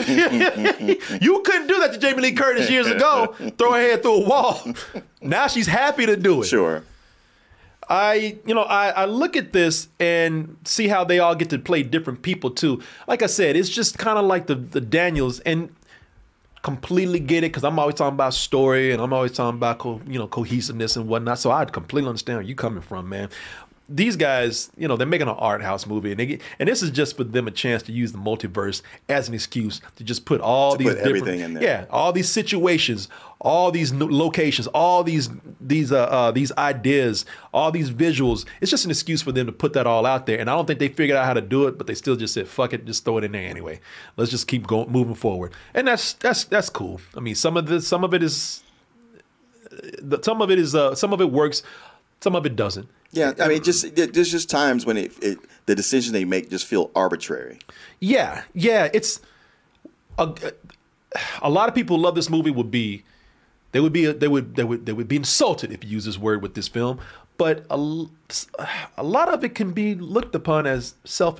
you 1.22 1.42
couldn't 1.42 1.68
do 1.68 1.80
that 1.80 1.94
to 1.94 2.00
Jamie 2.00 2.22
Lee 2.22 2.32
Curtis 2.34 2.70
years 2.70 2.88
ago. 2.88 3.36
Throw 3.58 3.74
her 3.74 3.80
head 3.80 4.02
through 4.02 4.24
a 4.24 4.28
wall. 4.28 4.62
Now 5.22 5.48
she's 5.48 5.68
happy 5.68 6.06
to 6.06 6.16
do 6.16 6.42
it. 6.42 6.46
Sure. 6.46 6.84
I, 7.88 8.38
you 8.46 8.56
know, 8.56 8.64
I, 8.64 8.90
I 8.90 9.06
look 9.06 9.36
at 9.36 9.54
this 9.54 9.90
and 10.00 10.58
see 10.66 10.88
how 10.88 11.04
they 11.04 11.20
all 11.20 11.36
get 11.36 11.52
to 11.52 11.60
play 11.60 11.84
different 11.84 12.24
people 12.24 12.50
too. 12.50 12.82
Like 13.08 13.22
I 13.22 13.28
said, 13.28 13.56
it's 13.56 13.70
just 13.70 13.98
kind 13.98 14.18
of 14.18 14.26
like 14.26 14.48
the 14.48 14.56
the 14.56 14.82
Daniels 14.82 15.40
and 15.42 15.74
completely 16.64 17.20
get 17.20 17.44
it 17.44 17.52
because 17.52 17.64
I'm 17.64 17.78
always 17.78 17.94
talking 17.94 18.16
about 18.16 18.34
story 18.34 18.92
and 18.92 19.00
I'm 19.00 19.14
always 19.14 19.34
talking 19.34 19.58
about 19.58 19.78
co- 19.78 20.02
you 20.08 20.18
know 20.18 20.28
cohesiveness 20.28 20.96
and 20.96 21.08
whatnot. 21.08 21.38
So 21.38 21.52
I 21.52 21.64
completely 21.66 22.10
understand 22.10 22.38
where 22.38 22.46
you 22.46 22.56
coming 22.56 22.82
from, 22.82 23.10
man 23.10 23.30
these 23.88 24.16
guys, 24.16 24.72
you 24.78 24.88
know, 24.88 24.98
they're 24.98 25.06
making 25.06 25.28
an 25.28 25.36
art 25.38 25.62
house 25.62 25.86
movie, 25.86 26.10
and 26.10 26.20
they 26.20 26.26
get, 26.26 26.42
and 26.58 26.68
this 26.68 26.82
is 26.82 26.90
just 26.90 27.16
for 27.18 27.24
them 27.24 27.48
a 27.48 27.52
chance 27.52 27.84
to 27.84 27.92
use 27.92 28.12
the 28.12 28.18
multiverse 28.18 28.82
as 29.08 29.28
an 29.28 29.36
excuse 29.36 29.80
to 29.98 30.04
just 30.04 30.26
put 30.26 30.42
all 30.42 30.72
to 30.72 30.78
these 30.80 30.88
put 30.96 31.04
different, 31.04 31.62
yeah, 31.62 31.86
all 31.92 32.12
these 32.12 32.28
situations, 32.28 33.08
all 33.40 33.70
these 33.70 33.94
locations, 33.94 34.66
all 34.68 35.04
these 35.04 35.30
these 35.62 35.92
uh, 35.92 36.06
uh, 36.06 36.32
these 36.32 36.52
ideas, 36.54 37.26
all 37.54 37.72
these 37.72 37.92
visuals. 37.92 38.46
It's 38.60 38.72
just 38.72 38.86
an 38.86 38.92
excuse 38.92 39.22
for 39.22 39.32
them 39.32 39.46
to 39.46 39.52
put 39.52 39.74
that 39.74 39.86
all 39.86 40.08
out 40.08 40.26
there, 40.26 40.40
and 40.40 40.50
I 40.50 40.56
don't 40.56 40.66
think 40.66 40.80
they 40.80 40.88
figured 40.88 41.16
out 41.16 41.26
how 41.26 41.34
to 41.34 41.42
do 41.42 41.68
it, 41.68 41.78
but 41.78 41.86
they 41.86 41.94
still 41.94 42.16
just 42.16 42.34
said, 42.34 42.48
"Fuck 42.48 42.74
it, 42.74 42.86
just 42.86 43.06
throw 43.06 43.20
it 43.20 43.24
in 43.24 43.34
there 43.34 43.48
anyway. 43.48 43.80
Let's 44.18 44.32
just 44.32 44.48
keep 44.48 44.66
going, 44.66 44.92
moving 44.92 45.16
forward," 45.16 45.54
and 45.76 45.88
that's 45.88 46.14
that's 46.14 46.46
that's 46.46 46.70
cool. 46.72 47.02
I 47.16 47.20
mean, 47.20 47.36
some 47.36 47.56
of 47.56 47.68
this, 47.68 47.88
some 47.88 48.04
of 48.04 48.16
it 48.16 48.24
is, 48.24 48.64
some 50.24 50.42
of 50.42 50.50
it 50.50 50.58
is, 50.58 50.74
uh, 50.74 50.96
some 50.96 51.14
of 51.14 51.22
it 51.22 51.32
works, 51.32 51.62
some 52.20 52.36
of 52.36 52.48
it 52.48 52.56
doesn't. 52.56 52.90
Yeah, 53.12 53.34
I 53.40 53.48
mean, 53.48 53.64
just 53.64 53.96
there's 53.96 54.32
just 54.32 54.50
times 54.50 54.86
when 54.86 54.98
it, 54.98 55.12
it 55.24 55.40
the 55.66 55.76
decisions 55.76 56.12
they 56.12 56.26
make 56.26 56.50
just 56.50 56.66
feel 56.66 56.92
arbitrary. 56.96 57.60
Yeah, 58.00 58.44
yeah, 58.54 58.90
it's 58.94 59.22
a, 60.18 60.34
a 61.42 61.50
lot 61.50 61.70
of 61.70 61.76
people 61.76 61.98
love 61.98 62.16
this 62.16 62.30
movie. 62.30 62.52
Would 62.52 62.72
be 62.72 63.04
they 63.72 63.80
would 63.80 63.94
be 63.94 64.12
they 64.12 64.28
would 64.28 64.56
they 64.56 64.64
would 64.64 64.86
they 64.86 64.94
would 64.94 65.08
be 65.08 65.16
insulted 65.16 65.72
if 65.72 65.84
you 65.84 65.90
use 65.90 66.06
this 66.06 66.18
word 66.18 66.42
with 66.42 66.56
this 66.56 66.68
film, 66.68 67.00
but 67.38 67.66
a, 67.70 68.06
a 68.98 69.04
lot 69.04 69.30
of 69.34 69.44
it 69.44 69.56
can 69.56 69.72
be 69.72 69.96
looked 69.96 70.36
upon 70.36 70.66
as 70.66 70.96
self 71.04 71.40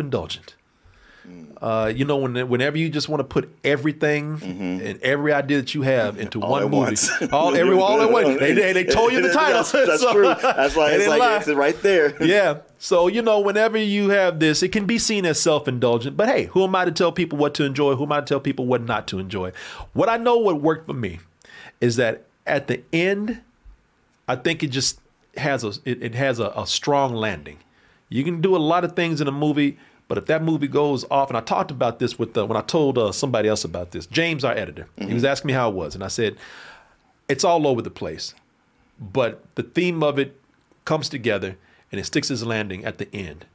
Uh, 1.62 1.92
you 1.96 2.06
know, 2.06 2.18
when, 2.18 2.48
whenever 2.50 2.78
you 2.78 2.90
just 2.90 3.08
want 3.08 3.22
to 3.22 3.24
put 3.24 3.50
everything 3.64 4.38
mm-hmm. 4.38 4.86
and 4.86 5.02
every 5.02 5.32
idea 5.32 5.58
that 5.58 5.74
you 5.74 5.82
have 5.84 6.20
into 6.20 6.42
all 6.42 6.52
one 6.52 6.64
movie, 6.64 6.78
once. 6.78 7.10
all 7.32 7.56
every 7.56 7.76
all 7.76 8.02
at 8.02 8.12
once, 8.12 8.40
they, 8.40 8.54
they, 8.54 8.74
they 8.74 8.84
told 8.94 9.14
you 9.14 9.22
the 9.22 9.32
title. 9.32 9.64
that's, 9.64 9.72
that's 9.72 10.02
so, 10.02 10.14
true. 10.14 10.36
That's 10.42 10.76
why 10.76 10.92
it's 10.92 11.08
like 11.08 11.20
lie. 11.20 11.38
it's 11.38 11.48
right 11.48 11.82
there. 11.82 12.24
yeah. 12.24 12.60
So 12.78 13.08
you 13.08 13.22
know, 13.22 13.40
whenever 13.40 13.78
you 13.78 14.10
have 14.10 14.40
this, 14.40 14.62
it 14.64 14.72
can 14.72 14.86
be 14.86 15.00
seen 15.00 15.26
as 15.26 15.40
self-indulgent. 15.40 16.18
But 16.18 16.28
hey, 16.28 16.46
who 16.46 16.64
am 16.64 16.76
I 16.76 16.86
to 16.86 16.92
tell 16.92 17.12
people 17.12 17.40
what 17.40 17.54
to 17.56 17.64
enjoy? 17.64 17.96
Who 17.96 18.04
am 18.04 18.12
I 18.12 18.20
to 18.20 18.26
tell 18.26 18.40
people 18.40 18.66
what 18.66 18.84
not 18.84 19.08
to 19.08 19.20
enjoy? 19.20 19.52
What 19.94 20.10
I 20.10 20.18
know 20.18 20.38
what 20.38 20.62
worked 20.62 20.86
for 20.86 20.94
me 20.94 21.20
is 21.80 21.96
that 21.96 22.26
at 22.46 22.68
the 22.68 22.84
end, 22.92 23.42
I 24.28 24.36
think 24.36 24.62
it 24.62 24.68
just 24.68 25.00
has 25.38 25.64
a 25.64 25.70
it, 25.86 26.04
it 26.04 26.16
has 26.16 26.40
a, 26.40 26.52
a 26.56 26.68
strong 26.68 27.16
landing. 27.16 27.60
You 28.10 28.24
can 28.24 28.42
do 28.42 28.56
a 28.56 28.60
lot 28.60 28.84
of 28.84 28.96
things 28.96 29.20
in 29.20 29.28
a 29.28 29.32
movie 29.32 29.78
but 30.08 30.18
if 30.18 30.26
that 30.26 30.44
movie 30.44 30.68
goes 30.68 31.06
off, 31.10 31.30
and 31.30 31.38
I 31.38 31.42
talked 31.42 31.72
about 31.72 32.00
this 32.00 32.20
with 32.20 32.38
uh, 32.38 32.46
when 32.46 32.58
I 32.58 32.62
told 32.62 32.98
uh, 32.98 33.12
somebody 33.12 33.50
else 33.50 33.64
about 33.64 33.92
this, 33.92 34.06
James, 34.06 34.44
our 34.44 34.54
editor, 34.54 34.88
mm-hmm. 34.98 35.08
he 35.08 35.14
was 35.14 35.24
asking 35.24 35.48
me 35.48 35.54
how 35.54 35.70
it 35.70 35.76
was, 35.76 35.96
and 35.96 36.04
I 36.04 36.08
said, 36.08 36.38
it's 37.28 37.44
all 37.44 37.66
over 37.68 37.82
the 37.82 37.90
place, 37.90 38.36
but 39.00 39.44
the 39.56 39.64
theme 39.64 40.04
of 40.04 40.20
it 40.20 40.40
comes 40.86 41.10
together 41.10 41.58
and 41.92 42.00
it 42.00 42.06
sticks 42.06 42.30
its 42.30 42.44
landing 42.44 42.86
at 42.86 42.98
the 42.98 43.14
end. 43.14 43.46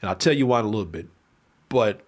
And 0.00 0.08
I'll 0.08 0.16
tell 0.16 0.32
you 0.32 0.46
why 0.46 0.60
in 0.60 0.66
a 0.66 0.68
little 0.68 0.84
bit. 0.84 1.08
But 1.68 2.00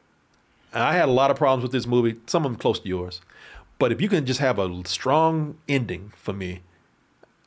I 0.72 0.94
had 0.94 1.08
a 1.08 1.12
lot 1.12 1.30
of 1.30 1.36
problems 1.36 1.62
with 1.62 1.72
this 1.72 1.86
movie, 1.86 2.16
some 2.26 2.44
of 2.44 2.52
them 2.52 2.58
close 2.58 2.80
to 2.80 2.88
yours. 2.88 3.20
But 3.78 3.92
if 3.92 4.00
you 4.00 4.08
can 4.08 4.24
just 4.24 4.40
have 4.40 4.58
a 4.58 4.82
strong 4.86 5.58
ending 5.68 6.12
for 6.16 6.32
me, 6.32 6.60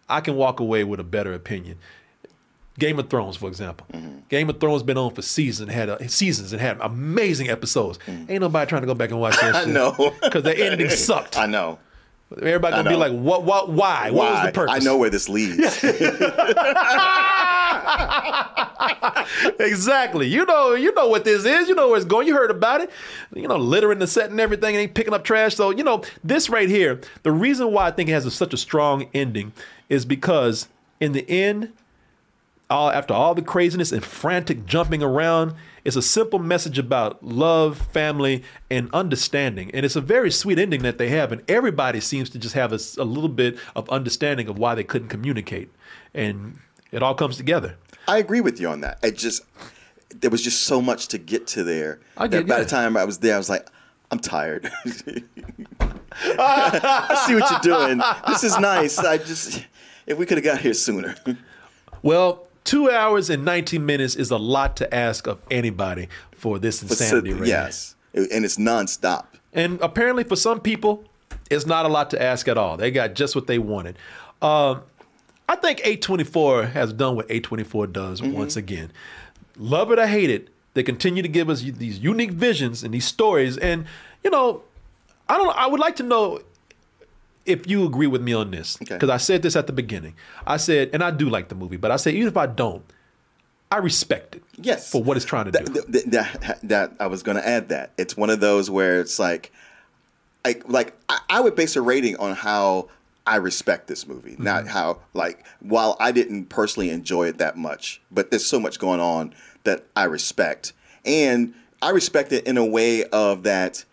I 0.08 0.22
can 0.22 0.36
walk 0.36 0.60
away 0.60 0.84
with 0.84 1.00
a 1.00 1.04
better 1.04 1.34
opinion. 1.34 1.78
Game 2.78 3.00
of 3.00 3.10
Thrones, 3.10 3.38
for 3.38 3.48
example. 3.48 3.88
Mm-hmm. 3.94 4.20
Game 4.30 4.50
of 4.50 4.60
Thrones 4.60 4.84
been 4.84 4.98
on 4.98 5.14
for 5.14 5.22
seasons, 5.22 5.72
had 5.72 5.90
a, 5.90 6.10
seasons 6.10 6.52
and 6.52 6.62
had 6.62 6.78
amazing 6.82 7.50
episodes. 7.50 8.00
Mm-hmm. 8.00 8.32
Ain't 8.32 8.42
nobody 8.42 8.68
trying 8.68 8.82
to 8.82 8.88
go 8.88 8.94
back 8.94 9.12
and 9.12 9.20
watch 9.20 9.38
that. 9.42 9.56
I 9.56 9.66
know 9.66 10.14
because 10.22 10.44
the 10.44 10.58
ending 10.58 10.90
sucked. 10.90 11.38
I 11.38 11.46
know. 11.46 11.80
Everybody 12.32 12.76
gonna 12.76 12.90
be 12.90 12.96
like, 12.96 13.12
"What? 13.12 13.44
What? 13.44 13.70
Why? 13.70 14.10
why? 14.10 14.12
What 14.12 14.32
was 14.32 14.46
the 14.48 14.52
purpose?" 14.52 14.76
I 14.76 14.80
know 14.80 14.98
where 14.98 15.12
this 15.12 15.30
leads. 15.30 15.60
exactly. 19.60 20.28
You 20.28 20.44
know, 20.46 20.74
you 20.74 20.92
know 20.96 21.08
what 21.08 21.24
this 21.24 21.46
is. 21.46 21.70
You 21.70 21.76
know 21.76 21.90
where 21.90 21.98
it's 21.98 22.06
going. 22.06 22.26
You 22.26 22.34
heard 22.34 22.50
about 22.50 22.82
it. 22.82 22.90
You 23.34 23.48
know, 23.48 23.58
littering 23.58 24.00
the 24.00 24.08
set 24.08 24.32
and 24.32 24.40
everything, 24.40 24.76
and 24.76 24.82
ain't 24.82 24.96
picking 24.96 25.14
up 25.14 25.24
trash. 25.24 25.56
So 25.56 25.70
you 25.70 25.84
know, 25.84 26.02
this 26.24 26.50
right 26.50 26.68
here. 26.68 27.00
The 27.22 27.32
reason 27.32 27.72
why 27.72 27.86
I 27.86 27.92
think 27.92 28.10
it 28.10 28.14
has 28.14 28.26
a, 28.26 28.32
such 28.32 28.56
a 28.56 28.58
strong 28.58 29.08
ending 29.14 29.54
is 29.88 30.04
because 30.04 30.68
in 31.00 31.12
the 31.12 31.30
end, 31.30 31.74
all 32.70 32.92
after 32.92 33.14
all 33.14 33.36
the 33.36 33.42
craziness 33.42 33.92
and 33.92 34.04
frantic 34.04 34.66
jumping 34.66 35.04
around, 35.04 35.54
it's 35.84 35.96
a 35.96 36.02
simple 36.02 36.40
message 36.40 36.80
about 36.80 37.24
love, 37.24 37.78
family, 37.78 38.44
and 38.70 38.90
understanding. 38.94 39.70
And 39.72 39.86
it's 39.86 39.96
a 39.96 40.02
very 40.02 40.32
sweet 40.32 40.58
ending 40.58 40.82
that 40.84 40.98
they 40.98 41.10
have, 41.10 41.32
and 41.32 41.44
everybody 41.48 42.00
seems 42.00 42.30
to 42.32 42.40
just 42.40 42.56
have 42.56 42.74
a, 42.74 42.80
a 42.98 43.06
little 43.06 43.30
bit 43.30 43.58
of 43.76 43.90
understanding 43.90 44.48
of 44.48 44.58
why 44.58 44.74
they 44.76 44.84
couldn't 44.84 45.10
communicate, 45.10 45.70
and 46.14 46.60
it 46.92 47.04
all 47.04 47.16
comes 47.16 47.38
together. 47.38 47.76
I 48.08 48.18
agree 48.18 48.42
with 48.42 48.60
you 48.60 48.70
on 48.70 48.82
that. 48.82 49.00
It 49.04 49.18
just 49.18 49.44
there 50.10 50.30
was 50.32 50.42
just 50.42 50.64
so 50.64 50.82
much 50.82 51.08
to 51.10 51.18
get 51.18 51.48
to 51.48 51.64
there. 51.64 52.00
I 52.18 52.28
that 52.28 52.48
by 52.48 52.58
yeah. 52.58 52.64
the 52.64 52.70
time 52.70 52.98
I 52.98 53.06
was 53.06 53.20
there, 53.20 53.36
I 53.36 53.38
was 53.38 53.50
like, 53.50 53.68
I'm 54.12 54.20
tired. 54.20 54.72
I 56.22 57.24
see 57.28 57.36
what 57.36 57.50
you're 57.52 57.60
doing. 57.60 58.02
This 58.28 58.44
is 58.44 58.58
nice. 58.58 58.98
I 58.98 59.18
just 59.18 59.66
if 60.08 60.18
we 60.18 60.26
could 60.26 60.38
have 60.38 60.46
got 60.46 60.62
here 60.62 60.74
sooner. 60.74 61.16
Well, 62.02 62.45
two 62.66 62.92
hours 62.92 63.30
and 63.30 63.46
19 63.46 63.86
minutes 63.86 64.16
is 64.16 64.32
a 64.32 64.38
lot 64.38 64.76
to 64.78 64.94
ask 64.94 65.28
of 65.28 65.40
anybody 65.50 66.10
for 66.36 66.60
this 66.60 66.82
insanity 66.82 67.34
right 67.34 67.48
yes, 67.48 67.96
and 68.14 68.44
it's 68.44 68.58
nonstop. 68.58 69.26
And 69.54 69.80
apparently, 69.80 70.26
for 70.26 70.36
some 70.36 70.60
people, 70.60 71.06
it's 71.50 71.66
not 71.66 71.86
a 71.86 71.88
lot 71.88 72.10
to 72.10 72.22
ask 72.22 72.48
at 72.50 72.58
all. 72.58 72.76
They 72.76 72.92
got 72.92 73.14
just 73.14 73.36
what 73.36 73.48
they 73.48 73.58
wanted. 73.58 73.98
Um, 74.42 74.82
I 75.48 75.56
think 75.56 75.80
A24 75.80 76.72
has 76.72 76.92
done 76.92 77.16
what 77.16 77.30
A24 77.30 77.94
does 77.94 78.22
once 78.22 78.58
again. 78.58 78.92
Love 79.58 79.92
it 79.92 80.00
or 80.00 80.08
hate 80.08 80.30
it, 80.30 80.50
they 80.74 80.84
continue 80.84 81.24
to 81.24 81.30
give 81.30 81.50
us 81.50 81.62
these 81.62 82.00
unique 82.00 82.32
visions 82.32 82.84
and 82.84 82.94
these 82.94 83.06
stories. 83.06 83.58
And 83.58 83.86
you 84.24 84.30
know, 84.30 84.64
I 85.30 85.38
don't. 85.38 85.56
I 85.56 85.68
would 85.68 85.80
like 85.80 85.96
to 85.98 86.04
know 86.04 86.42
if 87.46 87.68
you 87.68 87.86
agree 87.86 88.08
with 88.08 88.22
me 88.22 88.34
on 88.34 88.52
this 88.52 88.78
because 88.78 89.10
I 89.10 89.18
said 89.18 89.42
this 89.42 89.56
at 89.56 89.68
the 89.68 89.74
beginning. 89.74 90.16
I 90.48 90.58
said, 90.58 90.90
and 90.94 91.04
I 91.04 91.12
do 91.12 91.30
like 91.30 91.50
the 91.50 91.56
movie, 91.56 91.78
but 91.78 91.92
I 91.92 91.96
said 91.98 92.14
even 92.16 92.28
if 92.28 92.38
I 92.38 92.48
don't, 92.48 92.84
I 93.72 93.78
respect 93.78 94.36
it. 94.36 94.44
Yes, 94.58 94.90
for 94.92 95.04
what 95.04 95.18
it's 95.18 95.26
trying 95.26 95.46
to 95.46 95.52
do. 95.52 95.66
Th- 95.66 95.86
th- 95.92 96.06
that, 96.06 96.60
that 96.64 96.92
I 97.00 97.08
was 97.08 97.24
going 97.24 97.38
to 97.38 97.48
add 97.48 97.70
that 97.70 97.92
it's 97.98 98.16
one 98.16 98.30
of 98.30 98.40
those 98.40 98.70
where 98.70 99.00
it's 99.00 99.20
like, 99.20 99.52
I 100.44 100.56
like 100.68 100.96
I, 101.10 101.20
I 101.30 101.40
would 101.42 101.56
base 101.56 101.76
a 101.76 101.82
rating 101.82 102.16
on 102.18 102.36
how 102.36 102.90
I 103.28 103.38
respect 103.38 103.88
this 103.88 104.08
movie, 104.08 104.32
Mm-hmm. 104.34 104.44
not 104.44 104.68
how 104.68 105.00
like 105.14 105.46
while 105.60 105.98
I 106.00 106.12
didn't 106.12 106.46
personally 106.46 106.90
enjoy 106.90 107.28
it 107.28 107.38
that 107.40 107.58
much, 107.58 108.02
but 108.12 108.30
there's 108.32 108.46
so 108.46 108.60
much 108.60 108.80
going 108.80 109.00
on 109.00 109.34
that 109.64 109.86
I 109.96 110.04
respect, 110.04 110.74
and 111.04 111.54
I 111.82 111.90
respect 111.90 112.32
it 112.32 112.46
in 112.48 112.58
a 112.58 112.66
way 112.66 113.04
of 113.06 113.44
that. 113.44 113.84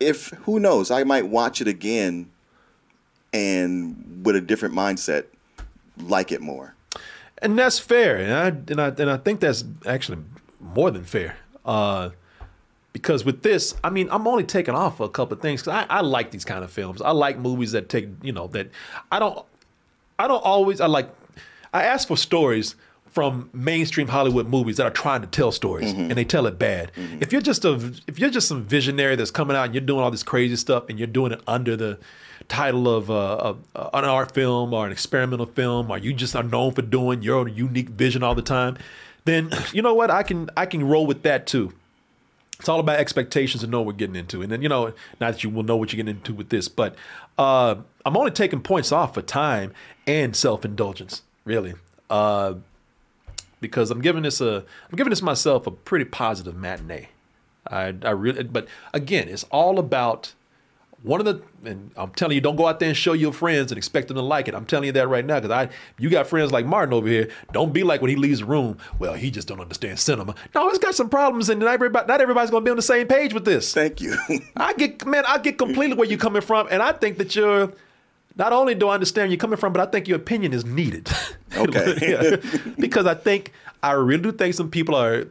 If 0.00 0.28
who 0.44 0.58
knows, 0.58 0.90
I 0.90 1.04
might 1.04 1.28
watch 1.28 1.60
it 1.60 1.68
again, 1.68 2.30
and 3.32 4.22
with 4.24 4.36
a 4.36 4.40
different 4.40 4.74
mindset, 4.74 5.26
like 5.98 6.32
it 6.32 6.40
more. 6.40 6.74
and 7.42 7.58
that's 7.58 7.78
fair, 7.78 8.16
and 8.16 8.32
I 8.32 8.46
and 8.48 8.80
I 8.80 8.88
and 8.88 9.10
I 9.10 9.16
think 9.16 9.40
that's 9.40 9.64
actually 9.86 10.18
more 10.60 10.90
than 10.90 11.04
fair. 11.04 11.36
Uh, 11.64 12.10
because 12.92 13.24
with 13.24 13.42
this, 13.42 13.74
I 13.84 13.90
mean, 13.90 14.08
I'm 14.10 14.26
only 14.26 14.44
taking 14.44 14.74
off 14.74 14.98
a 15.00 15.08
couple 15.08 15.34
of 15.34 15.40
things 15.40 15.62
because 15.62 15.86
I, 15.88 15.98
I 15.98 16.00
like 16.00 16.32
these 16.32 16.44
kind 16.44 16.64
of 16.64 16.70
films. 16.70 17.00
I 17.00 17.12
like 17.12 17.38
movies 17.38 17.72
that 17.72 17.88
take, 17.88 18.08
you 18.20 18.32
know, 18.32 18.48
that 18.48 18.68
I 19.12 19.20
don't, 19.20 19.44
I 20.18 20.26
don't 20.26 20.42
always. 20.42 20.80
I 20.80 20.86
like, 20.86 21.08
I 21.72 21.84
ask 21.84 22.08
for 22.08 22.16
stories 22.16 22.74
from 23.10 23.50
mainstream 23.52 24.08
Hollywood 24.08 24.48
movies 24.48 24.76
that 24.76 24.86
are 24.86 24.90
trying 24.90 25.20
to 25.20 25.26
tell 25.26 25.50
stories 25.50 25.92
and 25.92 26.12
they 26.12 26.24
tell 26.24 26.46
it 26.46 26.58
bad. 26.58 26.92
If 27.20 27.32
you're 27.32 27.40
just 27.40 27.64
a, 27.64 27.74
if 28.06 28.18
you're 28.18 28.30
just 28.30 28.46
some 28.46 28.64
visionary 28.64 29.16
that's 29.16 29.32
coming 29.32 29.56
out 29.56 29.66
and 29.66 29.74
you're 29.74 29.80
doing 29.80 30.00
all 30.00 30.10
this 30.10 30.22
crazy 30.22 30.56
stuff 30.56 30.88
and 30.88 30.98
you're 30.98 31.08
doing 31.08 31.32
it 31.32 31.40
under 31.46 31.76
the 31.76 31.98
title 32.48 32.88
of, 32.88 33.10
uh, 33.10 33.36
of 33.36 33.58
uh, 33.74 33.90
an 33.94 34.04
art 34.04 34.32
film 34.32 34.72
or 34.72 34.86
an 34.86 34.92
experimental 34.92 35.46
film, 35.46 35.90
or 35.90 35.98
you 35.98 36.12
just 36.12 36.36
are 36.36 36.42
known 36.42 36.72
for 36.72 36.82
doing 36.82 37.22
your 37.22 37.48
unique 37.48 37.88
vision 37.88 38.22
all 38.22 38.34
the 38.34 38.42
time, 38.42 38.76
then 39.24 39.50
you 39.72 39.82
know 39.82 39.94
what? 39.94 40.10
I 40.10 40.22
can 40.22 40.48
I 40.56 40.66
can 40.66 40.86
roll 40.86 41.06
with 41.06 41.22
that 41.22 41.46
too. 41.46 41.72
It's 42.58 42.68
all 42.68 42.78
about 42.78 42.98
expectations 42.98 43.62
and 43.62 43.72
know 43.72 43.80
what 43.80 43.86
we're 43.86 43.92
getting 43.94 44.16
into. 44.16 44.42
And 44.42 44.52
then, 44.52 44.60
you 44.60 44.68
know, 44.68 44.92
not 45.18 45.32
that 45.32 45.42
you 45.42 45.48
will 45.48 45.62
know 45.62 45.78
what 45.78 45.92
you're 45.92 45.96
getting 45.96 46.18
into 46.18 46.34
with 46.34 46.50
this, 46.50 46.68
but 46.68 46.94
uh, 47.38 47.76
I'm 48.04 48.16
only 48.18 48.32
taking 48.32 48.60
points 48.60 48.92
off 48.92 49.14
for 49.14 49.22
time 49.22 49.72
and 50.06 50.36
self 50.36 50.62
indulgence, 50.64 51.22
really. 51.46 51.74
Uh, 52.10 52.54
because 53.60 53.90
I'm 53.90 54.00
giving 54.00 54.22
this 54.22 54.40
a 54.40 54.64
I'm 54.90 54.96
giving 54.96 55.10
this 55.10 55.22
myself 55.22 55.66
a 55.66 55.70
pretty 55.70 56.04
positive 56.04 56.56
matinee. 56.56 57.08
I 57.66 57.94
I 58.02 58.10
really 58.10 58.44
but 58.44 58.66
again, 58.92 59.28
it's 59.28 59.44
all 59.44 59.78
about 59.78 60.34
one 61.02 61.18
of 61.18 61.26
the 61.26 61.42
and 61.64 61.90
I'm 61.96 62.10
telling 62.10 62.34
you, 62.34 62.40
don't 62.40 62.56
go 62.56 62.66
out 62.66 62.78
there 62.78 62.88
and 62.88 62.96
show 62.96 63.12
your 63.12 63.32
friends 63.32 63.70
and 63.72 63.78
expect 63.78 64.08
them 64.08 64.16
to 64.16 64.22
like 64.22 64.48
it. 64.48 64.54
I'm 64.54 64.66
telling 64.66 64.86
you 64.86 64.92
that 64.92 65.08
right 65.08 65.24
now 65.24 65.40
because 65.40 65.50
I 65.50 65.70
you 65.98 66.10
got 66.10 66.26
friends 66.26 66.52
like 66.52 66.66
Martin 66.66 66.92
over 66.92 67.08
here. 67.08 67.30
Don't 67.52 67.72
be 67.72 67.82
like 67.82 68.00
when 68.00 68.10
he 68.10 68.16
leaves 68.16 68.40
the 68.40 68.46
room. 68.46 68.78
Well, 68.98 69.14
he 69.14 69.30
just 69.30 69.48
don't 69.48 69.60
understand 69.60 69.98
cinema. 69.98 70.34
No, 70.54 70.68
it's 70.68 70.78
got 70.78 70.94
some 70.94 71.08
problems, 71.08 71.48
and 71.48 71.60
not 71.60 71.72
everybody 71.72 72.06
not 72.06 72.20
everybody's 72.20 72.50
gonna 72.50 72.64
be 72.64 72.70
on 72.70 72.76
the 72.76 72.82
same 72.82 73.06
page 73.06 73.32
with 73.32 73.44
this. 73.44 73.72
Thank 73.72 74.00
you. 74.00 74.16
I 74.56 74.74
get 74.74 75.06
man, 75.06 75.24
I 75.26 75.38
get 75.38 75.58
completely 75.58 75.96
where 75.96 76.08
you're 76.08 76.18
coming 76.18 76.42
from, 76.42 76.68
and 76.70 76.82
I 76.82 76.92
think 76.92 77.18
that 77.18 77.34
you're. 77.34 77.72
Not 78.36 78.52
only 78.52 78.74
do 78.74 78.88
I 78.88 78.94
understand 78.94 79.26
where 79.26 79.32
you're 79.32 79.38
coming 79.38 79.58
from, 79.58 79.72
but 79.72 79.86
I 79.86 79.90
think 79.90 80.08
your 80.08 80.16
opinion 80.16 80.52
is 80.52 80.64
needed. 80.64 81.08
Okay. 81.56 81.98
Yeah. 82.00 82.36
Because 82.78 83.04
I 83.04 83.14
think 83.14 83.52
I 83.82 83.90
really 83.92 84.22
do 84.22 84.30
think 84.30 84.54
some 84.54 84.70
people 84.70 84.94
are 84.94 85.26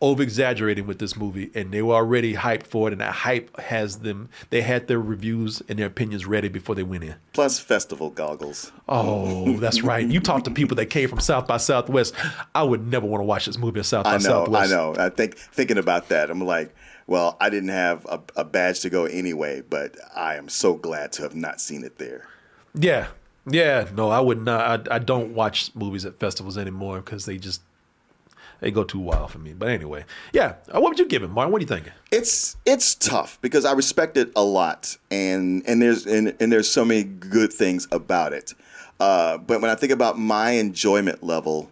over 0.00 0.22
exaggerating 0.22 0.86
with 0.86 0.98
this 0.98 1.16
movie 1.16 1.50
and 1.54 1.72
they 1.72 1.82
were 1.82 1.94
already 1.94 2.34
hyped 2.34 2.64
for 2.64 2.88
it 2.88 2.92
and 2.92 3.00
that 3.00 3.12
hype 3.12 3.58
has 3.58 3.98
them 4.00 4.28
they 4.50 4.60
had 4.60 4.86
their 4.86 5.00
reviews 5.00 5.62
and 5.68 5.78
their 5.78 5.86
opinions 5.86 6.26
ready 6.26 6.48
before 6.48 6.74
they 6.74 6.82
went 6.82 7.02
in. 7.02 7.14
Plus 7.32 7.58
festival 7.58 8.10
goggles. 8.10 8.70
Oh, 8.88 9.56
that's 9.58 9.82
right. 9.82 10.06
You 10.06 10.20
talk 10.20 10.44
to 10.44 10.50
people 10.50 10.76
that 10.76 10.86
came 10.86 11.08
from 11.08 11.20
South 11.20 11.46
by 11.46 11.56
Southwest. 11.56 12.14
I 12.54 12.62
would 12.62 12.86
never 12.86 13.06
want 13.06 13.20
to 13.22 13.24
watch 13.24 13.46
this 13.46 13.58
movie 13.58 13.80
at 13.80 13.86
South 13.86 14.04
by 14.04 14.10
I 14.14 14.18
know, 14.18 14.20
Southwest. 14.20 14.72
I 14.72 14.76
know. 14.76 14.94
I 14.98 15.08
think 15.08 15.36
thinking 15.36 15.78
about 15.78 16.10
that, 16.10 16.30
I'm 16.30 16.40
like, 16.40 16.74
well, 17.06 17.36
I 17.40 17.50
didn't 17.50 17.70
have 17.70 18.06
a, 18.06 18.20
a 18.36 18.44
badge 18.44 18.80
to 18.80 18.90
go 18.90 19.04
anyway, 19.04 19.62
but 19.68 19.96
I 20.14 20.36
am 20.36 20.48
so 20.48 20.74
glad 20.74 21.12
to 21.12 21.22
have 21.22 21.34
not 21.34 21.60
seen 21.60 21.84
it 21.84 21.98
there. 21.98 22.26
Yeah, 22.74 23.08
yeah. 23.46 23.88
No, 23.94 24.10
I 24.10 24.20
would 24.20 24.42
not. 24.42 24.88
I, 24.90 24.96
I 24.96 24.98
don't 24.98 25.34
watch 25.34 25.70
movies 25.74 26.04
at 26.04 26.18
festivals 26.18 26.58
anymore 26.58 27.00
because 27.00 27.26
they 27.26 27.38
just 27.38 27.62
they 28.60 28.70
go 28.70 28.84
too 28.84 28.98
wild 28.98 29.30
for 29.30 29.38
me. 29.38 29.52
But 29.52 29.68
anyway, 29.68 30.04
yeah. 30.32 30.54
Uh, 30.74 30.80
What 30.80 30.90
would 30.90 30.98
you 30.98 31.06
give 31.06 31.22
it, 31.22 31.28
Martin? 31.28 31.52
What 31.52 31.58
are 31.58 31.62
you 31.62 31.68
thinking? 31.68 31.92
It's 32.10 32.56
it's 32.64 32.94
tough 32.94 33.38
because 33.42 33.64
I 33.64 33.72
respect 33.72 34.16
it 34.16 34.32
a 34.34 34.42
lot, 34.42 34.96
and 35.10 35.62
and 35.68 35.82
there's 35.82 36.06
and, 36.06 36.34
and 36.40 36.50
there's 36.50 36.70
so 36.70 36.84
many 36.84 37.04
good 37.04 37.52
things 37.52 37.86
about 37.92 38.32
it. 38.32 38.54
Uh, 39.00 39.38
but 39.38 39.60
when 39.60 39.70
I 39.70 39.74
think 39.74 39.92
about 39.92 40.18
my 40.18 40.52
enjoyment 40.52 41.22
level, 41.22 41.70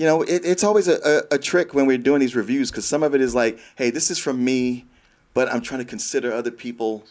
you 0.00 0.06
know, 0.06 0.22
it, 0.22 0.46
it's 0.46 0.64
always 0.64 0.88
a, 0.88 1.26
a, 1.30 1.34
a 1.34 1.38
trick 1.38 1.74
when 1.74 1.84
we're 1.84 1.98
doing 1.98 2.20
these 2.20 2.34
reviews 2.34 2.70
because 2.70 2.86
some 2.86 3.02
of 3.02 3.14
it 3.14 3.20
is 3.20 3.34
like, 3.34 3.58
hey, 3.76 3.90
this 3.90 4.10
is 4.10 4.18
from 4.18 4.42
me, 4.42 4.86
but 5.34 5.52
I'm 5.52 5.60
trying 5.60 5.80
to 5.80 5.84
consider 5.84 6.32
other 6.32 6.50
people. 6.50 7.04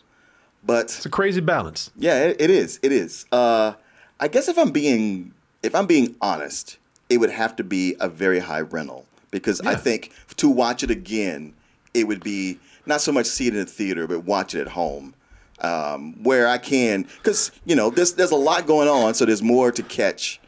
But 0.66 0.86
it's 0.86 1.06
a 1.06 1.10
crazy 1.10 1.40
balance. 1.40 1.92
Yeah, 1.96 2.24
it, 2.24 2.42
it 2.42 2.50
is. 2.50 2.80
It 2.82 2.92
is. 2.92 3.28
Uh, 3.32 3.74
I 4.20 4.28
guess 4.28 4.48
if 4.48 4.58
I'm 4.58 4.72
being 4.72 5.36
if 5.62 5.76
I'm 5.76 5.86
being 5.86 6.16
honest, 6.20 6.80
it 7.12 7.20
would 7.20 7.30
have 7.30 7.56
to 7.58 7.64
be 7.64 7.96
a 8.00 8.10
very 8.10 8.40
high 8.40 8.62
rental 8.62 9.06
because 9.30 9.62
I 9.62 9.76
think 9.76 10.12
to 10.38 10.50
watch 10.50 10.82
it 10.82 10.90
again, 10.90 11.54
it 11.94 12.08
would 12.08 12.24
be 12.24 12.58
not 12.88 13.02
so 13.02 13.12
much 13.12 13.28
see 13.28 13.46
it 13.46 13.54
in 13.54 13.60
the 13.60 13.66
theater, 13.68 14.08
but 14.08 14.22
watch 14.22 14.56
it 14.56 14.62
at 14.62 14.70
home. 14.70 15.14
Um, 15.62 16.24
where 16.24 16.48
I 16.48 16.58
can, 16.58 17.04
because 17.04 17.52
you 17.66 17.76
know, 17.76 17.92
there's 17.92 18.14
there's 18.14 18.32
a 18.32 18.36
lot 18.36 18.66
going 18.66 18.88
on, 18.88 19.14
so 19.14 19.26
there's 19.26 19.44
more 19.44 19.72
to 19.72 19.84
catch, 19.84 20.42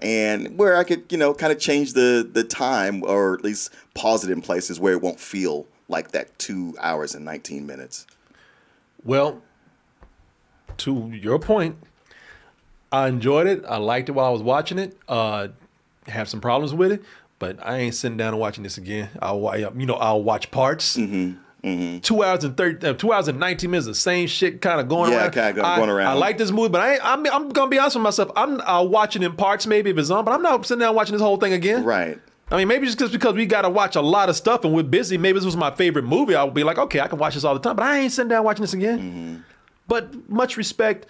and 0.00 0.58
where 0.58 0.76
I 0.76 0.84
could, 0.84 1.10
you 1.10 1.18
know, 1.18 1.34
kind 1.34 1.52
of 1.52 1.58
change 1.58 1.92
the 1.92 2.28
the 2.30 2.44
time 2.44 3.02
or 3.04 3.34
at 3.34 3.44
least 3.44 3.72
pause 3.94 4.24
it 4.24 4.30
in 4.30 4.40
places 4.40 4.78
where 4.78 4.92
it 4.92 5.02
won't 5.02 5.20
feel 5.20 5.66
like 5.88 6.12
that 6.12 6.38
two 6.38 6.74
hours 6.80 7.14
and 7.14 7.24
19 7.24 7.66
minutes. 7.66 8.06
Well, 9.04 9.42
to 10.78 11.10
your 11.10 11.38
point, 11.38 11.76
I 12.92 13.08
enjoyed 13.08 13.46
it. 13.46 13.64
I 13.66 13.78
liked 13.78 14.08
it 14.08 14.12
while 14.12 14.26
I 14.26 14.30
was 14.30 14.42
watching 14.42 14.78
it. 14.78 14.96
Uh, 15.08 15.48
have 16.06 16.28
some 16.28 16.40
problems 16.40 16.74
with 16.74 16.92
it, 16.92 17.02
but 17.38 17.58
I 17.64 17.78
ain't 17.78 17.94
sitting 17.94 18.16
down 18.16 18.28
and 18.28 18.40
watching 18.40 18.62
this 18.62 18.78
again. 18.78 19.10
I'll, 19.20 19.58
you 19.58 19.86
know, 19.86 19.94
I'll 19.94 20.22
watch 20.22 20.50
parts. 20.50 20.96
Mm-hmm. 20.96 21.40
Two 22.02 22.22
hours 22.22 22.44
and 22.44 22.56
thirty, 22.56 22.86
uh, 22.86 22.94
two 22.94 23.12
hours 23.12 23.28
and 23.28 23.38
nineteen 23.38 23.70
minutes, 23.70 23.86
the 23.86 23.94
same 23.94 24.26
shit 24.26 24.60
kind 24.60 24.80
of 24.80 24.88
going 24.88 25.12
Yeah, 25.12 25.22
around. 25.24 25.30
kinda 25.32 25.66
I, 25.66 25.76
going 25.76 25.90
around. 25.90 26.08
I 26.08 26.12
like 26.14 26.38
this 26.38 26.50
movie, 26.50 26.68
but 26.68 26.80
I 26.80 26.98
I'm, 27.02 27.26
I'm 27.26 27.48
gonna 27.50 27.70
be 27.70 27.78
honest 27.78 27.96
with 27.96 28.02
myself. 28.02 28.30
I'm 28.36 28.60
I'll 28.64 28.88
watch 28.88 29.16
it 29.16 29.22
in 29.22 29.32
parts, 29.34 29.66
maybe 29.66 29.90
if 29.90 29.98
it's 29.98 30.10
on, 30.10 30.24
but 30.24 30.32
I'm 30.32 30.42
not 30.42 30.64
sitting 30.66 30.80
down 30.80 30.94
watching 30.94 31.12
this 31.12 31.22
whole 31.22 31.36
thing 31.36 31.52
again. 31.52 31.84
Right. 31.84 32.18
I 32.50 32.56
mean, 32.56 32.68
maybe 32.68 32.86
just 32.86 32.96
because 32.98 33.12
because 33.12 33.34
we 33.34 33.44
got 33.44 33.62
to 33.62 33.68
watch 33.70 33.94
a 33.94 34.00
lot 34.00 34.30
of 34.30 34.36
stuff 34.36 34.64
and 34.64 34.72
we're 34.74 34.82
busy. 34.82 35.18
Maybe 35.18 35.38
this 35.38 35.44
was 35.44 35.56
my 35.56 35.70
favorite 35.70 36.04
movie. 36.06 36.34
I 36.34 36.44
would 36.44 36.54
be 36.54 36.64
like, 36.64 36.78
okay, 36.78 37.00
I 37.00 37.06
can 37.08 37.18
watch 37.18 37.34
this 37.34 37.44
all 37.44 37.52
the 37.54 37.60
time, 37.60 37.76
but 37.76 37.82
I 37.84 37.98
ain't 37.98 38.12
sitting 38.12 38.30
down 38.30 38.42
watching 38.44 38.62
this 38.62 38.72
again. 38.72 38.98
Mm-hmm. 38.98 39.36
But 39.86 40.28
much 40.30 40.56
respect. 40.56 41.06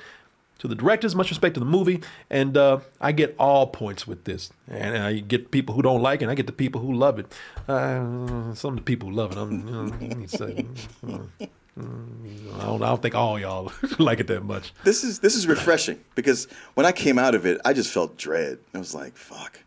To 0.58 0.68
the 0.68 0.74
directors, 0.74 1.14
much 1.14 1.30
respect 1.30 1.54
to 1.54 1.60
the 1.60 1.66
movie, 1.66 2.00
and 2.30 2.56
uh, 2.56 2.80
I 3.00 3.12
get 3.12 3.34
all 3.38 3.68
points 3.68 4.06
with 4.06 4.24
this. 4.24 4.50
And 4.66 4.96
I 4.96 5.20
get 5.20 5.50
people 5.50 5.74
who 5.74 5.82
don't 5.82 6.02
like 6.02 6.20
it, 6.20 6.24
and 6.24 6.30
I 6.30 6.34
get 6.34 6.46
the 6.46 6.52
people 6.52 6.80
who 6.80 6.92
love 6.92 7.18
it. 7.18 7.32
Uh, 7.68 8.54
some 8.54 8.70
of 8.70 8.76
the 8.76 8.82
people 8.82 9.08
who 9.08 9.14
love 9.14 9.32
it, 9.32 9.38
I'm, 9.38 10.00
you 10.00 10.08
know, 10.08 10.26
say, 10.26 10.66
I 11.78 12.64
don't, 12.64 12.82
I 12.82 12.88
don't 12.88 13.02
think 13.02 13.14
all 13.14 13.38
y'all 13.38 13.72
like 13.98 14.18
it 14.20 14.26
that 14.26 14.44
much. 14.44 14.72
This 14.84 15.04
is 15.04 15.20
this 15.20 15.36
is 15.36 15.46
refreshing 15.46 16.02
because 16.16 16.48
when 16.74 16.84
I 16.86 16.92
came 16.92 17.18
out 17.18 17.34
of 17.36 17.46
it, 17.46 17.60
I 17.64 17.72
just 17.72 17.92
felt 17.92 18.16
dread. 18.16 18.58
I 18.74 18.78
was 18.78 18.94
like, 18.94 19.16
"Fuck, 19.16 19.60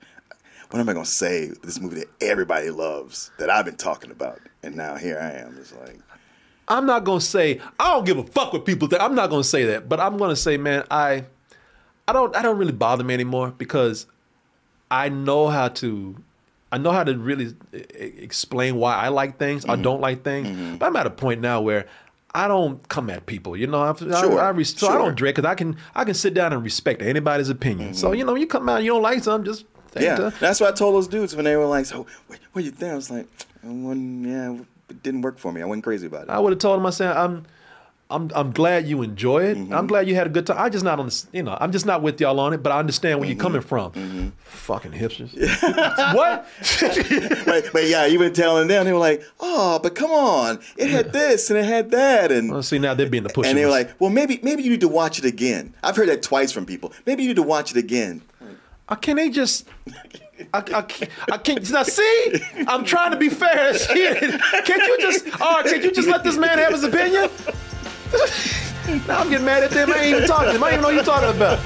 what 0.71 0.79
am 0.79 0.89
I 0.89 0.93
gonna 0.93 1.05
say? 1.05 1.51
This 1.63 1.79
movie 1.79 1.99
that 2.01 2.09
everybody 2.19 2.69
loves, 2.69 3.31
that 3.37 3.49
I've 3.49 3.63
been 3.63 3.77
talking 3.77 4.11
about, 4.11 4.39
and 4.61 4.75
now 4.75 4.95
here 4.95 5.19
I 5.19 5.39
am." 5.39 5.57
It's 5.57 5.73
like, 5.73 5.99
I'm 6.67 6.85
not 6.85 7.03
gonna 7.03 7.21
say 7.21 7.59
I 7.79 7.93
don't 7.93 8.05
give 8.05 8.17
a 8.17 8.23
fuck 8.23 8.53
what 8.53 8.65
people 8.65 8.87
think. 8.87 9.01
I'm 9.01 9.15
not 9.15 9.29
gonna 9.29 9.43
say 9.43 9.65
that, 9.65 9.89
but 9.89 9.99
I'm 9.99 10.17
gonna 10.17 10.35
say, 10.35 10.57
man, 10.57 10.83
I, 10.89 11.25
I 12.07 12.13
don't, 12.13 12.35
I 12.35 12.41
don't 12.41 12.57
really 12.57 12.71
bother 12.71 13.03
me 13.03 13.13
anymore 13.13 13.53
because 13.57 14.05
I 14.89 15.09
know 15.09 15.47
how 15.47 15.69
to, 15.69 16.15
I 16.71 16.77
know 16.77 16.91
how 16.91 17.03
to 17.03 17.17
really 17.17 17.53
explain 17.93 18.75
why 18.75 18.95
I 18.95 19.09
like 19.09 19.37
things 19.37 19.65
I 19.65 19.73
mm-hmm. 19.73 19.81
don't 19.81 20.01
like 20.01 20.23
things. 20.23 20.47
Mm-hmm. 20.47 20.77
But 20.77 20.87
I'm 20.87 20.95
at 20.95 21.07
a 21.07 21.11
point 21.11 21.41
now 21.41 21.61
where 21.61 21.87
I 22.33 22.47
don't 22.47 22.87
come 22.87 23.09
at 23.09 23.25
people. 23.25 23.57
You 23.57 23.67
know, 23.67 23.81
I, 23.81 23.93
Sure, 23.93 24.39
I, 24.39 24.47
I, 24.47 24.49
res- 24.49 24.77
so 24.77 24.87
I 24.87 24.97
don't 24.97 25.15
dread 25.15 25.35
because 25.35 25.49
I 25.49 25.55
can, 25.55 25.75
I 25.95 26.05
can 26.05 26.13
sit 26.13 26.33
down 26.33 26.53
and 26.53 26.63
respect 26.63 27.01
anybody's 27.01 27.49
opinion. 27.49 27.93
So 27.93 28.07
mm-hmm. 28.07 28.17
you 28.17 28.25
know, 28.25 28.35
you 28.35 28.47
come 28.47 28.69
out, 28.69 28.77
and 28.77 28.85
you 28.85 28.93
don't 28.93 29.01
like 29.01 29.23
something, 29.23 29.51
just 29.51 29.65
yeah, 29.99 30.15
to- 30.15 30.33
that's 30.39 30.61
what 30.61 30.73
I 30.73 30.75
told 30.75 30.95
those 30.95 31.07
dudes 31.07 31.35
when 31.35 31.45
they 31.45 31.55
were 31.57 31.65
like, 31.65 31.85
"So, 31.85 32.05
what, 32.27 32.39
what 32.53 32.63
you 32.63 32.71
think?" 32.71 32.93
I 32.93 32.95
was 32.95 33.11
like, 33.11 33.27
I 33.63 33.67
"Yeah, 33.67 34.57
it 34.91 35.03
didn't 35.03 35.21
work 35.21 35.37
for 35.39 35.51
me. 35.51 35.61
I 35.61 35.65
wasn't 35.65 35.83
crazy 35.83 36.07
about 36.07 36.23
it." 36.23 36.29
I 36.29 36.39
would 36.39 36.51
have 36.51 36.59
told 36.59 36.79
him, 36.79 36.85
I 36.85 36.91
said, 36.91 37.15
I'm, 37.17 37.45
I'm, 38.09 38.29
I'm 38.35 38.51
glad 38.51 38.87
you 38.87 39.01
enjoy 39.03 39.43
it. 39.45 39.57
Mm-hmm. 39.57 39.73
I'm 39.73 39.87
glad 39.87 40.05
you 40.07 40.15
had 40.15 40.27
a 40.27 40.29
good 40.29 40.45
time. 40.45 40.57
I 40.59 40.67
just 40.67 40.83
not 40.83 40.99
on, 40.99 41.05
the, 41.07 41.25
you 41.31 41.43
know, 41.43 41.57
I'm 41.61 41.71
just 41.71 41.85
not 41.85 42.01
with 42.01 42.19
y'all 42.19 42.41
on 42.41 42.51
it, 42.53 42.61
but 42.61 42.71
I 42.73 42.77
understand 42.79 43.19
where 43.19 43.29
Mm-hmm. 43.29 43.37
you're 43.39 43.41
coming 43.41 43.61
from. 43.61 44.33
Fucking 44.43 44.91
hipsters. 44.91 45.31
what? 46.13 46.45
but, 47.45 47.69
but 47.71 47.87
yeah, 47.87 48.07
even 48.07 48.33
telling 48.33 48.67
them, 48.67 48.85
they 48.85 48.91
were 48.93 48.99
like, 48.99 49.23
"Oh, 49.39 49.79
but 49.81 49.95
come 49.95 50.11
on, 50.11 50.59
it 50.77 50.89
had 50.89 51.13
this 51.13 51.49
and 51.49 51.57
it 51.57 51.63
had 51.65 51.91
that," 51.91 52.31
and 52.33 52.51
Well, 52.51 52.63
see, 52.63 52.79
now 52.79 52.93
they're 52.93 53.09
being 53.09 53.23
the 53.23 53.29
pushers. 53.29 53.49
and 53.51 53.57
they 53.57 53.63
were 53.65 53.71
like, 53.71 53.91
"Well, 53.99 54.09
maybe 54.09 54.39
maybe 54.43 54.61
you 54.63 54.71
need 54.71 54.81
to 54.81 54.87
watch 54.89 55.17
it 55.17 55.25
again." 55.25 55.73
I've 55.81 55.95
heard 55.95 56.09
that 56.09 56.21
twice 56.21 56.51
from 56.51 56.65
people. 56.65 56.91
Maybe 57.05 57.23
you 57.23 57.29
need 57.29 57.35
to 57.37 57.43
watch 57.43 57.71
it 57.71 57.77
again. 57.77 58.21
Uh, 58.89 58.95
can 58.95 59.15
they 59.15 59.29
just? 59.29 59.67
I, 60.53 60.59
I, 60.59 60.85
I 61.31 61.37
can't. 61.37 61.69
Now, 61.71 61.83
see, 61.83 62.41
I'm 62.67 62.83
trying 62.83 63.11
to 63.11 63.17
be 63.17 63.29
fair. 63.29 63.73
Can't 64.65 64.87
you 64.87 64.97
just? 64.99 65.41
All 65.41 65.53
right, 65.53 65.65
can't 65.65 65.83
you 65.83 65.91
just 65.91 66.07
let 66.07 66.23
this 66.23 66.37
man 66.37 66.57
have 66.57 66.71
his 66.71 66.83
opinion? 66.83 67.29
now 69.07 69.19
I'm 69.19 69.29
getting 69.29 69.45
mad 69.45 69.63
at 69.63 69.71
them. 69.71 69.91
I 69.91 69.97
ain't 69.97 70.15
even 70.17 70.27
talking 70.27 70.49
to 70.49 70.55
him. 70.55 70.63
I 70.63 70.71
don't 70.71 70.79
even 70.79 70.81
know 70.81 70.87
what 70.87 70.95
you're 70.95 71.03
talking 71.03 71.29
about. 71.35 71.59